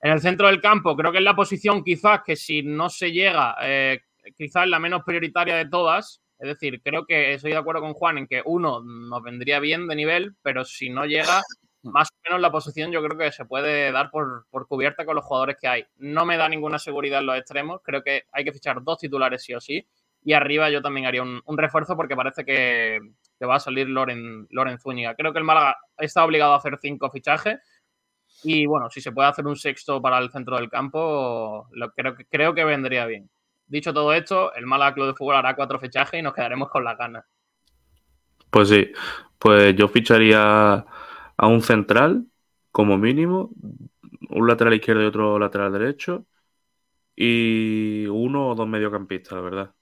[0.00, 3.10] En el centro del campo, creo que es la posición quizás que si no se
[3.10, 4.00] llega, eh,
[4.36, 6.22] quizás es la menos prioritaria de todas.
[6.38, 9.88] Es decir, creo que estoy de acuerdo con Juan en que uno nos vendría bien
[9.88, 11.42] de nivel, pero si no llega,
[11.82, 15.16] más o menos la posición yo creo que se puede dar por, por cubierta con
[15.16, 15.84] los jugadores que hay.
[15.96, 19.42] No me da ninguna seguridad en los extremos, creo que hay que fichar dos titulares
[19.42, 19.84] sí o sí.
[20.22, 23.00] Y arriba yo también haría un, un refuerzo porque parece que,
[23.38, 25.14] que va a salir Loren, Loren Zúñiga.
[25.14, 27.58] Creo que el Málaga está obligado a hacer cinco fichajes.
[28.42, 32.14] Y bueno, si se puede hacer un sexto para el centro del campo, lo, creo,
[32.16, 33.30] que- creo que vendría bien.
[33.66, 36.84] Dicho todo esto, el Málaga Club de Fútbol hará cuatro fichajes y nos quedaremos con
[36.84, 37.24] las ganas.
[38.50, 38.92] Pues sí,
[39.38, 40.86] pues yo ficharía
[41.36, 42.26] a un central,
[42.72, 43.50] como mínimo,
[44.30, 46.26] un lateral izquierdo y otro lateral derecho,
[47.16, 49.74] y uno o dos mediocampistas, la verdad.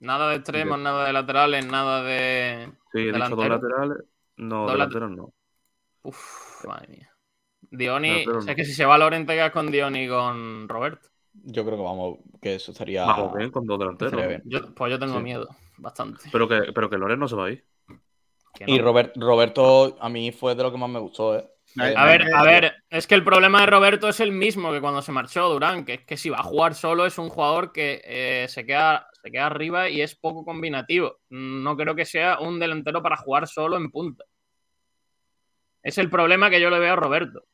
[0.00, 2.72] Nada de extremos, nada de laterales, nada de.
[2.92, 3.98] Sí, he dicho dos laterales.
[4.36, 5.32] No, Dos delanteros no.
[6.02, 7.17] Uf, madre mía.
[7.70, 8.56] Dioni, Delantero o sea, no.
[8.56, 11.08] que si se va Loren, te quedas con Dioni y con Roberto.
[11.44, 13.04] Yo creo que vamos, que eso estaría.
[13.04, 14.42] Vamos bien con dos delanteros.
[14.44, 15.22] Yo, pues yo tengo Sí.
[15.22, 16.28] miedo, bastante.
[16.32, 17.64] Pero que, pero que Loren no se va a ir.
[18.54, 18.74] Que no.
[18.74, 21.48] Y Robert- Roberto, a mí fue de lo que más me gustó, ¿eh?
[21.80, 24.72] Eh, A ver, me- a ver, es que el problema de Roberto es el mismo
[24.72, 27.28] que cuando se marchó Durán, que es que si va a jugar solo es un
[27.28, 31.18] jugador que eh, se, queda, se queda arriba y es poco combinativo.
[31.28, 34.24] No creo que sea un delantero para jugar solo en punta.
[35.82, 37.44] Es el problema que yo le veo a Roberto.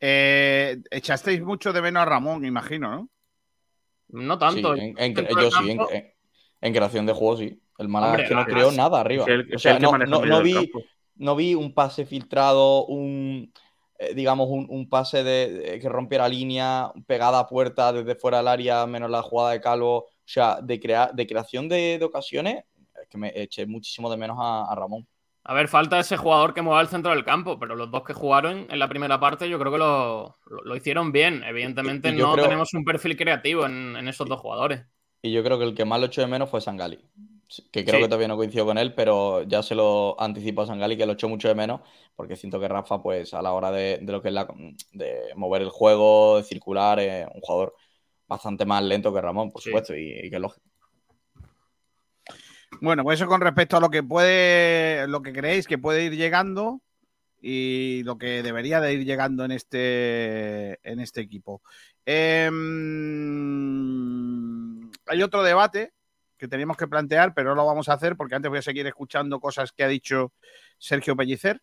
[0.00, 3.10] Eh, echasteis mucho de menos a Ramón, imagino, ¿no?
[4.08, 4.74] No tanto.
[4.74, 5.70] Sí, en, yo sí,
[6.62, 7.60] en, creación de juego sí.
[7.78, 9.26] El Málaga Hombre, es que no creó nada arriba.
[9.28, 10.70] el- o sea, no, vi,
[11.16, 13.52] no vi un pase filtrado, un
[13.98, 18.38] eh, digamos, un, un pase de, de- que rompiera línea, pegada a puerta desde fuera
[18.38, 19.98] del área, menos la jugada de Calvo.
[19.98, 22.64] O sea, de, crea- de creación de, de ocasiones,
[23.02, 25.06] es que me eché muchísimo de menos a, a Ramón.
[25.50, 28.12] A ver, falta ese jugador que mueva el centro del campo, pero los dos que
[28.12, 31.42] jugaron en la primera parte yo creo que lo, lo- lo hicieron bien.
[31.42, 34.82] Evidentemente Y- y yo no creo- tenemos un perfil creativo en, en esos dos jugadores.
[35.22, 37.00] Y yo creo que el que más lo echó de menos fue Sangali.
[37.72, 38.02] Que creo Sí.
[38.02, 41.14] que todavía no coincido con él, pero ya se lo anticipo a Sangali que lo
[41.14, 41.80] echó mucho de menos,
[42.14, 44.46] porque siento que Rafa, pues a la hora de, de lo que es la,
[44.92, 47.74] de mover el juego, de circular, es un jugador
[48.28, 50.64] bastante más lento que Ramón, por supuesto, y, y que es lógico.
[52.80, 56.16] Bueno, pues eso con respecto a lo que puede, lo que creéis que puede ir
[56.16, 56.80] llegando
[57.42, 61.62] y lo que debería de ir llegando en este, en este equipo.
[62.04, 62.50] Em,
[65.06, 65.92] hay otro debate
[66.36, 68.86] que teníamos que plantear, pero no lo vamos a hacer porque antes voy a seguir
[68.86, 70.32] escuchando cosas que ha dicho
[70.78, 71.60] Sergio Pellicer.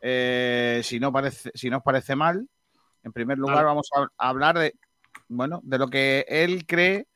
[0.00, 2.48] Eh, si, no parece, si no os parece mal,
[3.04, 3.66] en primer lugar Vale.
[3.66, 4.74] vamos a hablar de,
[5.28, 7.06] bueno, de lo que él cree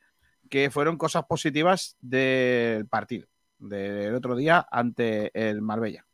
[0.48, 3.26] que fueron cosas positivas del partido
[3.58, 6.04] del otro día ante el Marbella.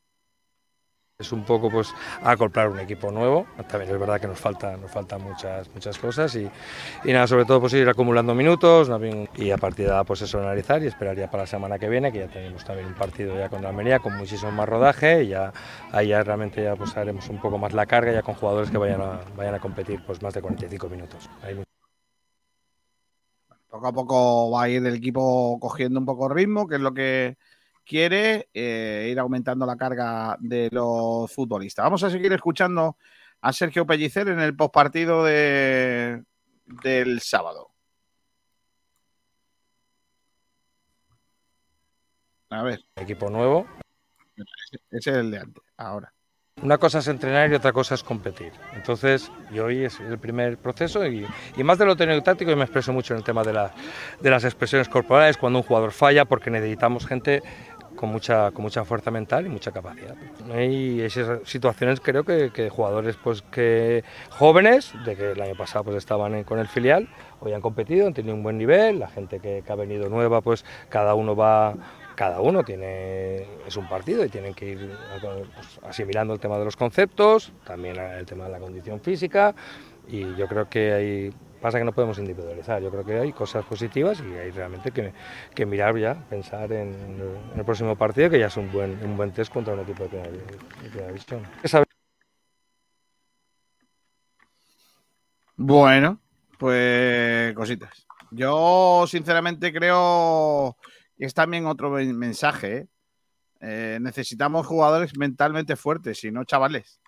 [1.19, 3.47] Es un poco pues acoplar un equipo nuevo.
[3.69, 6.51] También es verdad que nos falta, nos faltan muchas, muchas cosas y,
[7.05, 8.91] y nada, sobre todo pues ir acumulando minutos
[9.37, 12.11] y a partir de pues eso analizar y esperar ya para la semana que viene,
[12.11, 15.53] que ya tenemos también un partido ya con Almería con muchísimo más rodaje y ya
[15.93, 18.79] ahí ya realmente ya pues haremos un poco más la carga ya con jugadores que
[18.79, 21.31] vayan a, vayan a competir pues más de 45 minutos.
[23.73, 26.93] Poco a poco va a ir el equipo cogiendo un poco ritmo, que es lo
[26.93, 27.39] que
[27.87, 31.83] quiere, eh, ir aumentando la carga de los futbolistas.
[31.83, 32.99] Vamos a seguir escuchando
[33.41, 36.23] a Sergio Pellicer en el postpartido de,
[36.67, 37.71] del sábado.
[42.51, 42.81] A ver.
[42.97, 43.67] Equipo nuevo.
[44.91, 46.13] Ese es el de antes, ahora.
[46.61, 48.53] Una cosa es entrenar y otra cosa es competir.
[48.75, 51.27] Entonces, y hoy es el primer proceso y,
[51.57, 53.55] y más de lo técnico y táctico, yo me expreso mucho en el tema de,
[53.55, 53.73] la-
[54.21, 57.43] de las expresiones corporales, cuando un jugador falla, porque necesitamos gente
[57.97, 60.15] con mucha, con mucha fuerza mental y mucha capacidad.
[60.55, 65.97] Hay esas situaciones, creo que, jugadores pues, que jóvenes, de que el año pasado pues,
[65.97, 67.09] estaban con el filial,
[67.41, 70.43] hoy han competido, han tenido un buen nivel, la gente que, que ha venido nueva,
[70.43, 71.75] pues cada uno va
[72.15, 74.91] cada uno tiene es un partido y tienen que ir
[75.21, 79.55] pues, asimilando el tema de los conceptos, también el tema de la condición física
[80.09, 83.65] y yo creo que hay pasa que no podemos individualizar, yo creo que hay cosas
[83.65, 85.13] positivas y hay realmente que,
[85.55, 86.93] que mirar ya, pensar en,
[87.57, 90.09] el- próximo partido que ya es un buen un buen test contra un equipo de
[90.09, 91.13] primera, de primera
[91.69, 91.87] saber
[95.57, 96.19] Bueno,
[96.59, 98.07] pues cositas.
[98.31, 100.77] Yo sinceramente creo
[101.25, 102.77] es también otro men- mensaje.
[102.77, 102.87] ¿eh?
[103.61, 107.01] Eh, necesitamos jugadores mentalmente fuertes, si no chavales.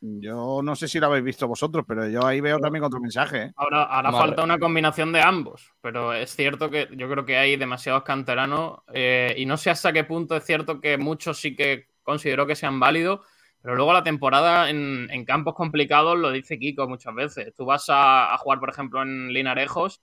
[0.00, 3.44] Yo no sé si lo habéis visto vosotros, pero yo ahí veo también otro mensaje.
[3.44, 3.52] ¿eh?
[3.56, 4.26] Ahora, ahora Vale.
[4.26, 8.80] falta una combinación de ambos, pero es cierto que yo creo que hay demasiados canteranos
[8.92, 12.54] eh, y no sé hasta qué punto es cierto que muchos sí que considero que
[12.54, 13.20] sean válidos,
[13.62, 17.52] pero luego la temporada en, en campos complicados lo dice Kiko muchas veces.
[17.56, 20.02] Tú vas a, a jugar, por ejemplo, en Linarejos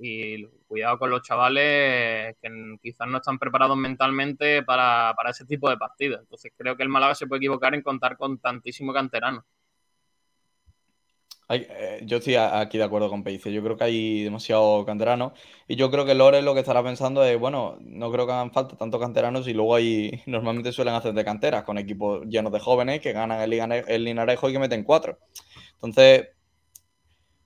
[0.00, 5.68] y cuidado con los chavales que quizás no están preparados mentalmente para, para ese tipo
[5.68, 6.20] de partidos.
[6.20, 9.44] Entonces creo que el Málaga se puede equivocar en contar con tantísimo canterano.
[11.52, 13.52] Eh, yo estoy aquí de acuerdo con Peice.
[13.52, 15.34] Yo creo que hay demasiado canterano.
[15.66, 18.52] Y yo creo que Lore lo que estará pensando es, bueno, no creo que hagan
[18.52, 22.60] falta tantos canteranos y luego hay, normalmente suelen hacer de canteras con equipos llenos de
[22.60, 25.18] jóvenes que ganan el, el Linarejo y que meten cuatro.
[25.74, 26.28] Entonces,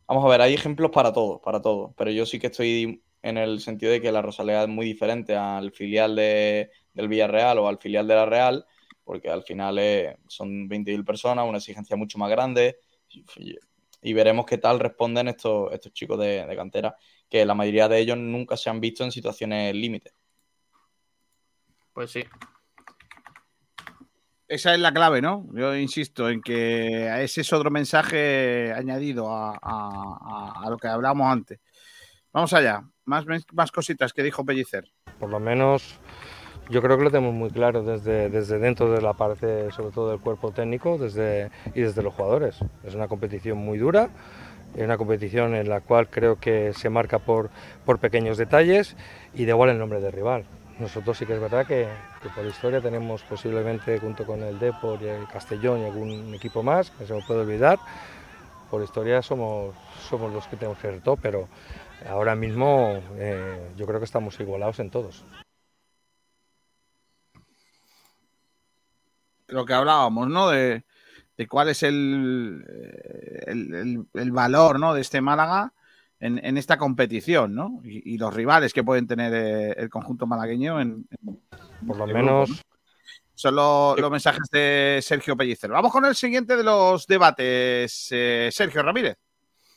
[0.07, 1.95] vamos a ver, hay ejemplos para todo, para todo.
[1.97, 5.35] Pero yo sí que estoy en el sentido de que la Rosaleda es muy diferente
[5.37, 8.67] al filial de- del Villarreal o al filial de la Real,
[9.03, 12.79] porque al final eh, son 20.000 personas, una exigencia mucho más grande.
[13.39, 13.57] Y-
[14.03, 16.95] y veremos qué tal responden estos, estos chicos de, de cantera,
[17.29, 20.13] que la mayoría de ellos nunca se han visto en situaciones límite.
[21.95, 22.25] Pues sí.
[24.55, 25.49] Esa es la clave, ¿no?
[25.53, 31.59] Yo insisto en que ese es otro mensaje añadido a, lo que hablábamos antes.
[32.33, 32.85] Vamos allá.
[33.05, 33.25] Más,
[33.73, 34.85] cositas que dijo Pellicer.
[35.19, 35.99] por lo menos
[36.71, 40.21] yo creo que lo tenemos muy claro desde, dentro de la parte, sobre todo del
[40.21, 42.61] cuerpo técnico desde, y desde los jugadores.
[42.85, 44.11] Es una competición muy dura,
[44.77, 47.51] es una competición en la cual creo que se marca por,
[47.85, 48.97] por pequeños detalles
[49.35, 50.45] y da igual el nombre del rival.
[50.79, 51.87] Nosotros sí que es verdad que,
[52.31, 56.91] por historia tenemos posiblemente junto con el Depor y el Castellón y algún equipo más,
[56.91, 57.79] que se me puede olvidar,
[58.71, 59.75] por historia somos,
[60.09, 61.49] somos los que tenemos que pero
[62.09, 65.25] ahora mismo eh, yo creo que estamos igualados en todos.
[69.47, 70.49] Lo que hablábamos, ¿no?
[70.49, 70.85] De,
[71.37, 74.95] de cuál es el, eh, el- el valor, ¿no?
[74.95, 75.73] De este Málaga
[76.27, 77.81] en, en esta competición, ¿no?
[77.85, 81.41] Y, y los rivales que pueden tener eh, el conjunto malagueño en, en-
[81.87, 82.63] Por lo en menos grupo,
[83.35, 85.71] Son los, los mensajes de Sergio Pellicer.
[85.71, 88.09] Vamos con el siguiente de los debates.
[88.11, 89.17] Eh, Sergio Ramírez.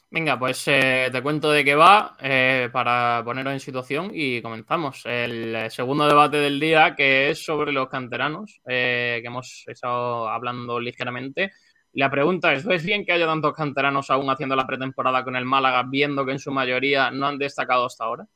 [0.10, 5.02] Venga, pues eh, te cuento de qué va eh, para poneros en situación y comenzamos.
[5.06, 11.52] El segundo debate del día que es sobre los canteranos, que hemos estado hablando ligeramente.
[11.98, 15.46] La pregunta es, ¿es bien que haya tantos canteranos aún haciendo la pretemporada con el
[15.46, 18.28] Málaga, viendo que en su mayoría no han destacado hasta ahora?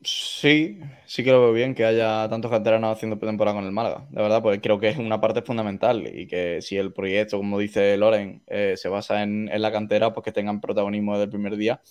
[0.00, 4.06] Sí, sí que lo veo bien que haya tantos canteranos haciendo pretemporada con el Málaga.
[4.10, 7.58] De verdad, pues creo que es una parte fundamental y que si el proyecto, como
[7.58, 11.56] dice Loren, eh, se basa en, la cantera, pues que tengan protagonismo desde el primer
[11.56, 11.82] día,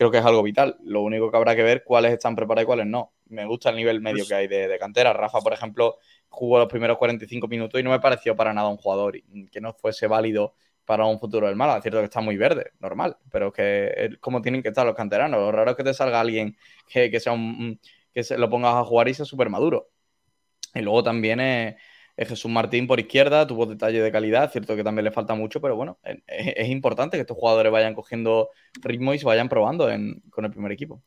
[0.00, 0.78] creo que es algo vital.
[0.82, 3.12] Lo único que habrá que ver cuáles están preparados y cuáles no.
[3.26, 5.12] Me gusta el nivel medio que hay de, de cantera.
[5.12, 5.98] Rafa, por ejemplo,
[6.30, 9.20] jugó los primeros 45 minutos y no me pareció para nada un jugador
[9.52, 10.54] que no fuese válido
[10.86, 11.80] para un futuro del Málaga.
[11.80, 14.86] Es cierto que está muy verde, normal, pero es que es como tienen que estar
[14.86, 15.38] los canteranos.
[15.38, 16.56] Lo raro es que te salga alguien
[16.88, 17.78] que, sea un,
[18.14, 19.90] que se lo pongas a jugar y sea súper maduro.
[20.74, 21.74] Y luego también es,
[22.28, 25.76] Jesús Martín por izquierda, tuvo detalle de calidad, cierto que también le falta mucho, pero
[25.76, 28.50] bueno, es, importante que estos jugadores vayan cogiendo
[28.82, 29.88] ritmo y se vayan probando
[30.30, 31.02] con el primer equipo.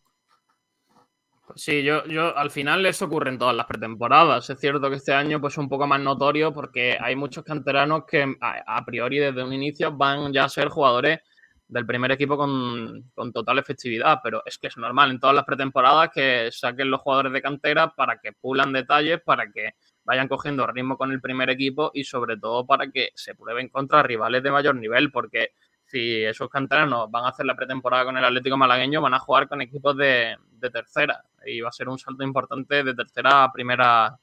[1.56, 4.49] Sí, yo, yo al final eso ocurre en todas las pretemporadas.
[4.49, 8.35] Es cierto que este año pues un poco más notorio porque hay muchos canteranos que
[8.41, 11.19] a, priori desde un inicio van ya a ser jugadores
[11.68, 16.10] del primer equipo con, total efectividad, pero es que es normal en todas las pretemporadas
[16.14, 19.72] que saquen los jugadores de cantera para que pulan detalles, para que
[20.03, 24.03] vayan cogiendo ritmo con el primer equipo y sobre todo para que se prueben contra
[24.03, 25.53] rivales de mayor nivel, porque
[25.85, 29.47] si esos canteranos van a hacer la pretemporada con el Atlético Malagueño, van a jugar
[29.47, 30.38] con equipos de,
[30.71, 34.17] tercera y va a ser un salto importante de tercera a primera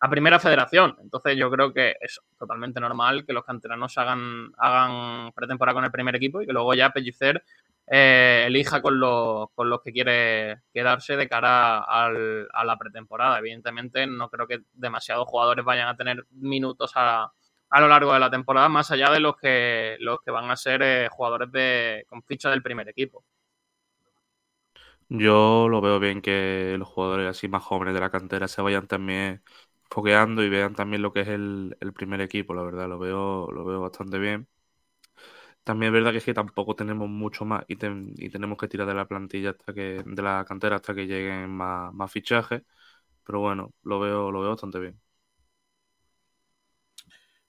[0.00, 0.96] a primera federación.
[1.00, 5.90] Entonces yo creo que es totalmente normal que los canteranos hagan, hagan pretemporada con el
[5.90, 7.42] primer equipo y que luego ya Pellicer
[7.86, 13.38] eh, elija con los, con los que quiere quedarse de cara al, a la pretemporada.
[13.38, 17.32] Evidentemente no creo que demasiados jugadores vayan a tener minutos a,
[17.70, 20.56] a lo largo de la temporada, más allá de los que, los que van a
[20.56, 23.24] ser eh, jugadores de, con ficha del primer equipo.
[25.08, 28.86] Yo lo veo bien que los jugadores así más jóvenes de la cantera se vayan
[28.86, 29.42] también
[29.90, 33.64] foqueando y vean también lo que es el, primer equipo, la verdad, lo veo, lo
[33.64, 34.48] veo bastante bien.
[35.64, 38.94] También es verdad que es que tampoco tenemos mucho más y, tenemos que tirar de
[38.94, 42.62] la plantilla hasta que, de la cantera hasta que lleguen más, más fichajes.
[43.24, 45.00] Pero bueno, lo veo, lo veo bastante bien.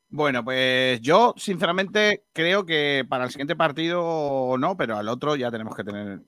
[0.07, 5.51] Bueno, pues yo sinceramente creo que para el siguiente partido no, pero al otro ya
[5.51, 6.21] tenemos que tener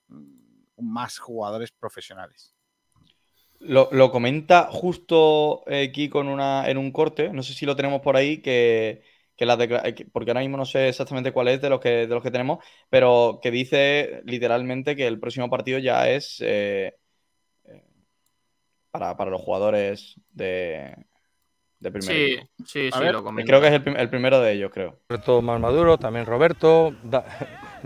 [0.77, 2.53] más jugadores profesionales.
[3.59, 8.17] Lo, comenta justo aquí con una, en un corte, no sé si lo tenemos por
[8.17, 9.03] ahí, que,
[9.45, 9.57] la
[10.11, 12.63] porque ahora mismo no sé exactamente cuál es de los que, de los que tenemos,
[12.89, 16.95] pero que dice literalmente que el próximo partido ya es eh,
[17.65, 17.83] eh,
[18.91, 20.95] para, para los jugadores de,
[21.99, 23.47] sí, sí, sí, lo comento.
[23.47, 24.99] Creo que es el, primero de ellos, creo.
[25.09, 26.95] Roberto más maduro, también Roberto,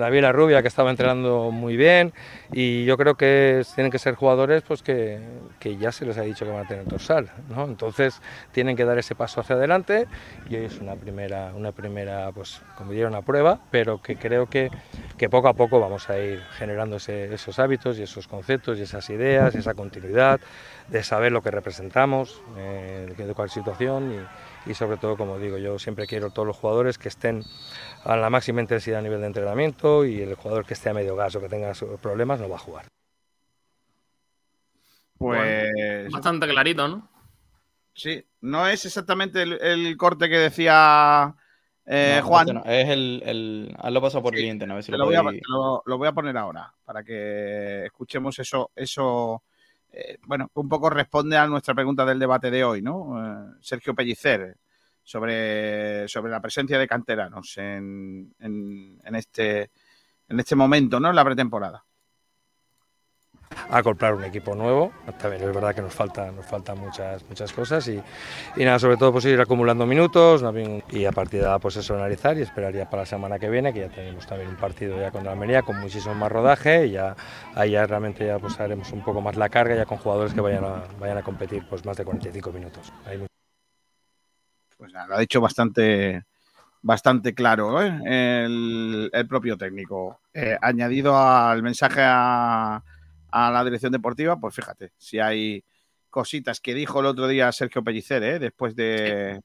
[0.02, 2.14] David Rubia, que estaba entrenando muy bien,
[2.52, 5.20] y yo creo que tienen que ser jugadores pues que,
[5.60, 7.64] que, ya se les ha dicho que van a tener dorsal, ¿no?
[7.66, 8.22] Entonces
[8.52, 10.08] tienen que dar ese paso hacia adelante,
[10.50, 14.48] y hoy es una primera, una primera pues como diría una prueba, pero que creo
[14.48, 14.70] que,
[15.18, 19.10] que poco a poco vamos a ir generando esos hábitos y esos conceptos y esas
[19.10, 20.42] ideas, esa continuidad,
[20.88, 24.28] de saber lo que representamos, eh, de cuál situación
[24.66, 27.44] y, sobre todo, como digo, yo siempre quiero todos los jugadores que estén
[28.04, 31.16] a la máxima intensidad a nivel de entrenamiento y el jugador que esté a medio
[31.16, 32.86] gas o que tenga problemas no va a jugar.
[35.18, 37.10] Pues bastante clarito, ¿no?
[37.94, 41.36] Sí, no es exactamente el, corte que decía
[41.86, 42.62] eh, Juan.
[42.66, 44.80] es el, el lo pasado por cliente, ¿no?
[44.80, 45.24] lo, voy a,
[45.86, 49.44] lo, voy a, poner ahora para que escuchemos eso, eso
[49.92, 53.20] eh, bueno, un poco responde a nuestra pregunta del debate de hoy, ¿no?
[53.20, 54.58] Eh, Sergio Pellicer,
[55.12, 59.72] sobre, sobre la presencia de canteranos en, en, este,
[60.30, 61.10] en este momento, ¿no?
[61.10, 61.84] En la pretemporada
[63.70, 64.94] a comprar un equipo nuevo.
[65.20, 68.02] También es verdad que nos falta, nos faltan muchas, muchas cosas y,
[68.56, 70.42] y nada, sobre todo pues ir acumulando minutos
[70.90, 73.74] y a partir de ahí pues eso analizar y esperaría para la semana que viene,
[73.74, 76.92] que ya tenemos también un partido ya con la Almería con muchísimo más rodaje y
[76.92, 77.16] ya
[77.54, 80.40] ahí ya realmente ya pues haremos un poco más la carga ya con jugadores que
[80.40, 82.94] vayan a, vayan a competir pues más de 45 minutos.
[84.82, 86.24] Pues nada, lo ha dicho bastante
[86.82, 88.00] bastante claro ¿eh?
[88.46, 90.22] el, el, propio técnico.
[90.34, 92.82] Eh, añadido al mensaje a,
[93.30, 95.64] a la dirección deportiva, pues fíjate, si hay
[96.10, 98.40] cositas que dijo el otro día Sergio Pellicer, ¿eh?
[98.40, 99.44] después de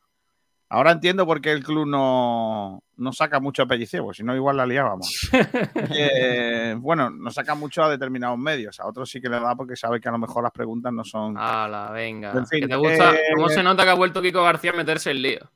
[0.68, 4.34] Ahora entiendo por qué el club no, no saca mucho a Pellicer, porque si no,
[4.34, 5.30] igual la liábamos.
[5.32, 9.76] Eh, bueno, no saca mucho a determinados medios, a otros sí que le da porque
[9.76, 11.36] sabe que a lo mejor las preguntas no son.
[11.38, 12.32] Hala, venga.
[12.32, 13.14] En fin, ¿Qué te gusta?
[13.14, 15.50] eh, ¿Cómo se nota que ha vuelto Kiko García a meterse en lío?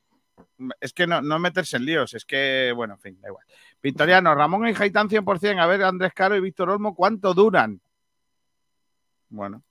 [0.79, 3.45] Es que no, no meterse en líos, es que, bueno, en fin, da igual.
[3.81, 5.59] Victoriano, Ramón y Jaitán 100%.
[5.59, 7.81] A ver, Andrés Caro y Víctor Olmo, ¿cuánto duran?
[9.27, 9.63] Bueno.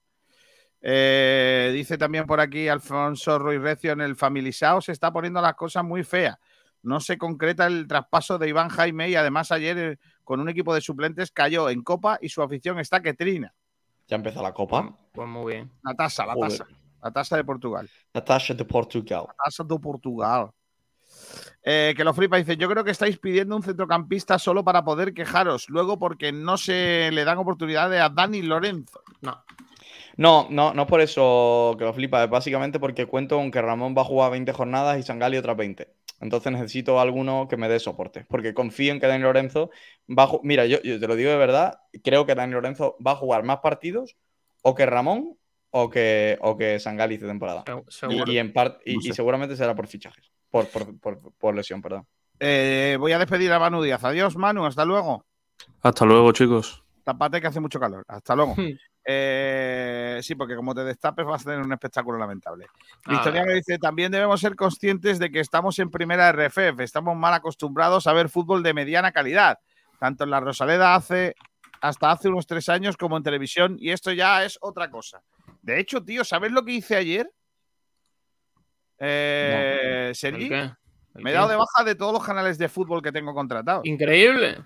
[0.83, 5.55] Eh, dice también por aquí Alfonso Ruiz Recio en el Familisao se está poniendo las
[5.55, 6.39] cosas muy feas.
[6.83, 10.75] No se concreta el traspaso de Iván Jaime y además ayer eh, con un equipo
[10.75, 13.55] de suplentes cayó en Copa y su afición está que trina.
[14.09, 14.97] Ya empezó la copa.
[15.13, 15.71] Pues muy bien.
[15.85, 16.67] La tasa, la tasa.
[17.03, 17.89] La tasa de Portugal.
[18.13, 19.25] La taxa de Portugal.
[19.29, 20.51] La tasa de Portugal.
[21.63, 25.13] Eh, que lo flipa, dice, yo creo que estáis pidiendo un centrocampista solo para poder
[25.13, 29.03] quejaros, luego porque no se le dan oportunidades a Dani Lorenzo.
[29.21, 29.45] No.
[30.21, 33.95] No, no, no por eso que lo flipa, es básicamente porque cuento con que Ramón
[33.97, 35.95] va a jugar 20 jornadas y Sangali otras 20.
[36.21, 39.71] Entonces necesito alguno que me dé soporte, porque confío en que Dani Lorenzo
[40.07, 43.13] va a Mira, yo, yo te lo digo de verdad, creo que Dani Lorenzo va
[43.13, 44.19] a jugar más partidos
[44.61, 45.39] o que Ramón
[45.71, 47.65] o que, o que Sangali esta temporada.
[48.11, 51.55] Y, y en part- y, No y seguramente será por fichajes, por, por, por- por
[51.55, 52.07] lesión, perdón.
[52.39, 54.05] Eh, voy a despedir a Manu Díaz.
[54.05, 55.25] Adiós, Manu, hasta luego.
[55.81, 56.85] Hasta luego, chicos.
[57.05, 58.05] Tapate que hace mucho calor.
[58.09, 58.55] Hasta luego.
[59.05, 62.67] Eh, sí, porque como te destapes vas a tener un espectáculo lamentable.
[63.07, 67.33] Ah, Victoriano dice, también debemos ser conscientes de que estamos en primera RFF, estamos mal
[67.33, 69.59] acostumbrados a ver fútbol de mediana calidad,
[69.99, 71.35] tanto en la Rosaleda hace
[71.81, 75.23] hasta hace unos tres años como en televisión, y esto ya es otra cosa.
[75.63, 77.31] De hecho, tío, ¿sabes lo que hice ayer?
[78.99, 80.73] Eh, Sergi, ¿El qué?
[81.15, 83.85] ¿El me he dado de baja de todos los canales de fútbol que tengo contratados.
[83.87, 84.59] Increíble.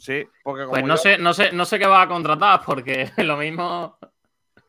[0.00, 2.62] Sí, porque como Pues no yo- sé, no sé, no sé qué va a contratar,
[2.64, 3.98] porque lo mismo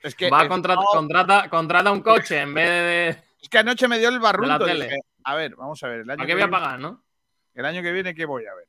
[0.04, 3.24] es que, va a eh, contratar, no, contrata, contrata un coche en vez de.
[3.42, 4.66] es que anoche me dio el barrunto.
[5.24, 6.02] a ver, vamos a ver.
[6.02, 7.04] El año ¿Para que qué voy a viene- pagar, no?
[7.54, 8.68] El año que viene, ¿qué voy a ver?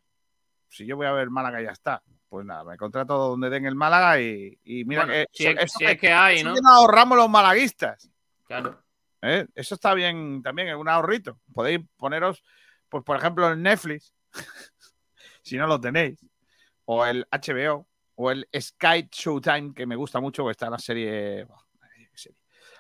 [0.69, 2.03] Si yo voy a ver Málaga ya está.
[2.29, 5.27] Pues nada, me contrato donde den el Málaga y, y mira Bueno, que.
[5.33, 6.55] si es- eso si que- es que hay, ¿no?
[6.55, 8.09] que nos ahorramos los malaguistas.
[8.47, 8.81] Claro.
[9.21, 9.47] ¿eh?
[9.55, 11.39] Eso está bien también, es un ahorrito.
[11.53, 12.43] Podéis poneros,
[12.89, 14.15] pues por ejemplo, el Netflix,
[15.43, 16.19] si no lo tenéis,
[16.87, 17.87] o el HBO,
[18.17, 21.47] o el Sky Showtime, que me gusta mucho, porque está la serie.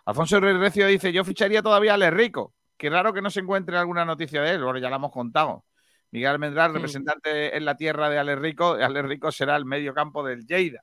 [0.04, 2.54] Alfonso Ruiz Recio dice: Yo ficharía todavía al Rico.
[2.76, 4.64] Qué raro que no se encuentre alguna noticia de él.
[4.64, 5.64] Bueno, ya la hemos contado.
[6.10, 6.74] Miguel Almendral, Mm.
[6.74, 8.72] representante en la tierra de Ale Rico.
[8.72, 10.82] Ale Rico será el medio campo del Lleida.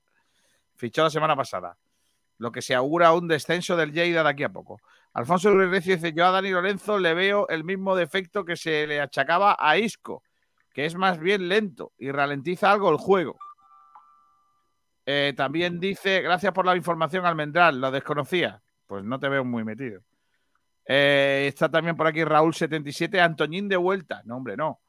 [0.75, 1.77] Fichó la semana pasada.
[2.37, 4.79] Lo que se augura un descenso del Lleida de aquí a poco.
[5.13, 9.01] Alfonso Recio dice: Yo a Dani Lorenzo le veo el mismo defecto que se le
[9.01, 10.23] achacaba a Isco,
[10.73, 13.37] que es más bien lento y ralentiza algo el juego.
[15.05, 17.81] Eh, también dice: Gracias por la información, Almendral.
[17.81, 18.61] Lo desconocía.
[18.85, 20.01] Pues no te veo muy metido.
[20.85, 24.21] Eh, está también por aquí Raúl77, Antoñín de vuelta.
[24.25, 24.79] No, hombre, no.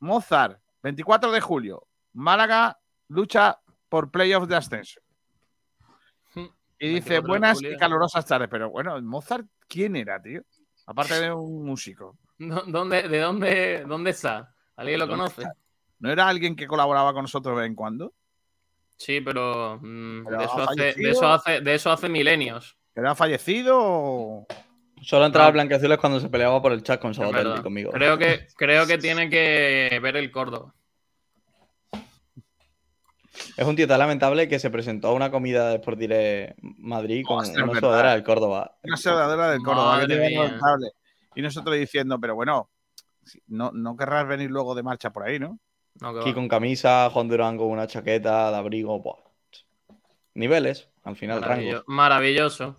[0.00, 1.86] Mozart, 24 de julio.
[2.12, 2.78] Málaga
[3.08, 5.00] lucha por playoffs de ascenso.
[6.80, 8.48] Y dice, 24 de buenas y calurosas tardes.
[8.50, 10.42] Pero bueno, Mozart, ¿quién era, tío?
[10.86, 12.16] Aparte de un músico.
[12.38, 14.54] ¿Dó- ¿Dónde, ¿De dónde, dónde está?
[14.78, 15.42] ¿Alguien lo ¿Dónde conoce?
[16.00, 18.12] ¿No era alguien que colaboraba con nosotros de vez en cuando?
[18.96, 21.04] Sí, pero, mm, Pero de, eso hace, fallecido.
[21.06, 22.76] de, eso hace, de eso hace milenios.
[22.94, 24.46] ¿Era fallecido o...?
[25.00, 25.50] Solo entraba No.
[25.50, 27.62] a Blanqueazules cuando se peleaba por el chat con verdad.
[27.62, 27.92] conmigo.
[27.92, 30.74] Creo que, creo que tiene que ver el Córdoba.
[33.56, 37.24] Es un tío tan lamentable que se presentó a una comida de Sport Direct Madrid
[37.26, 37.88] con Hostia, una verdad.
[37.88, 38.76] sudadera del Córdoba.
[38.82, 39.96] Una sudadera del Córdoba.
[39.98, 40.90] Madre que lamentable.
[41.36, 42.68] Y nosotros diciendo, pero bueno,
[43.46, 45.58] no, no querrás venir luego de marcha por ahí, ¿no?
[46.00, 46.34] Aquí va.
[46.34, 49.00] con camisa, Juan Durán con una chaqueta de abrigo.
[49.00, 49.16] buah.
[50.34, 51.84] Niveles, al final, Maravillo- rango.
[51.88, 52.76] Maravilloso.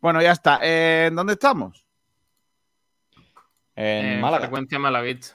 [0.00, 0.58] Bueno, ya está.
[0.62, 1.86] Eh, ¿En dónde estamos?
[3.76, 4.42] En Málaga.
[4.46, 5.28] Frecuencia Malaguita.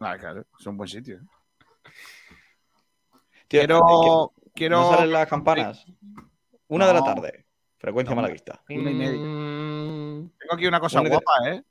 [0.00, 1.18] Ah, claro, es un buen sitio.
[3.48, 4.32] Tío, Quiero...
[4.44, 4.80] ¿qué- quiero...
[4.80, 5.84] ¿No salen las campanas?
[6.68, 7.46] Una de la tarde.
[7.78, 8.20] Frecuencia No.
[8.20, 8.62] malaguista.
[8.68, 9.18] Una y media.
[9.20, 11.62] Mm, Tengo aquí una cosa guapa, ¿eh?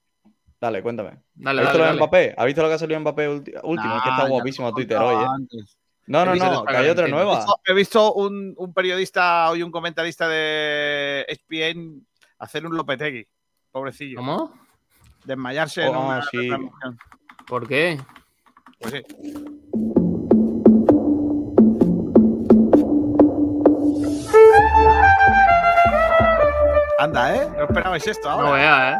[0.65, 1.19] Dale, cuéntame.
[1.35, 1.97] Dale, ¿Has visto dale, lo de dale.
[1.97, 2.33] Mbappé?
[2.35, 3.97] ¿Has visto lo que ha salido en Mbappé último?
[3.97, 5.27] es que está guapísimo Twitter hoy, ¿eh?
[5.29, 5.77] antes.
[6.07, 7.35] No, no, no, que hay otra He nueva.
[7.37, 12.03] visto, he visto un, un periodista y un comentarista de ESPN
[12.39, 13.27] hacer un Lopetegui.
[13.71, 14.17] Pobrecillo.
[14.17, 14.51] ¿Cómo?
[15.23, 16.49] Desmayarse en Oh, una sí.
[17.45, 17.99] ¿Por qué?
[18.79, 19.03] Pues sí.
[26.99, 27.49] Anda, ¿eh?
[27.57, 28.47] No esperabais esto ahora.
[28.47, 28.97] No vea, ¿eh?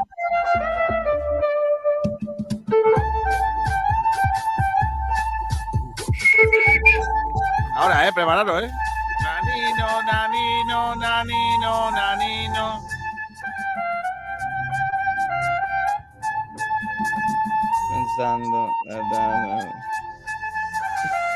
[7.85, 8.13] Ahora, ¿eh?
[8.13, 8.71] Prepararos, ¿eh?
[9.21, 12.81] Nanino, nanino, nanino, nanino.
[18.17, 18.71] dando.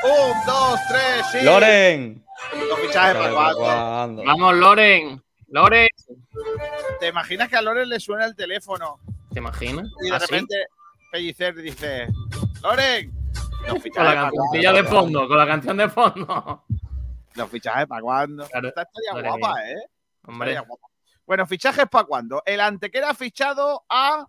[0.02, 1.38] Un, dos, tres, sí.
[1.42, 2.24] ¡Loren!
[2.68, 3.54] Los fichajes para.
[4.06, 5.22] Vamos, Loren.
[5.50, 5.88] Loren.
[6.98, 8.98] ¿Te imaginas que a Loren le suena el teléfono
[9.32, 9.86] ¿Te imaginas?
[10.02, 10.26] y de ¿Así?
[10.26, 10.66] repente
[11.12, 12.08] Pellicer dice:
[12.62, 13.19] ¡Loren!
[13.66, 16.64] Los Con la cancioncilla de fondo, con la canción de fondo.
[17.34, 18.46] Los fichajes para cuándo.
[18.48, 18.68] Claro.
[18.68, 19.72] Esta estaría guapa, mía.
[19.72, 19.76] ¿eh?
[20.26, 20.86] Hombre, Estaría guapa.
[21.26, 22.42] Bueno, fichajes para cuándo.
[22.44, 24.26] El Antequera ha fichado a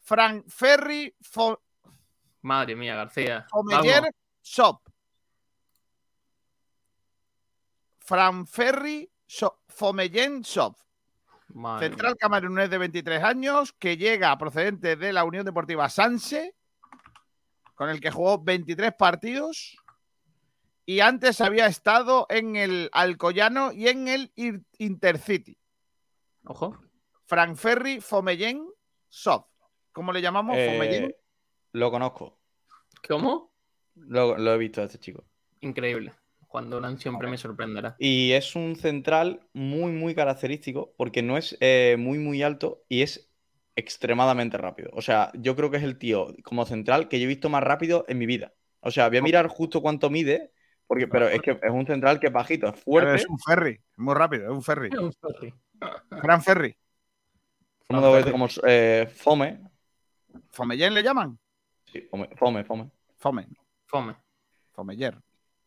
[0.00, 1.60] Frank Ferry Fo-
[2.40, 3.46] madre mía, García.
[3.50, 4.10] Fomeller.
[4.42, 4.80] Shop.
[8.00, 10.76] Fran Ferry Shop- Fomeyen Shop.
[11.54, 16.54] Madre Central camerunés de 23 años que llega procedente de la Unión Deportiva Sanse,
[17.74, 19.76] con el que jugó 23 partidos
[20.84, 24.32] y antes había estado en el Alcoyano y en el
[24.78, 25.58] Intercity.
[26.44, 26.78] Ojo.
[27.24, 28.66] Frank Ferry Fomeyen
[29.10, 29.46] Shop.
[29.92, 30.56] ¿Cómo le llamamos?
[30.56, 31.14] Eh, Fomeyen.
[31.72, 32.38] lo conozco.
[33.08, 33.52] ¿Cómo?
[33.94, 35.24] Lo, lo he visto a este chico.
[35.60, 36.12] Increíble.
[36.52, 37.96] Juan Durán siempre me sorprenderá.
[37.98, 43.00] Y es un central muy, muy característico porque no es eh, muy, muy alto y
[43.00, 43.31] es
[43.76, 44.90] extremadamente rápido.
[44.92, 47.62] O sea, yo creo que es el tío como central que yo he visto más
[47.62, 48.52] rápido en mi vida.
[48.80, 50.52] O sea, voy a mirar justo cuánto mide,
[50.86, 53.14] porque, pero es que es un central que es bajito, es Pero fuerte.
[53.14, 54.90] Es un ferry, muy rápido, es un ferry.
[56.44, 56.76] Ferry.
[57.86, 59.60] Como, doblete, como eh, Fome.
[60.50, 61.38] ¿Fomeyen le llaman?
[61.84, 62.90] Sí, Fome, Fome, Fome.
[63.16, 63.46] Fome.
[63.86, 64.16] Fome.
[64.72, 65.16] Fomeyer.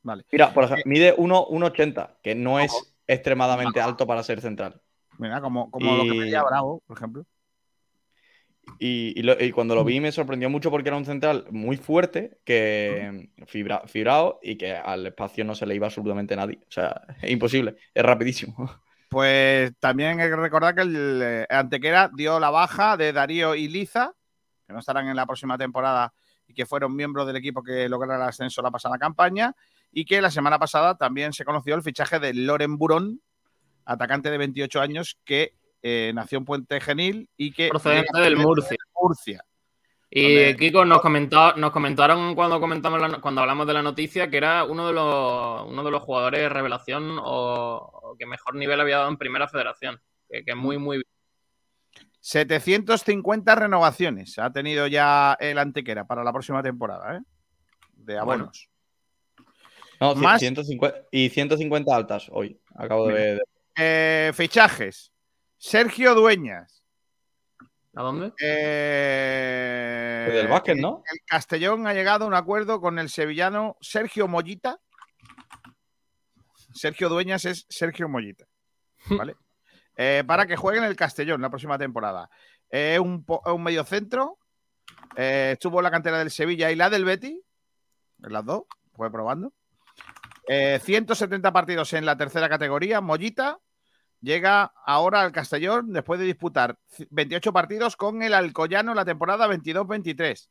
[0.02, 0.26] Vale.
[0.32, 4.82] Mira, por ejemplo, mide 1 1,80, que no es extremadamente alto para ser central.
[5.18, 7.26] Mira, como, como lo que pedía Bravo, por ejemplo.
[8.80, 11.78] Y, y lo- y cuando lo vi me sorprendió mucho porque era un central muy
[11.78, 16.60] fuerte, que fibra, fibrado y que al espacio no se le iba absolutamente nadie.
[16.68, 18.56] O sea, es imposible, es rapidísimo.
[19.10, 23.68] Pues también hay que recordar que el eh, Antequera dio la baja de Darío y
[23.68, 24.12] Liza,
[24.68, 26.14] que no estarán en la próxima temporada
[26.48, 29.56] y que fueron miembros del equipo que lograron el ascenso la pasada campaña,
[29.92, 33.22] y que la semana pasada también se conoció el fichaje de Loren Burón,
[33.86, 35.54] atacante de 28 años que
[35.88, 38.72] eh, nació en Puente Genil y que Procedente del Murcia.
[38.72, 39.46] de Murcia.
[40.10, 44.28] Y Donde- Kiko nos comentó, nos comentaron cuando comentamos la cuando hablamos de la noticia
[44.30, 48.56] que era uno de los uno de los jugadores de revelación o, o que mejor
[48.56, 50.02] nivel había dado en primera federación.
[50.28, 51.06] Que, que muy, muy bien.
[52.20, 57.22] 750 renovaciones ha tenido ya el Antequera para la próxima temporada, ¿eh?
[57.94, 58.70] De abonos.
[60.02, 62.60] No, Más- 150, y 150 altas hoy.
[62.76, 63.44] Acabo de ver.
[63.78, 65.12] Eh, fichajes.
[65.58, 66.84] Sergio Dueñas.
[67.96, 68.34] ¿A dónde?
[68.42, 71.02] Eh, Del básquet, ¿no?
[71.12, 74.80] El Castellón ha llegado a un acuerdo con el sevillano Sergio Mollita.
[76.74, 78.46] Sergio Dueñas es Sergio Mollita.
[79.10, 79.36] ¿Vale?
[79.96, 82.30] Eh, para que juegue en el Castellón la próxima temporada.
[82.70, 84.40] Es un, po- un mediocentro.
[85.16, 87.42] Eh, estuvo en la cantera del Sevilla y la del Betty.
[88.24, 88.64] En las dos.
[88.94, 89.54] Fue probando.
[90.48, 93.00] Eh, 170 partidos en la tercera categoría.
[93.00, 93.58] Mollita
[94.26, 96.78] llega ahora al Castellón después de disputar
[97.12, 100.50] 28 partidos con el Alcoyano en la temporada 22-23,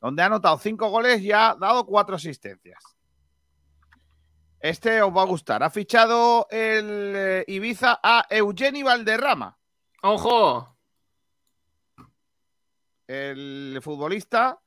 [0.00, 2.82] donde ha anotado 5 goles y ha dado 4 asistencias.
[4.60, 5.62] Este os va a gustar.
[5.62, 9.58] Ha fichado el eh, Ibiza a Eugeni Valderrama,
[10.02, 10.76] ¡Ojo!
[13.06, 14.60] el futbolista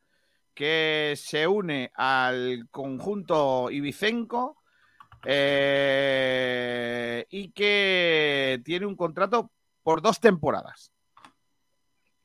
[0.53, 4.58] que se une al conjunto ibicenco
[5.25, 9.51] eh, y que tiene un contrato
[9.83, 10.91] por dos temporadas.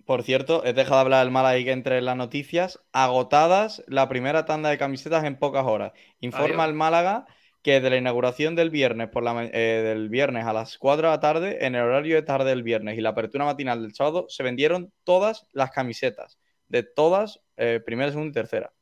[0.05, 2.81] Por cierto, he dejado de hablar del Málaga y que entre en las noticias.
[2.93, 5.93] Agotadas la primera tanda de camisetas en pocas horas.
[6.21, 6.69] Informa Adiós.
[6.69, 7.27] el Málaga
[7.65, 11.15] que de la inauguración del viernes por la eh, del viernes a las 4 de
[11.15, 14.27] la tarde, en el horario de tarde del viernes y la apertura matinal del sábado,
[14.29, 16.39] se vendieron todas las camisetas.
[16.69, 18.73] De todas, eh, primera, segunda y tercera.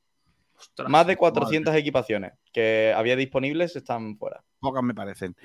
[0.63, 0.89] Ostras.
[0.89, 4.45] Más de 400 equipaciones que había disponibles están fuera.
[4.61, 5.37] Pocas me parecen.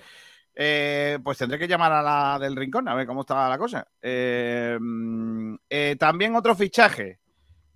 [0.53, 3.87] Eh, pues tendré que llamar a la del rincón a ver cómo está la cosa.
[4.01, 7.19] Eh, mm, eh, también otro fichaje.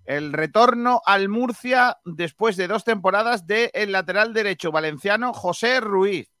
[0.04, 6.32] El retorno al Murcia después de dos temporadas del lateral derecho valenciano José Ruiz.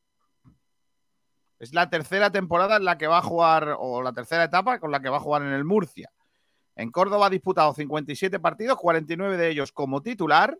[1.60, 4.90] Es la tercera temporada en la que va a jugar, o la tercera etapa con
[4.90, 6.10] la que va a jugar en el Murcia.
[6.74, 10.58] En Córdoba ha disputado 57 partidos, 49 de ellos como titular,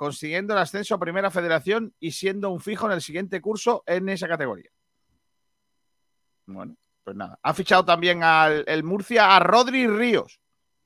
[0.00, 4.08] consiguiendo el ascenso a Primera Federación y siendo un fijo en el siguiente curso en
[4.08, 4.70] esa categoría.
[6.46, 6.74] Bueno,
[7.04, 7.38] pues nada.
[7.42, 10.40] Ha fichado también al el Murcia a Rodri Ríos,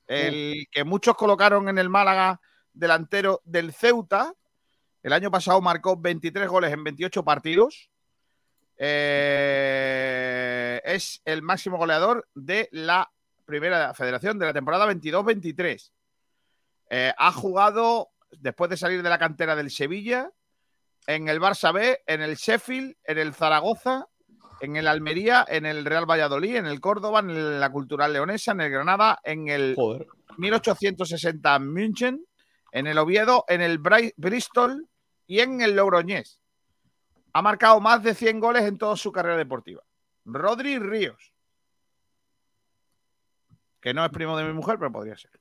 [0.05, 2.41] el que muchos colocaron en el Málaga
[2.73, 4.33] delantero del Ceuta.
[5.01, 7.89] El año pasado marcó 23 goles en 28 partidos.
[8.77, 9.61] Eh,
[10.83, 13.09] es el máximo goleador de la
[13.45, 15.89] primera federación de la temporada 22-23.
[16.89, 18.09] Eh, ha jugado,
[18.41, 20.31] después de salir de la cantera del Sevilla,
[21.07, 24.07] en el Barça B, en el Sheffield, en el Zaragoza,
[24.61, 28.61] en el Almería, en el Real Valladolid, en el Córdoba, en la Cultural Leonesa, en
[28.61, 29.75] el Granada, en el
[30.37, 32.25] 1860 München,
[32.71, 34.87] en el Oviedo, en el Bri- Bristol
[35.27, 36.39] y en el Logroñés.
[37.33, 39.83] Ha marcado más de 100 goles en toda su carrera deportiva.
[40.23, 41.33] Rodri Ríos.
[43.81, 45.31] Que no es primo de mi mujer, pero podría ser.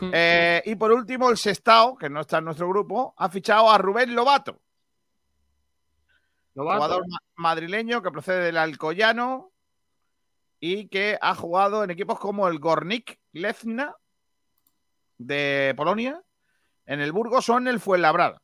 [0.00, 3.78] Eh, y por último, el Sestao, que no está en nuestro grupo, ha fichado a
[3.78, 4.60] Rubén Lobato.
[6.54, 6.76] Lobato.
[6.82, 9.52] Jugador ma- madrileño que procede del Alcoyano
[10.58, 13.94] y que ha jugado en equipos como el Gornik Lezna
[15.18, 16.20] de Polonia,
[16.86, 18.42] en el Burgos o en el Fuenlabrada.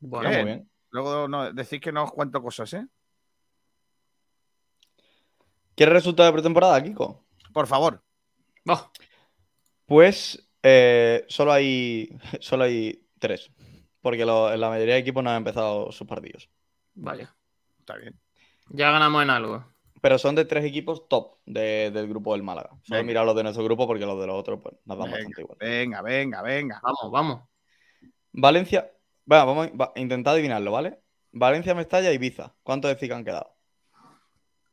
[0.00, 0.40] Bueno, Bien.
[0.42, 0.70] muy bien.
[0.90, 2.86] Luego no, decís que no os cuento cosas, ¿eh?
[5.74, 7.24] ¿Quieres resultado de pretemporada, Kiko?
[7.52, 8.02] Por favor.
[9.86, 12.08] Pues eh, solo hay
[12.40, 13.50] solo hay tres.
[14.00, 16.48] Porque lo- la mayoría de equipos no han empezado sus partidos.
[16.94, 17.34] Vaya.
[17.78, 18.18] Está bien.
[18.70, 19.64] Ya ganamos en algo.
[20.00, 22.70] Pero son de tres equipos top de- del grupo del Málaga.
[22.82, 23.02] Solo Venga.
[23.06, 25.40] mira los de nuestro grupo porque los de los otros pues nos dan Venga, bastante
[25.42, 25.58] igual.
[25.60, 26.80] venga, venga, venga.
[26.82, 27.48] Vamos, vamos.
[28.32, 28.90] Valencia.
[29.24, 30.98] Bueno, vamos a intentar adivinarlo, ¿vale?
[31.30, 32.54] Valencia, Mestalla y Ibiza.
[32.64, 33.54] ¿Cuántos decís que han quedado?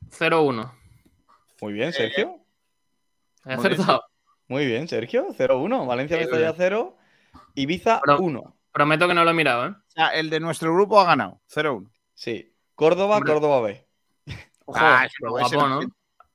[0.10, 0.74] 0-1.
[1.62, 2.44] Muy bien, Sergio.
[3.46, 4.04] He acertado.
[4.48, 5.28] Muy bien, Sergio.
[5.34, 5.86] 0-1.
[5.86, 6.98] Valencia, Sí, Mestalla 0.
[7.56, 8.56] Ibiza Pero- 1.
[8.72, 9.70] Prometo que no lo he mirado, ¿eh?
[9.72, 11.42] O sea, el de nuestro grupo ha ganado.
[11.48, 11.90] 0-1.
[12.14, 12.54] Sí.
[12.76, 13.34] Córdoba, Hombre.
[13.34, 13.86] Córdoba B.
[14.66, 15.90] Ojo, Ah, ese guapo, no- ¿no?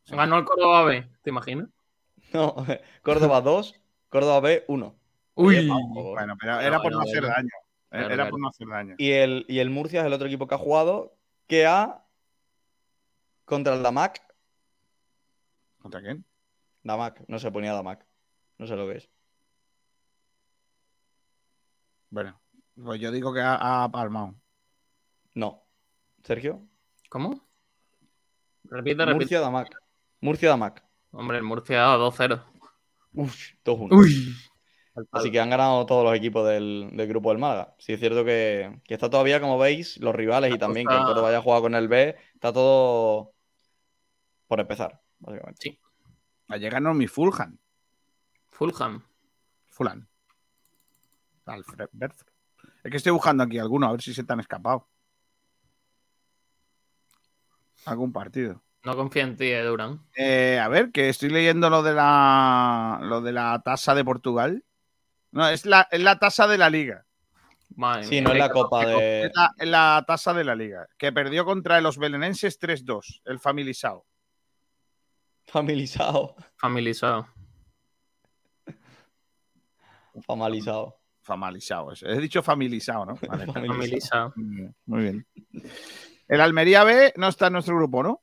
[0.09, 1.69] Ganó el Córdoba B, ¿te imaginas?
[2.35, 2.55] No,
[3.03, 3.75] Córdoba 2,
[4.09, 4.95] Córdoba B 1.
[5.35, 5.69] Uy.
[5.69, 7.49] Bueno, pero era por no hacer daño.
[7.91, 8.95] Claro, Era por no hacer daño.
[8.99, 11.15] Y el, y el Murcia es el otro equipo que ha jugado
[11.47, 12.03] que ha
[13.45, 14.21] contra el Damac.
[15.81, 16.25] ¿Contra quién?
[16.85, 18.07] Damac, no se ponía Damac.
[18.59, 19.11] No sé lo que es.
[22.11, 22.41] Bueno,
[22.81, 24.35] pues yo digo que ha, ha palmado.
[25.35, 25.67] No.
[26.23, 26.63] ¿Sergio?
[27.09, 27.49] ¿Cómo?
[28.65, 29.15] Repite, repite.
[29.15, 29.69] Murcia Damac.
[30.21, 30.85] Murcia Damac.
[31.11, 32.45] Hombre, el Murcia 2-0.
[33.15, 33.89] Uf, 2-1.
[33.99, 34.35] Uy.
[35.11, 37.75] Así que han ganado todos los equipos del, del grupo del Málaga.
[37.79, 41.03] Sí, es cierto que, que está todavía, como veis, los rivales y también que el
[41.03, 43.35] Córdoba haya jugado con el B, está todo
[44.47, 45.61] por empezar, básicamente.
[45.61, 45.81] Sí.
[46.49, 47.59] A llegarnos mi Fulham.
[48.51, 49.03] Fulham.
[49.69, 50.07] Fulham.
[51.47, 52.29] Alfred Berford.
[52.83, 54.89] Es que estoy buscando aquí alguno, a ver si se te han escapado.
[57.87, 58.63] Algún partido.
[58.85, 60.07] No confía en ti, eh, Durán.
[60.15, 64.65] Eh, a ver, que estoy leyendo lo de la lo de la tasa de Portugal.
[65.33, 67.07] No, es la, es la tasa de la liga.
[67.77, 69.25] Madre Sí, mía, no es la copa de.
[69.25, 70.87] Es la, es la tasa de la liga.
[70.99, 74.07] Que perdió contra los belenenses 3-2, el Familisao.
[75.47, 76.35] Familizado.
[76.57, 77.27] Familizado.
[80.27, 80.99] Famalizado.
[81.23, 81.93] Famalizado.
[81.93, 82.07] eso.
[82.07, 83.15] He dicho familizado, ¿no?
[83.29, 84.33] Vale, Familizado.
[84.37, 85.27] Muy bien, Muy bien.
[86.29, 88.23] El Almería B no está en nuestro grupo, ¿no?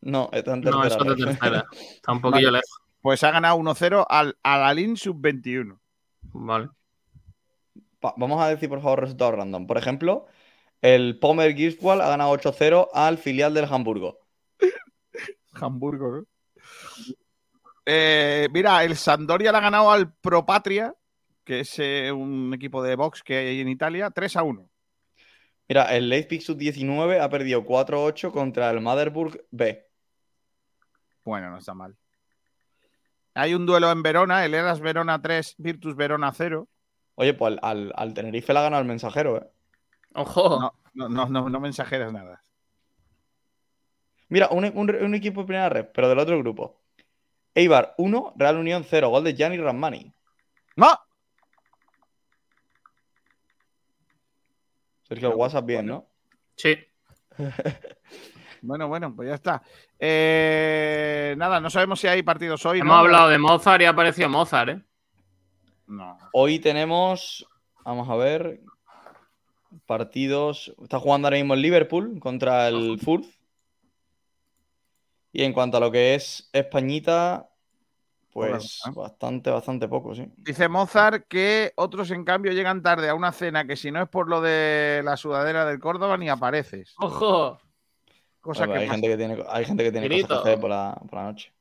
[0.00, 0.86] No, está en No, tercera.
[0.86, 1.38] eso es de red.
[1.38, 1.66] tercera.
[1.72, 2.58] Está un poquillo Vale.
[2.58, 2.80] lejos.
[3.00, 5.78] Pues ha ganado 1-0 al, al Alin Sub-21.
[6.32, 6.68] Vale.
[8.00, 9.66] Pa- Vamos a decir, por favor, resultados random.
[9.66, 10.26] Por ejemplo,
[10.82, 14.18] el Pomer Giswald ha ganado 8-0 al filial del Hamburgo.
[15.52, 16.24] Hamburgo, ¿no?
[17.90, 20.94] Eh, mira, el Sampdoria le ha ganado al Pro Patria,
[21.42, 24.68] que es eh, un equipo de box que hay en Italia, 3 a 1.
[25.68, 29.86] Mira, el Leipzig Sub-19 ha perdido 4-8 contra el Maderburg B.
[31.24, 31.96] Bueno, no está mal.
[33.32, 36.68] Hay un duelo en Verona, el Eras Verona 3, Virtus Verona 0.
[37.14, 39.46] Oye, pues al, al- al Tenerife le ha ganado el mensajero, ¿eh?
[40.14, 40.60] Ojo.
[40.60, 42.42] No, no, no, no, no mensajeras nada.
[44.28, 46.82] Mira, un, un- un equipo de primera red, pero del otro grupo.
[47.58, 50.14] Eibar 1, Real Unión 0, gol de Gianni Ramani.
[50.76, 50.86] ¡No!
[55.02, 56.06] Sergio, WhatsApp bien, ¿no?
[56.56, 56.76] Sí.
[58.60, 59.62] Bueno, bueno, pues ya está.
[60.00, 62.80] Eh, nada, no sabemos si hay partidos hoy.
[62.80, 62.98] Hemos ¿no?
[62.98, 64.82] hablado de Mozart y ha aparecido Mozart, ¿eh?
[65.86, 66.18] No.
[66.32, 67.46] Hoy tenemos,
[67.84, 68.60] vamos a ver,
[69.86, 70.74] partidos.
[70.82, 73.28] Está jugando ahora mismo el Liverpool contra el Furth.
[75.30, 77.47] Y en cuanto a lo que es Españita,
[78.32, 80.26] pues cosa, bastante, bastante poco, sí.
[80.36, 84.08] Dice Mozart que otros, en cambio, llegan tarde a una cena que si no es
[84.08, 86.94] por lo de la sudadera del Córdoba ni apareces.
[86.98, 87.60] Ojo.
[88.40, 88.92] Cosa que hay, pasa.
[88.92, 90.28] gente que tiene, hay gente que tiene Grito.
[90.28, 91.52] cosas que hacer por la, por la noche.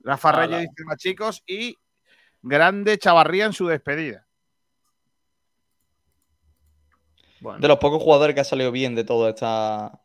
[0.00, 0.32] Rafa.
[0.32, 1.76] Reyes dice más chicos y
[2.42, 4.26] grande Chavarría en su despedida.
[7.40, 7.60] Bueno.
[7.60, 10.00] De los pocos jugadores que ha salido bien de todo esta,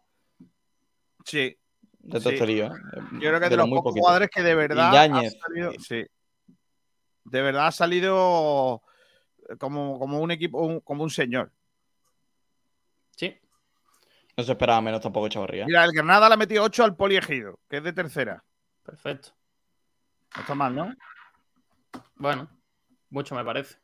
[1.25, 1.57] Sí,
[2.03, 2.29] de Sí.
[2.29, 2.69] ¿eh?
[3.13, 5.71] yo creo que de, los los muy pocos jugadores que de verdad han salido.
[5.79, 6.05] Sí.
[7.23, 8.83] De verdad ha salido
[9.59, 11.51] como, como un equipo, un- como un señor.
[13.15, 13.37] Sí.
[14.35, 15.65] No se esperaba menos tampoco Chavarría.
[15.65, 18.43] Mira, el Granada le ha metido 8 al Poliegido, que es de tercera.
[18.83, 19.29] Perfecto.
[20.35, 20.93] No está mal, ¿no?
[22.15, 22.49] Bueno,
[23.09, 23.77] mucho me parece.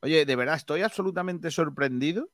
[0.00, 2.28] Oye, de verdad, estoy absolutamente sorprendido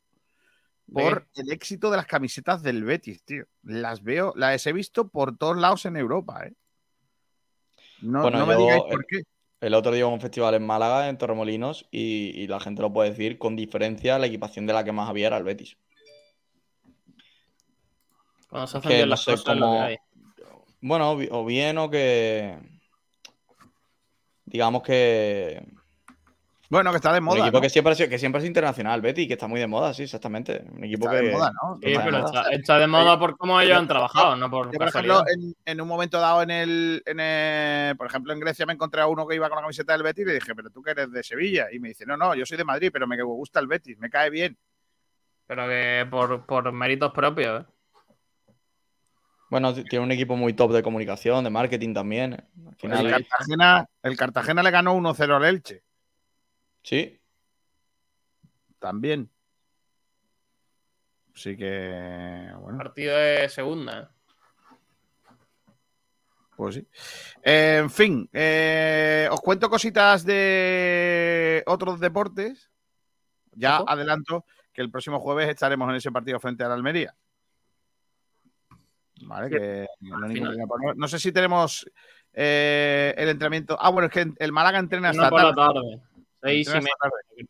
[0.92, 3.44] ¿De por el éxito de las camisetas del Betis, tío.
[3.62, 6.52] Las veo, las he visto por todos lados en Europa, ¿eh?
[8.02, 9.22] No, Bueno, no me yo, digáis por qué.
[9.60, 12.92] El otro día hubo un festival en Málaga, en Torremolinos, y, y la gente lo
[12.92, 15.76] puede decir, con diferencia, la equipación de la que más había era el Betis.
[18.48, 19.96] Cuando se hacen que bien no las sé cosas es lo cómo- que hay.
[20.80, 22.58] Bueno, o bien o que.
[24.46, 25.62] Digamos que.
[26.70, 27.40] Bueno, que está de Un moda.
[27.40, 27.62] equipo ¿no?
[27.62, 30.05] que siempre ha sido, que siempre es internacional, Betty, que está muy de moda, sí,
[30.05, 30.62] exactamente.
[30.70, 31.26] Un equipo Está que.
[31.26, 31.78] de moda, ¿no?
[31.82, 32.40] Sí, está de pero moda.
[32.42, 35.52] está, está de moda por cómo ellos han trabajado, no por Yo, por ejemplo, en,
[35.64, 39.09] en un momento dado en el, en el- Por ejemplo, en Grecia me encontré a
[39.09, 41.10] uno que iba con la camiseta del Betis y le dije, pero tú que eres
[41.10, 41.66] de Sevilla.
[41.72, 44.09] Y me dice, no, no, yo soy de Madrid, pero me gusta el Betis, me
[44.09, 44.56] cae bien.
[45.48, 47.66] Pero que por, por méritos propios, ¿eh?
[49.51, 52.34] Bueno, tiene un equipo muy top de comunicación, de marketing también.
[52.68, 55.82] Al final, El Cartagena, el Cartagena le ganó 1-0 al Elche,
[56.82, 57.20] sí.
[58.78, 59.31] también.
[61.35, 64.12] Así que, bueno, Partido de segunda.
[66.57, 66.86] pues sí.
[67.43, 72.70] Eh, en fin, eh, os cuento cositas de otros deportes.
[73.52, 77.15] Ya adelanto que el próximo jueves estaremos en ese partido frente a la Almería.
[79.23, 81.86] Vale, que no, ningún no, no sé si tenemos
[82.32, 83.77] eh, el entrenamiento.
[83.81, 85.81] Ah, bueno, es que el Málaga entrena hasta por la tarde.
[85.81, 86.02] tarde.
[86.42, 86.92] Seis y media.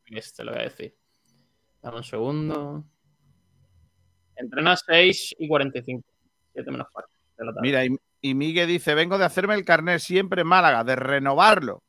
[0.07, 0.97] Este lo voy a decir.
[1.83, 2.85] Dame un segundo.
[4.37, 6.05] Entrena 6 y 45.
[6.53, 7.67] 7 menos cuarto de la tarde.
[7.67, 11.83] Mira, y, y Miguel dice: Vengo de hacerme el carnet siempre en Málaga, de renovarlo.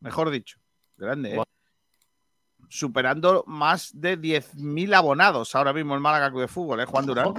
[0.00, 0.58] Mejor dicho.
[0.96, 1.42] Grande, ¿eh?
[2.68, 7.34] Superando más de 10.000 abonados ahora mismo el Málaga Club de Fútbol, ¿eh, Juan Durán?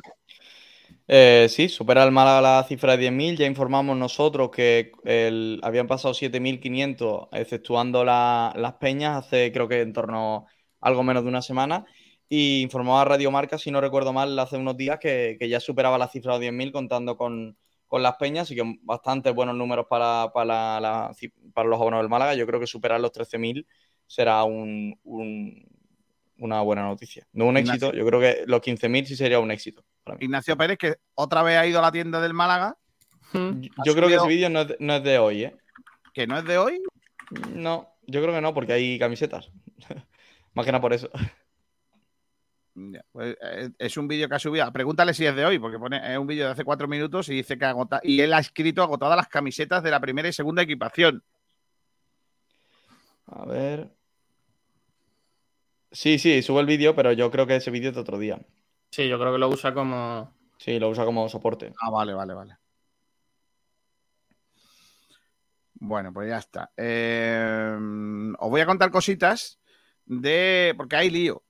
[1.08, 3.36] Eh, sí, supera el Málaga la cifra de 10.000.
[3.38, 9.82] Ya informamos nosotros que el- habían pasado 7.500, exceptuando la- las peñas, hace creo que
[9.82, 10.48] en torno
[10.82, 11.86] a algo menos de una semana.
[12.30, 16.08] Y informaba Radio Marca, si no recuerdo mal, hace unos días que, ya superaba la
[16.08, 17.58] cifra de 10.000 contando con,
[18.02, 18.44] las peñas.
[18.44, 20.30] Así que bastante buenos números para,
[21.68, 22.34] los abonos del Málaga.
[22.36, 23.68] Yo creo que superar los 13.000
[24.08, 24.98] será un-
[26.38, 27.26] una buena noticia.
[27.34, 27.88] No un Ignacio.
[27.90, 29.84] éxito, yo creo que los 15.000 sí sería un éxito.
[30.04, 30.26] para mí.
[30.26, 32.76] Ignacio Pérez, que otra vez ha ido a la tienda del Málaga,
[33.32, 33.62] Hmm.
[33.84, 35.56] Yo creo que ese vídeo no es, de- no es de hoy, ¿eh?
[36.14, 36.84] que no es de hoy.
[37.52, 39.50] No, yo creo que no, porque hay camisetas.
[40.54, 41.10] Más que nada por eso.
[42.76, 44.72] Ya, pues, eh, es un vídeo que ha subido.
[44.72, 47.34] Pregúntale si es de hoy, porque pone es un vídeo de hace cuatro minutos y
[47.36, 50.62] dice que agota y él ha escrito agotadas las camisetas de la primera y segunda
[50.62, 51.24] equipación.
[53.28, 53.90] A ver.
[55.94, 58.41] Sí, sí, sube el vídeo, pero yo creo que ese vídeo es de otro día.
[58.90, 60.34] Sí, yo creo que lo usa como.
[60.57, 61.72] Sí, lo usa como soporte.
[61.80, 62.57] Ah, vale, vale, vale.
[65.76, 66.72] Bueno, pues ya está.
[66.76, 67.78] Eh,
[68.40, 69.60] os voy a contar cositas
[70.06, 70.74] de.
[70.76, 71.44] Porque hay lío.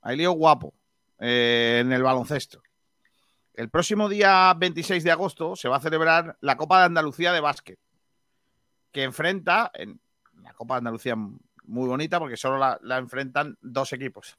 [0.00, 0.72] Hay lío guapo
[1.18, 2.62] eh, en el baloncesto.
[3.52, 7.40] El próximo día 26 de agosto se va a celebrar la Copa de Andalucía de
[7.40, 7.78] básquet.
[8.92, 9.70] Que enfrenta.
[9.74, 10.00] En
[10.42, 11.16] la Copa de Andalucía
[11.70, 14.36] muy bonita porque solo la, enfrentan dos equipos.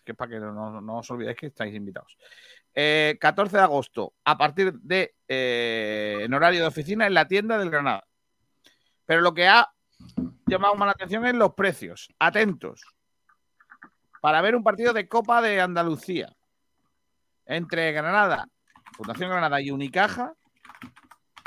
[0.05, 2.17] Que es para que no os olvidéis que estáis invitados.
[2.75, 7.57] Eh, 14 de agosto, a partir de eh, en horario de oficina en la tienda
[7.57, 8.05] del Granada.
[9.07, 9.73] Pero lo que ha
[10.47, 12.09] llamado más la atención es los precios.
[12.19, 12.83] Atentos.
[14.21, 16.35] Para ver un partido de Copa de Andalucía
[17.47, 18.49] entre Granada,
[18.97, 20.35] Fundación Granada y Unicaja,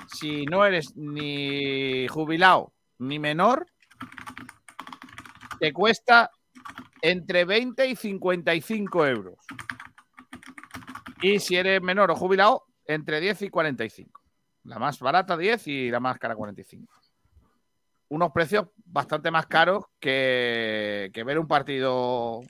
[0.07, 3.65] si no eres ni jubilado ni menor,
[5.59, 6.29] te cuesta
[7.01, 9.35] entre 20 y 55 euros.
[11.21, 14.21] Y si eres menor o jubilado, entre 10 y 45.
[14.63, 16.93] La más barata 10 y la más cara 45.
[18.09, 22.41] Unos precios bastante más caros que, que ver un partido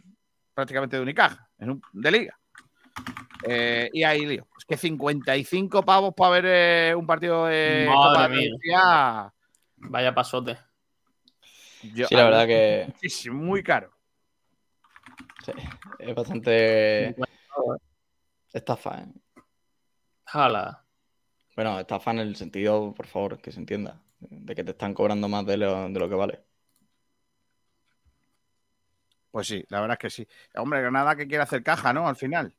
[0.54, 2.40] prácticamente de Unicaja, en un- de liga.
[3.44, 4.48] Eh, y ahí lío.
[4.58, 8.36] Es que 55 pavos para ver eh, un partido de Copa de
[9.78, 10.58] Vaya pasote.
[11.82, 12.94] sí, la verdad que.
[13.10, 13.92] Sí, muy caro.
[15.46, 15.52] Sí,
[16.00, 17.16] es bastante.
[18.54, 19.42] Estafa, ¿eh?
[20.26, 20.84] Jala.
[21.56, 25.28] Bueno, estafa en el sentido, por favor, que se entienda, de que te están cobrando
[25.28, 26.44] más de lo, de lo que vale.
[29.32, 30.28] Pues sí, la verdad es que sí.
[30.56, 32.08] Hombre, Granada que quiere hacer caja, ¿no?
[32.08, 32.56] Al final.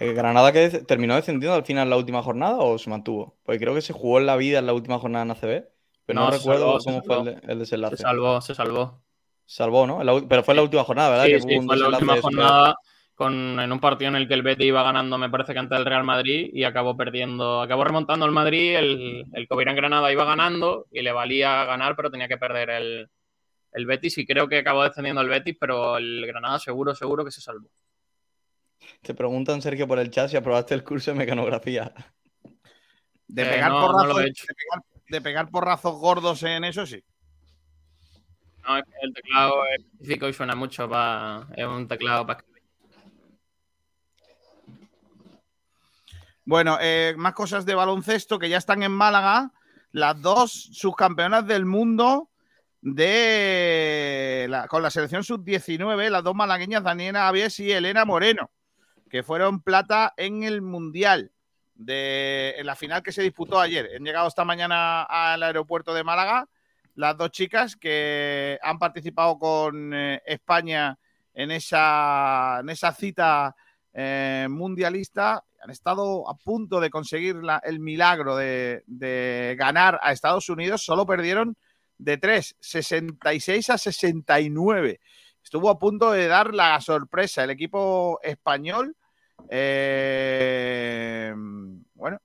[0.00, 3.36] Eh, ¿Granada que terminó descendiendo al final la última jornada o se mantuvo?
[3.44, 5.68] Porque creo que se jugó en la vida en la última jornada en ACB,
[6.06, 7.96] pero no, No, recuerdo salvó, cómo fue el, el desenlace.
[7.96, 9.02] Se salvó, se salvó.
[9.44, 10.02] Salvó, ¿no?
[10.02, 11.24] La pero fue la última jornada, ¿verdad?
[11.26, 12.74] Sí, Que sí, hubo un fue la última jornada
[13.14, 15.74] con, en un partido en el que el Betis iba ganando, me parece que ante
[15.76, 20.24] el Real Madrid, y acabó perdiendo, acabó remontando el Madrid, el, el Covirán Granada iba
[20.24, 23.08] ganando y le valía ganar, pero tenía que perder el,
[23.72, 27.30] el Betis, y creo que acabó descendiendo el Betis, pero el Granada seguro, seguro que
[27.30, 27.68] se salvó.
[29.00, 31.94] Te preguntan, Sergio, por el chat si aprobaste el curso de mecanografía.
[33.28, 34.44] De Eh, pegar no, no porrazos, lo he hecho.
[34.46, 37.02] de, pegar, de pegar porrazos gordos en eso, sí.
[38.66, 42.40] No, es que el teclado es específico y suena mucho, para, es un teclado para
[42.40, 42.62] escribir.
[46.44, 49.52] Bueno, eh, más cosas de baloncesto que ya están en Málaga.
[49.92, 52.30] Las dos subcampeonas del mundo
[52.80, 58.50] de la- con la selección sub-19, las dos malagueñas, Daniela Avies y Elena Moreno,
[59.10, 61.32] que fueron plata en el Mundial,
[61.76, 63.88] de, la final que se disputó ayer.
[63.96, 66.48] Han llegado esta mañana al aeropuerto de Málaga
[66.94, 70.98] las dos chicas que han participado con eh, España
[71.34, 73.54] en esa, en esa cita
[73.92, 75.44] eh, mundialista.
[75.62, 80.82] Han estado a punto de conseguir la- el milagro de, de ganar a Estados Unidos,
[80.82, 81.56] solo perdieron
[81.98, 85.00] de 3, 66 a 69.
[85.42, 88.96] Estuvo a punto de dar la sorpresa el equipo español.
[89.48, 91.32] Eh,
[91.94, 92.20] bueno,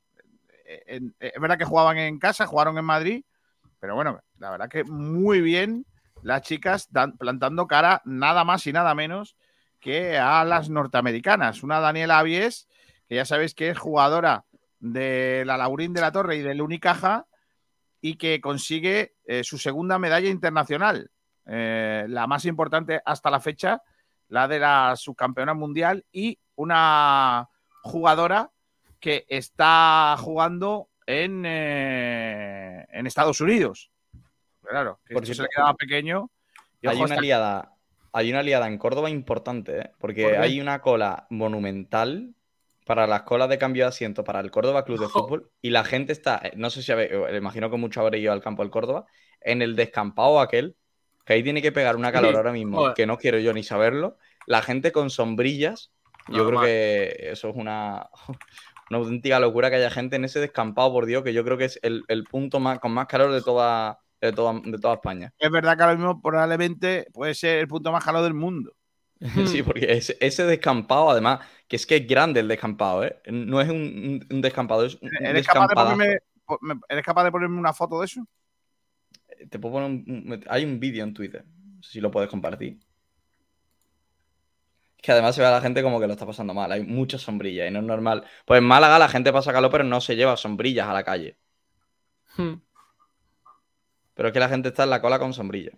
[0.87, 3.23] en- es verdad que jugaban en casa, jugaron en Madrid,
[3.79, 5.85] pero bueno, la verdad que muy bien
[6.23, 9.35] las chicas dan- plantando cara nada más y nada menos
[9.79, 11.63] que a las norteamericanas.
[11.63, 12.67] Una Daniela Avies,
[13.07, 14.45] que ya sabéis que es jugadora
[14.79, 17.25] de la Laurín de la Torre y del Unicaja
[18.01, 21.09] y que consigue eh, su segunda medalla internacional,
[21.45, 23.81] eh, la más importante hasta la fecha,
[24.27, 27.49] la de la subcampeona mundial y una
[27.83, 28.51] jugadora
[28.99, 33.91] que está jugando en, eh, en Estados Unidos.
[34.63, 36.29] Claro, que Por esto se le quedaba pequeño.
[36.81, 37.73] Y Hay una liada,
[38.13, 39.91] hay una liada en Córdoba importante, ¿eh?
[39.99, 42.33] porque hay una cola monumental
[42.85, 45.83] para las colas de cambio de asiento para el Córdoba Club de Fútbol y la
[45.83, 48.63] gente está, eh, no sé si habe- eh, imagino que mucho habréis ido al campo
[48.63, 49.05] del Córdoba,
[49.39, 50.75] en el descampado aquel,
[51.25, 54.17] que ahí tiene que pegar una calor ahora mismo, que no quiero yo ni saberlo,
[54.47, 55.91] la gente con sombrillas,
[56.27, 58.07] yo creo que eso es una,
[58.89, 61.65] una auténtica locura que haya gente en ese descampado, por Dios, que yo creo que
[61.65, 65.33] es el, el punto más, con más calor de toda, de toda, de toda España.
[65.39, 68.73] Es verdad que ahora mismo probablemente puede ser el punto más calor del mundo.
[69.45, 73.21] Sí, porque ese, ese descampado, además, que es que es grande el descampado, ¿eh?
[73.27, 77.31] No es un, descampado, es un, ¿Eres capaz, de ponerme, po- me- ¿Eres capaz de
[77.31, 78.25] ponerme una foto de eso?
[79.49, 82.29] Te puedo poner un- un- hay un vídeo en Twitter, no sé si lo puedes
[82.29, 82.79] compartir.
[85.01, 87.21] Que además se ve a la gente como que lo está pasando mal, hay muchas
[87.21, 88.23] sombrillas y no es normal.
[88.45, 91.37] Pues en Málaga la gente pasa calor, pero no se lleva sombrillas a la calle.
[92.37, 92.61] Hmm.
[94.13, 95.71] Pero es que la gente está en la cola con sombrilla.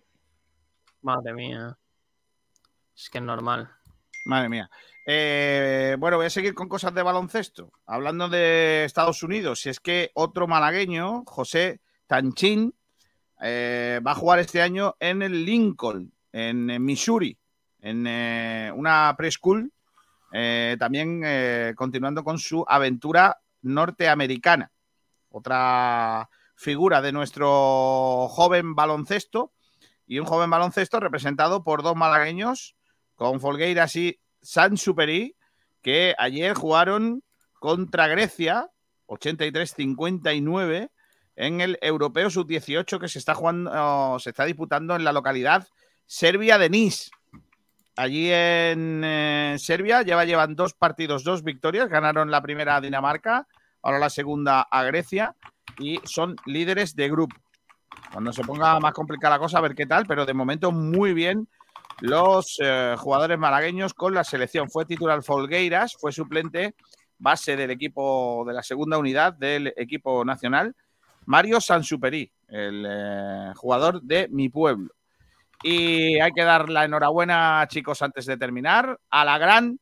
[1.01, 1.77] Madre mía.
[2.95, 3.71] Es que es normal.
[4.25, 4.69] Madre mía.
[5.05, 7.71] Eh, bueno, voy a seguir con cosas de baloncesto.
[7.85, 12.73] Hablando de Estados Unidos, si es que otro malagueño, José Tanchín,
[13.41, 17.37] eh, va a jugar este año en el Lincoln, en, Missouri,
[17.83, 19.71] en eh, una preschool,
[20.31, 24.71] eh, también eh, continuando con su aventura norteamericana.
[25.29, 29.51] Otra figura de nuestro joven baloncesto
[30.07, 32.75] y un joven baloncesto representado por dos malagueños
[33.15, 35.35] con Folgueiras y San Superi,
[35.81, 37.21] que ayer jugaron
[37.59, 38.69] contra Grecia,
[39.07, 40.89] 83-59,
[41.35, 45.67] en el Europeo Sub-18 que se está jugando, se está disputando en la localidad
[46.05, 47.11] serbia de Nis.
[47.95, 51.89] Allí en eh, Serbia lleva, llevan dos partidos, dos victorias.
[51.89, 53.47] Ganaron la primera a Dinamarca,
[53.81, 55.35] ahora la segunda a Grecia
[55.77, 57.35] y son líderes de grupo.
[58.11, 61.13] Cuando se ponga más complicada la cosa, a ver qué tal, pero de momento muy
[61.13, 61.47] bien
[61.99, 64.69] los eh, jugadores malagueños con la selección.
[64.69, 66.75] Fue titular Folgueiras, fue suplente
[67.17, 70.75] base del equipo de la segunda unidad del equipo nacional,
[71.25, 74.93] Mario Sansuperi, el eh, jugador de mi pueblo.
[75.61, 79.79] Y hay que dar la enhorabuena, chicos, antes de terminar, a la gran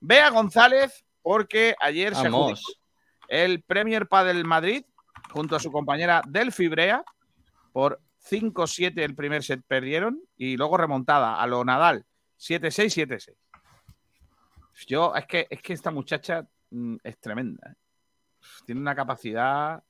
[0.00, 2.52] Bea González, porque ayer se Vamos.
[2.52, 2.80] adjudicó
[3.30, 4.84] el Premier Padel Madrid
[5.30, 7.04] junto a su compañera Delphi Brea
[7.72, 12.04] por 5-7 el primer set perdieron y luego remontada a lo Nadal
[12.38, 13.34] 7-6, 7-6.
[14.86, 17.70] Yo, es que, es que esta muchacha mm, es tremenda.
[17.70, 17.76] ¿eh?
[18.66, 19.82] Tiene una capacidad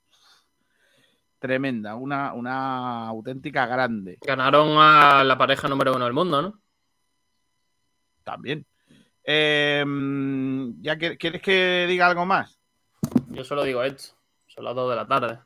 [1.40, 4.18] tremenda, una, una auténtica grande.
[4.20, 6.60] Ganaron a la pareja número uno del mundo, ¿no?
[8.22, 8.64] También.
[9.24, 9.84] Eh,
[10.80, 12.58] ¿Ya que- quieres que diga algo más?
[13.30, 14.14] Yo solo digo esto.
[14.46, 15.38] Son las 2 de la tarde.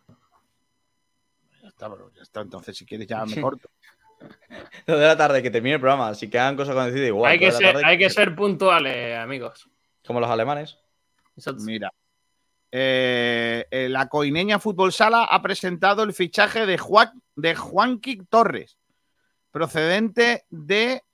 [1.62, 2.40] Ya está, bro, ya está.
[2.40, 3.70] Entonces, si quieres, ya me corto.
[4.86, 6.14] Dos de la tarde que termine el programa.
[6.14, 7.30] Si quedan cosas con decir, igual.
[7.30, 9.68] hay, que ser, tarde, hay que ser puntuales, amigos.
[10.06, 10.78] Como los alemanes.
[11.60, 11.92] Mira.
[12.76, 18.78] Eh, eh, la coineña Fútbol Sala ha presentado el fichaje de Juan, de Juanqui Torres,
[19.52, 21.04] procedente de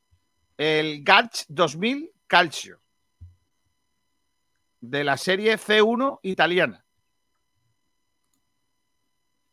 [0.57, 2.81] el GACH 2000 Calcio,
[4.81, 6.83] de la serie C1 italiana.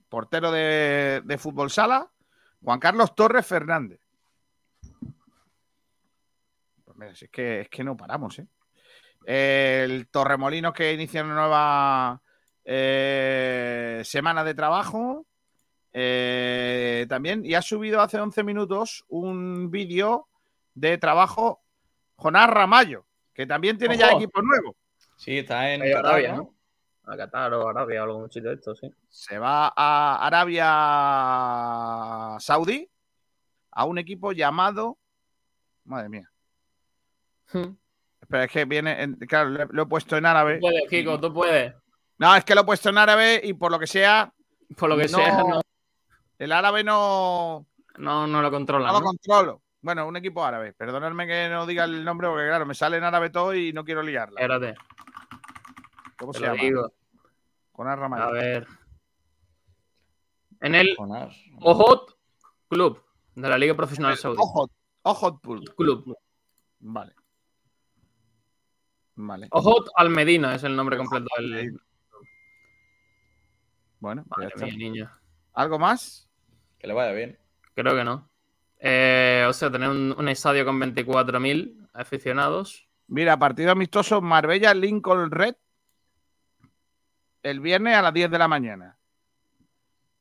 [0.07, 2.09] Portero de, de Fútbol Sala,
[2.63, 3.99] Juan Carlos Torres Fernández.
[6.85, 8.47] Pues mira, si es que, es que no paramos, ¿eh?
[9.29, 12.21] El Torremolinos que inicia una nueva
[12.63, 15.25] eh, semana de trabajo.
[15.91, 20.29] eh, también, y ha subido hace 11 minutos un vídeo
[20.73, 21.61] de trabajo
[22.15, 24.17] Jonás Ramallo, que también tiene ya Ojo.
[24.17, 24.77] equipo nuevo.
[25.17, 26.53] Sí, está en Qatar, Arabia, ¿no?
[27.03, 27.11] ¿no?
[27.11, 28.89] A Qatar o Arabia o algún sitio de esto, sí.
[29.09, 30.67] Se va a Arabia
[32.39, 32.89] Saudí
[33.71, 34.97] a un equipo llamado.
[35.83, 36.31] Madre mía.
[38.21, 39.01] Espera, es que viene.
[39.03, 40.55] en- claro, lo, lo he puesto en árabe.
[40.55, 41.73] Tú puedes, Kiko, tú puedes.
[42.17, 44.33] No, es que lo he puesto en árabe y por lo que sea.
[44.75, 45.61] Por lo que sea, no.
[46.39, 47.65] El árabe no.
[47.97, 48.87] No, no lo controla.
[48.87, 49.05] No lo ¿no?
[49.05, 49.61] controlo.
[49.81, 50.73] Bueno, un equipo árabe.
[50.73, 53.85] Perdonadme que no diga el nombre porque, claro, me sale en árabe todo y no
[53.85, 54.39] quiero liarla.
[54.41, 54.75] Espérate.
[56.17, 56.61] ¿Cómo te se llama?
[56.61, 56.91] digo.
[57.71, 58.23] Con Arramayo.
[58.23, 58.67] A ver.
[60.61, 60.95] En el.
[61.61, 62.17] Ojot
[62.67, 63.01] Club
[63.35, 64.37] de la Liga Profesional Saudí.
[64.41, 64.71] Ojot.
[65.03, 65.41] Ojot.
[65.75, 66.17] Club.
[66.79, 67.13] Vale.
[69.17, 69.47] Vale.
[69.51, 71.79] Ojot Almedina es el nombre completo del.
[73.99, 75.11] Bueno, pues Madre mía, niño.
[75.53, 76.29] ¿Algo más?
[76.79, 77.37] Que le vaya bien.
[77.73, 78.29] Creo que no.
[78.79, 82.87] Eh, o sea, tener un, un estadio con 24.000 aficionados.
[83.07, 85.55] Mira, partido amistoso Marbella Lincoln Red
[87.49, 88.97] el viernes a las 10 de la mañana.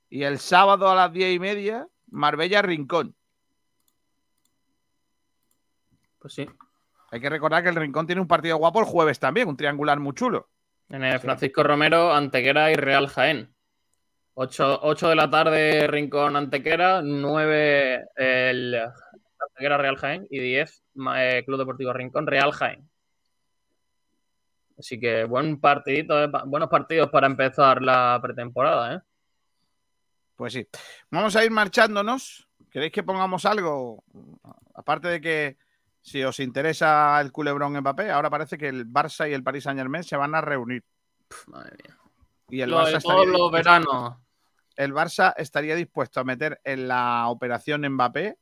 [0.09, 3.15] Y el sábado a las 10 y media, Marbella Rincón.
[6.19, 6.47] Pues sí.
[7.11, 9.99] Hay que recordar que el Rincón tiene un partido guapo el jueves también, un triangular
[10.01, 10.49] muy chulo.
[10.89, 13.53] En el Francisco Romero, Antequera y Real Jaén.
[14.35, 17.01] 8, de la tarde, Rincón Antequera.
[17.03, 20.27] 9 el Antequera Real Jaén.
[20.31, 22.89] Y 10 ma- eh, Club Deportivo Rincón Real Jaén.
[24.79, 29.01] Así que buen partidito, eh, buenos partidos para empezar la pretemporada, ¿eh?
[30.37, 30.69] Pues sí.
[31.11, 32.47] Vamos a ir marchándonos.
[32.71, 34.05] ¿Queréis que pongamos algo?
[34.75, 35.57] Aparte de que
[36.07, 39.77] si os interesa el culebrón Mbappé, ahora parece que el Barça y el Paris Saint
[39.77, 40.85] Germain se van a reunir.
[41.49, 41.99] Madre mía.
[42.49, 44.15] Y el Lo de Barça, estaría los veranos.
[44.77, 48.39] el Barça estaría dispuesto a meter en la operación Mbappé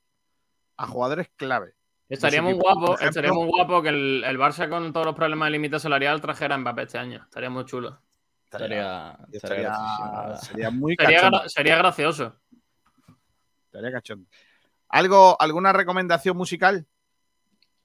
[0.76, 1.72] a jugadores clave.
[2.06, 5.46] Estaría muy guapo, ejemplo, estaría muy guapo que el, el Barça con todos los problemas
[5.46, 7.22] de límite salarial trajera a Mbappé este año.
[7.24, 7.98] Estaría muy chulo.
[8.44, 9.16] Estaría,
[10.38, 12.36] sería muy Sería, sería gracioso.
[13.64, 14.28] Estaría cachondo.
[14.90, 16.86] ¿Algo, ¿Alguna recomendación musical?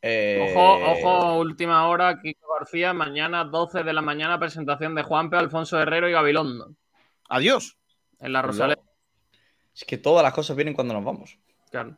[0.01, 5.35] Eh, Ojo, ojo, última hora, Kiko García, mañana 12 de la mañana, presentación de Juanpe,
[5.37, 6.75] Alfonso Herrero y Gabilondo.
[7.27, 7.77] Adiós.
[8.19, 8.81] En la Rosaleda.
[9.73, 11.37] Es que todas las cosas vienen cuando nos vamos.
[11.69, 11.95] Claro.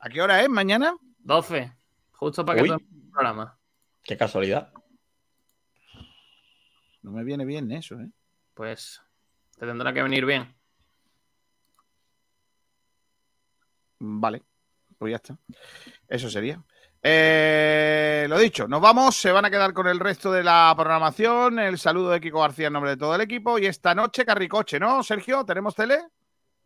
[0.00, 0.94] ¿A qué hora es mañana?
[1.18, 1.72] 12.
[2.12, 2.68] Justo para que Uy.
[2.68, 3.58] todo el programa.
[4.02, 4.72] Qué casualidad.
[7.02, 8.10] No me viene bien eso, ¿eh?
[8.54, 9.02] Pues
[9.58, 10.54] te tendrá que venir bien.
[13.98, 14.42] Vale,
[14.98, 15.38] pues ya está.
[16.08, 16.62] Eso sería.
[17.02, 21.58] Eh, lo dicho, nos vamos, se van a quedar con el resto de la programación.
[21.58, 23.58] El saludo de Kiko García en nombre de todo el equipo.
[23.58, 25.44] Y esta noche, Carricoche, ¿no, Sergio?
[25.44, 26.00] ¿Tenemos tele?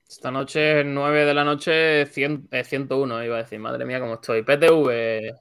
[0.08, 3.58] Esta noche, 9 de la noche, 100, eh, 101, iba a decir.
[3.60, 4.42] Madre mía, cómo estoy.
[4.42, 5.34] PTV.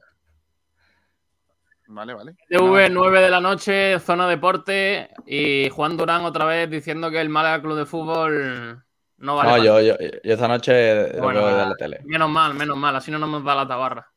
[1.87, 2.35] Vale, vale.
[2.49, 5.09] PTV, 9 de la noche, zona deporte.
[5.25, 8.83] Y Juan Durán otra vez diciendo que el Málaga Club de Fútbol
[9.17, 9.49] no vale.
[9.49, 12.01] no, yo, yo, yo esta noche lo Bueno, veo de la tele.
[12.05, 12.95] Menos mal, menos mal.
[12.95, 14.12] Así no nos da la tabarra.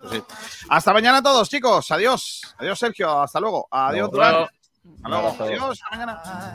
[0.00, 0.22] Pues sí.
[0.68, 1.90] Hasta mañana a todos, chicos.
[1.90, 2.42] Adiós.
[2.58, 3.20] Adiós, Sergio.
[3.20, 3.68] Hasta luego.
[3.70, 4.48] Adiós, luego.
[4.96, 5.28] Hasta luego.
[5.28, 5.64] Hasta luego.
[5.64, 5.80] Adiós.
[5.82, 6.54] Hasta mañana.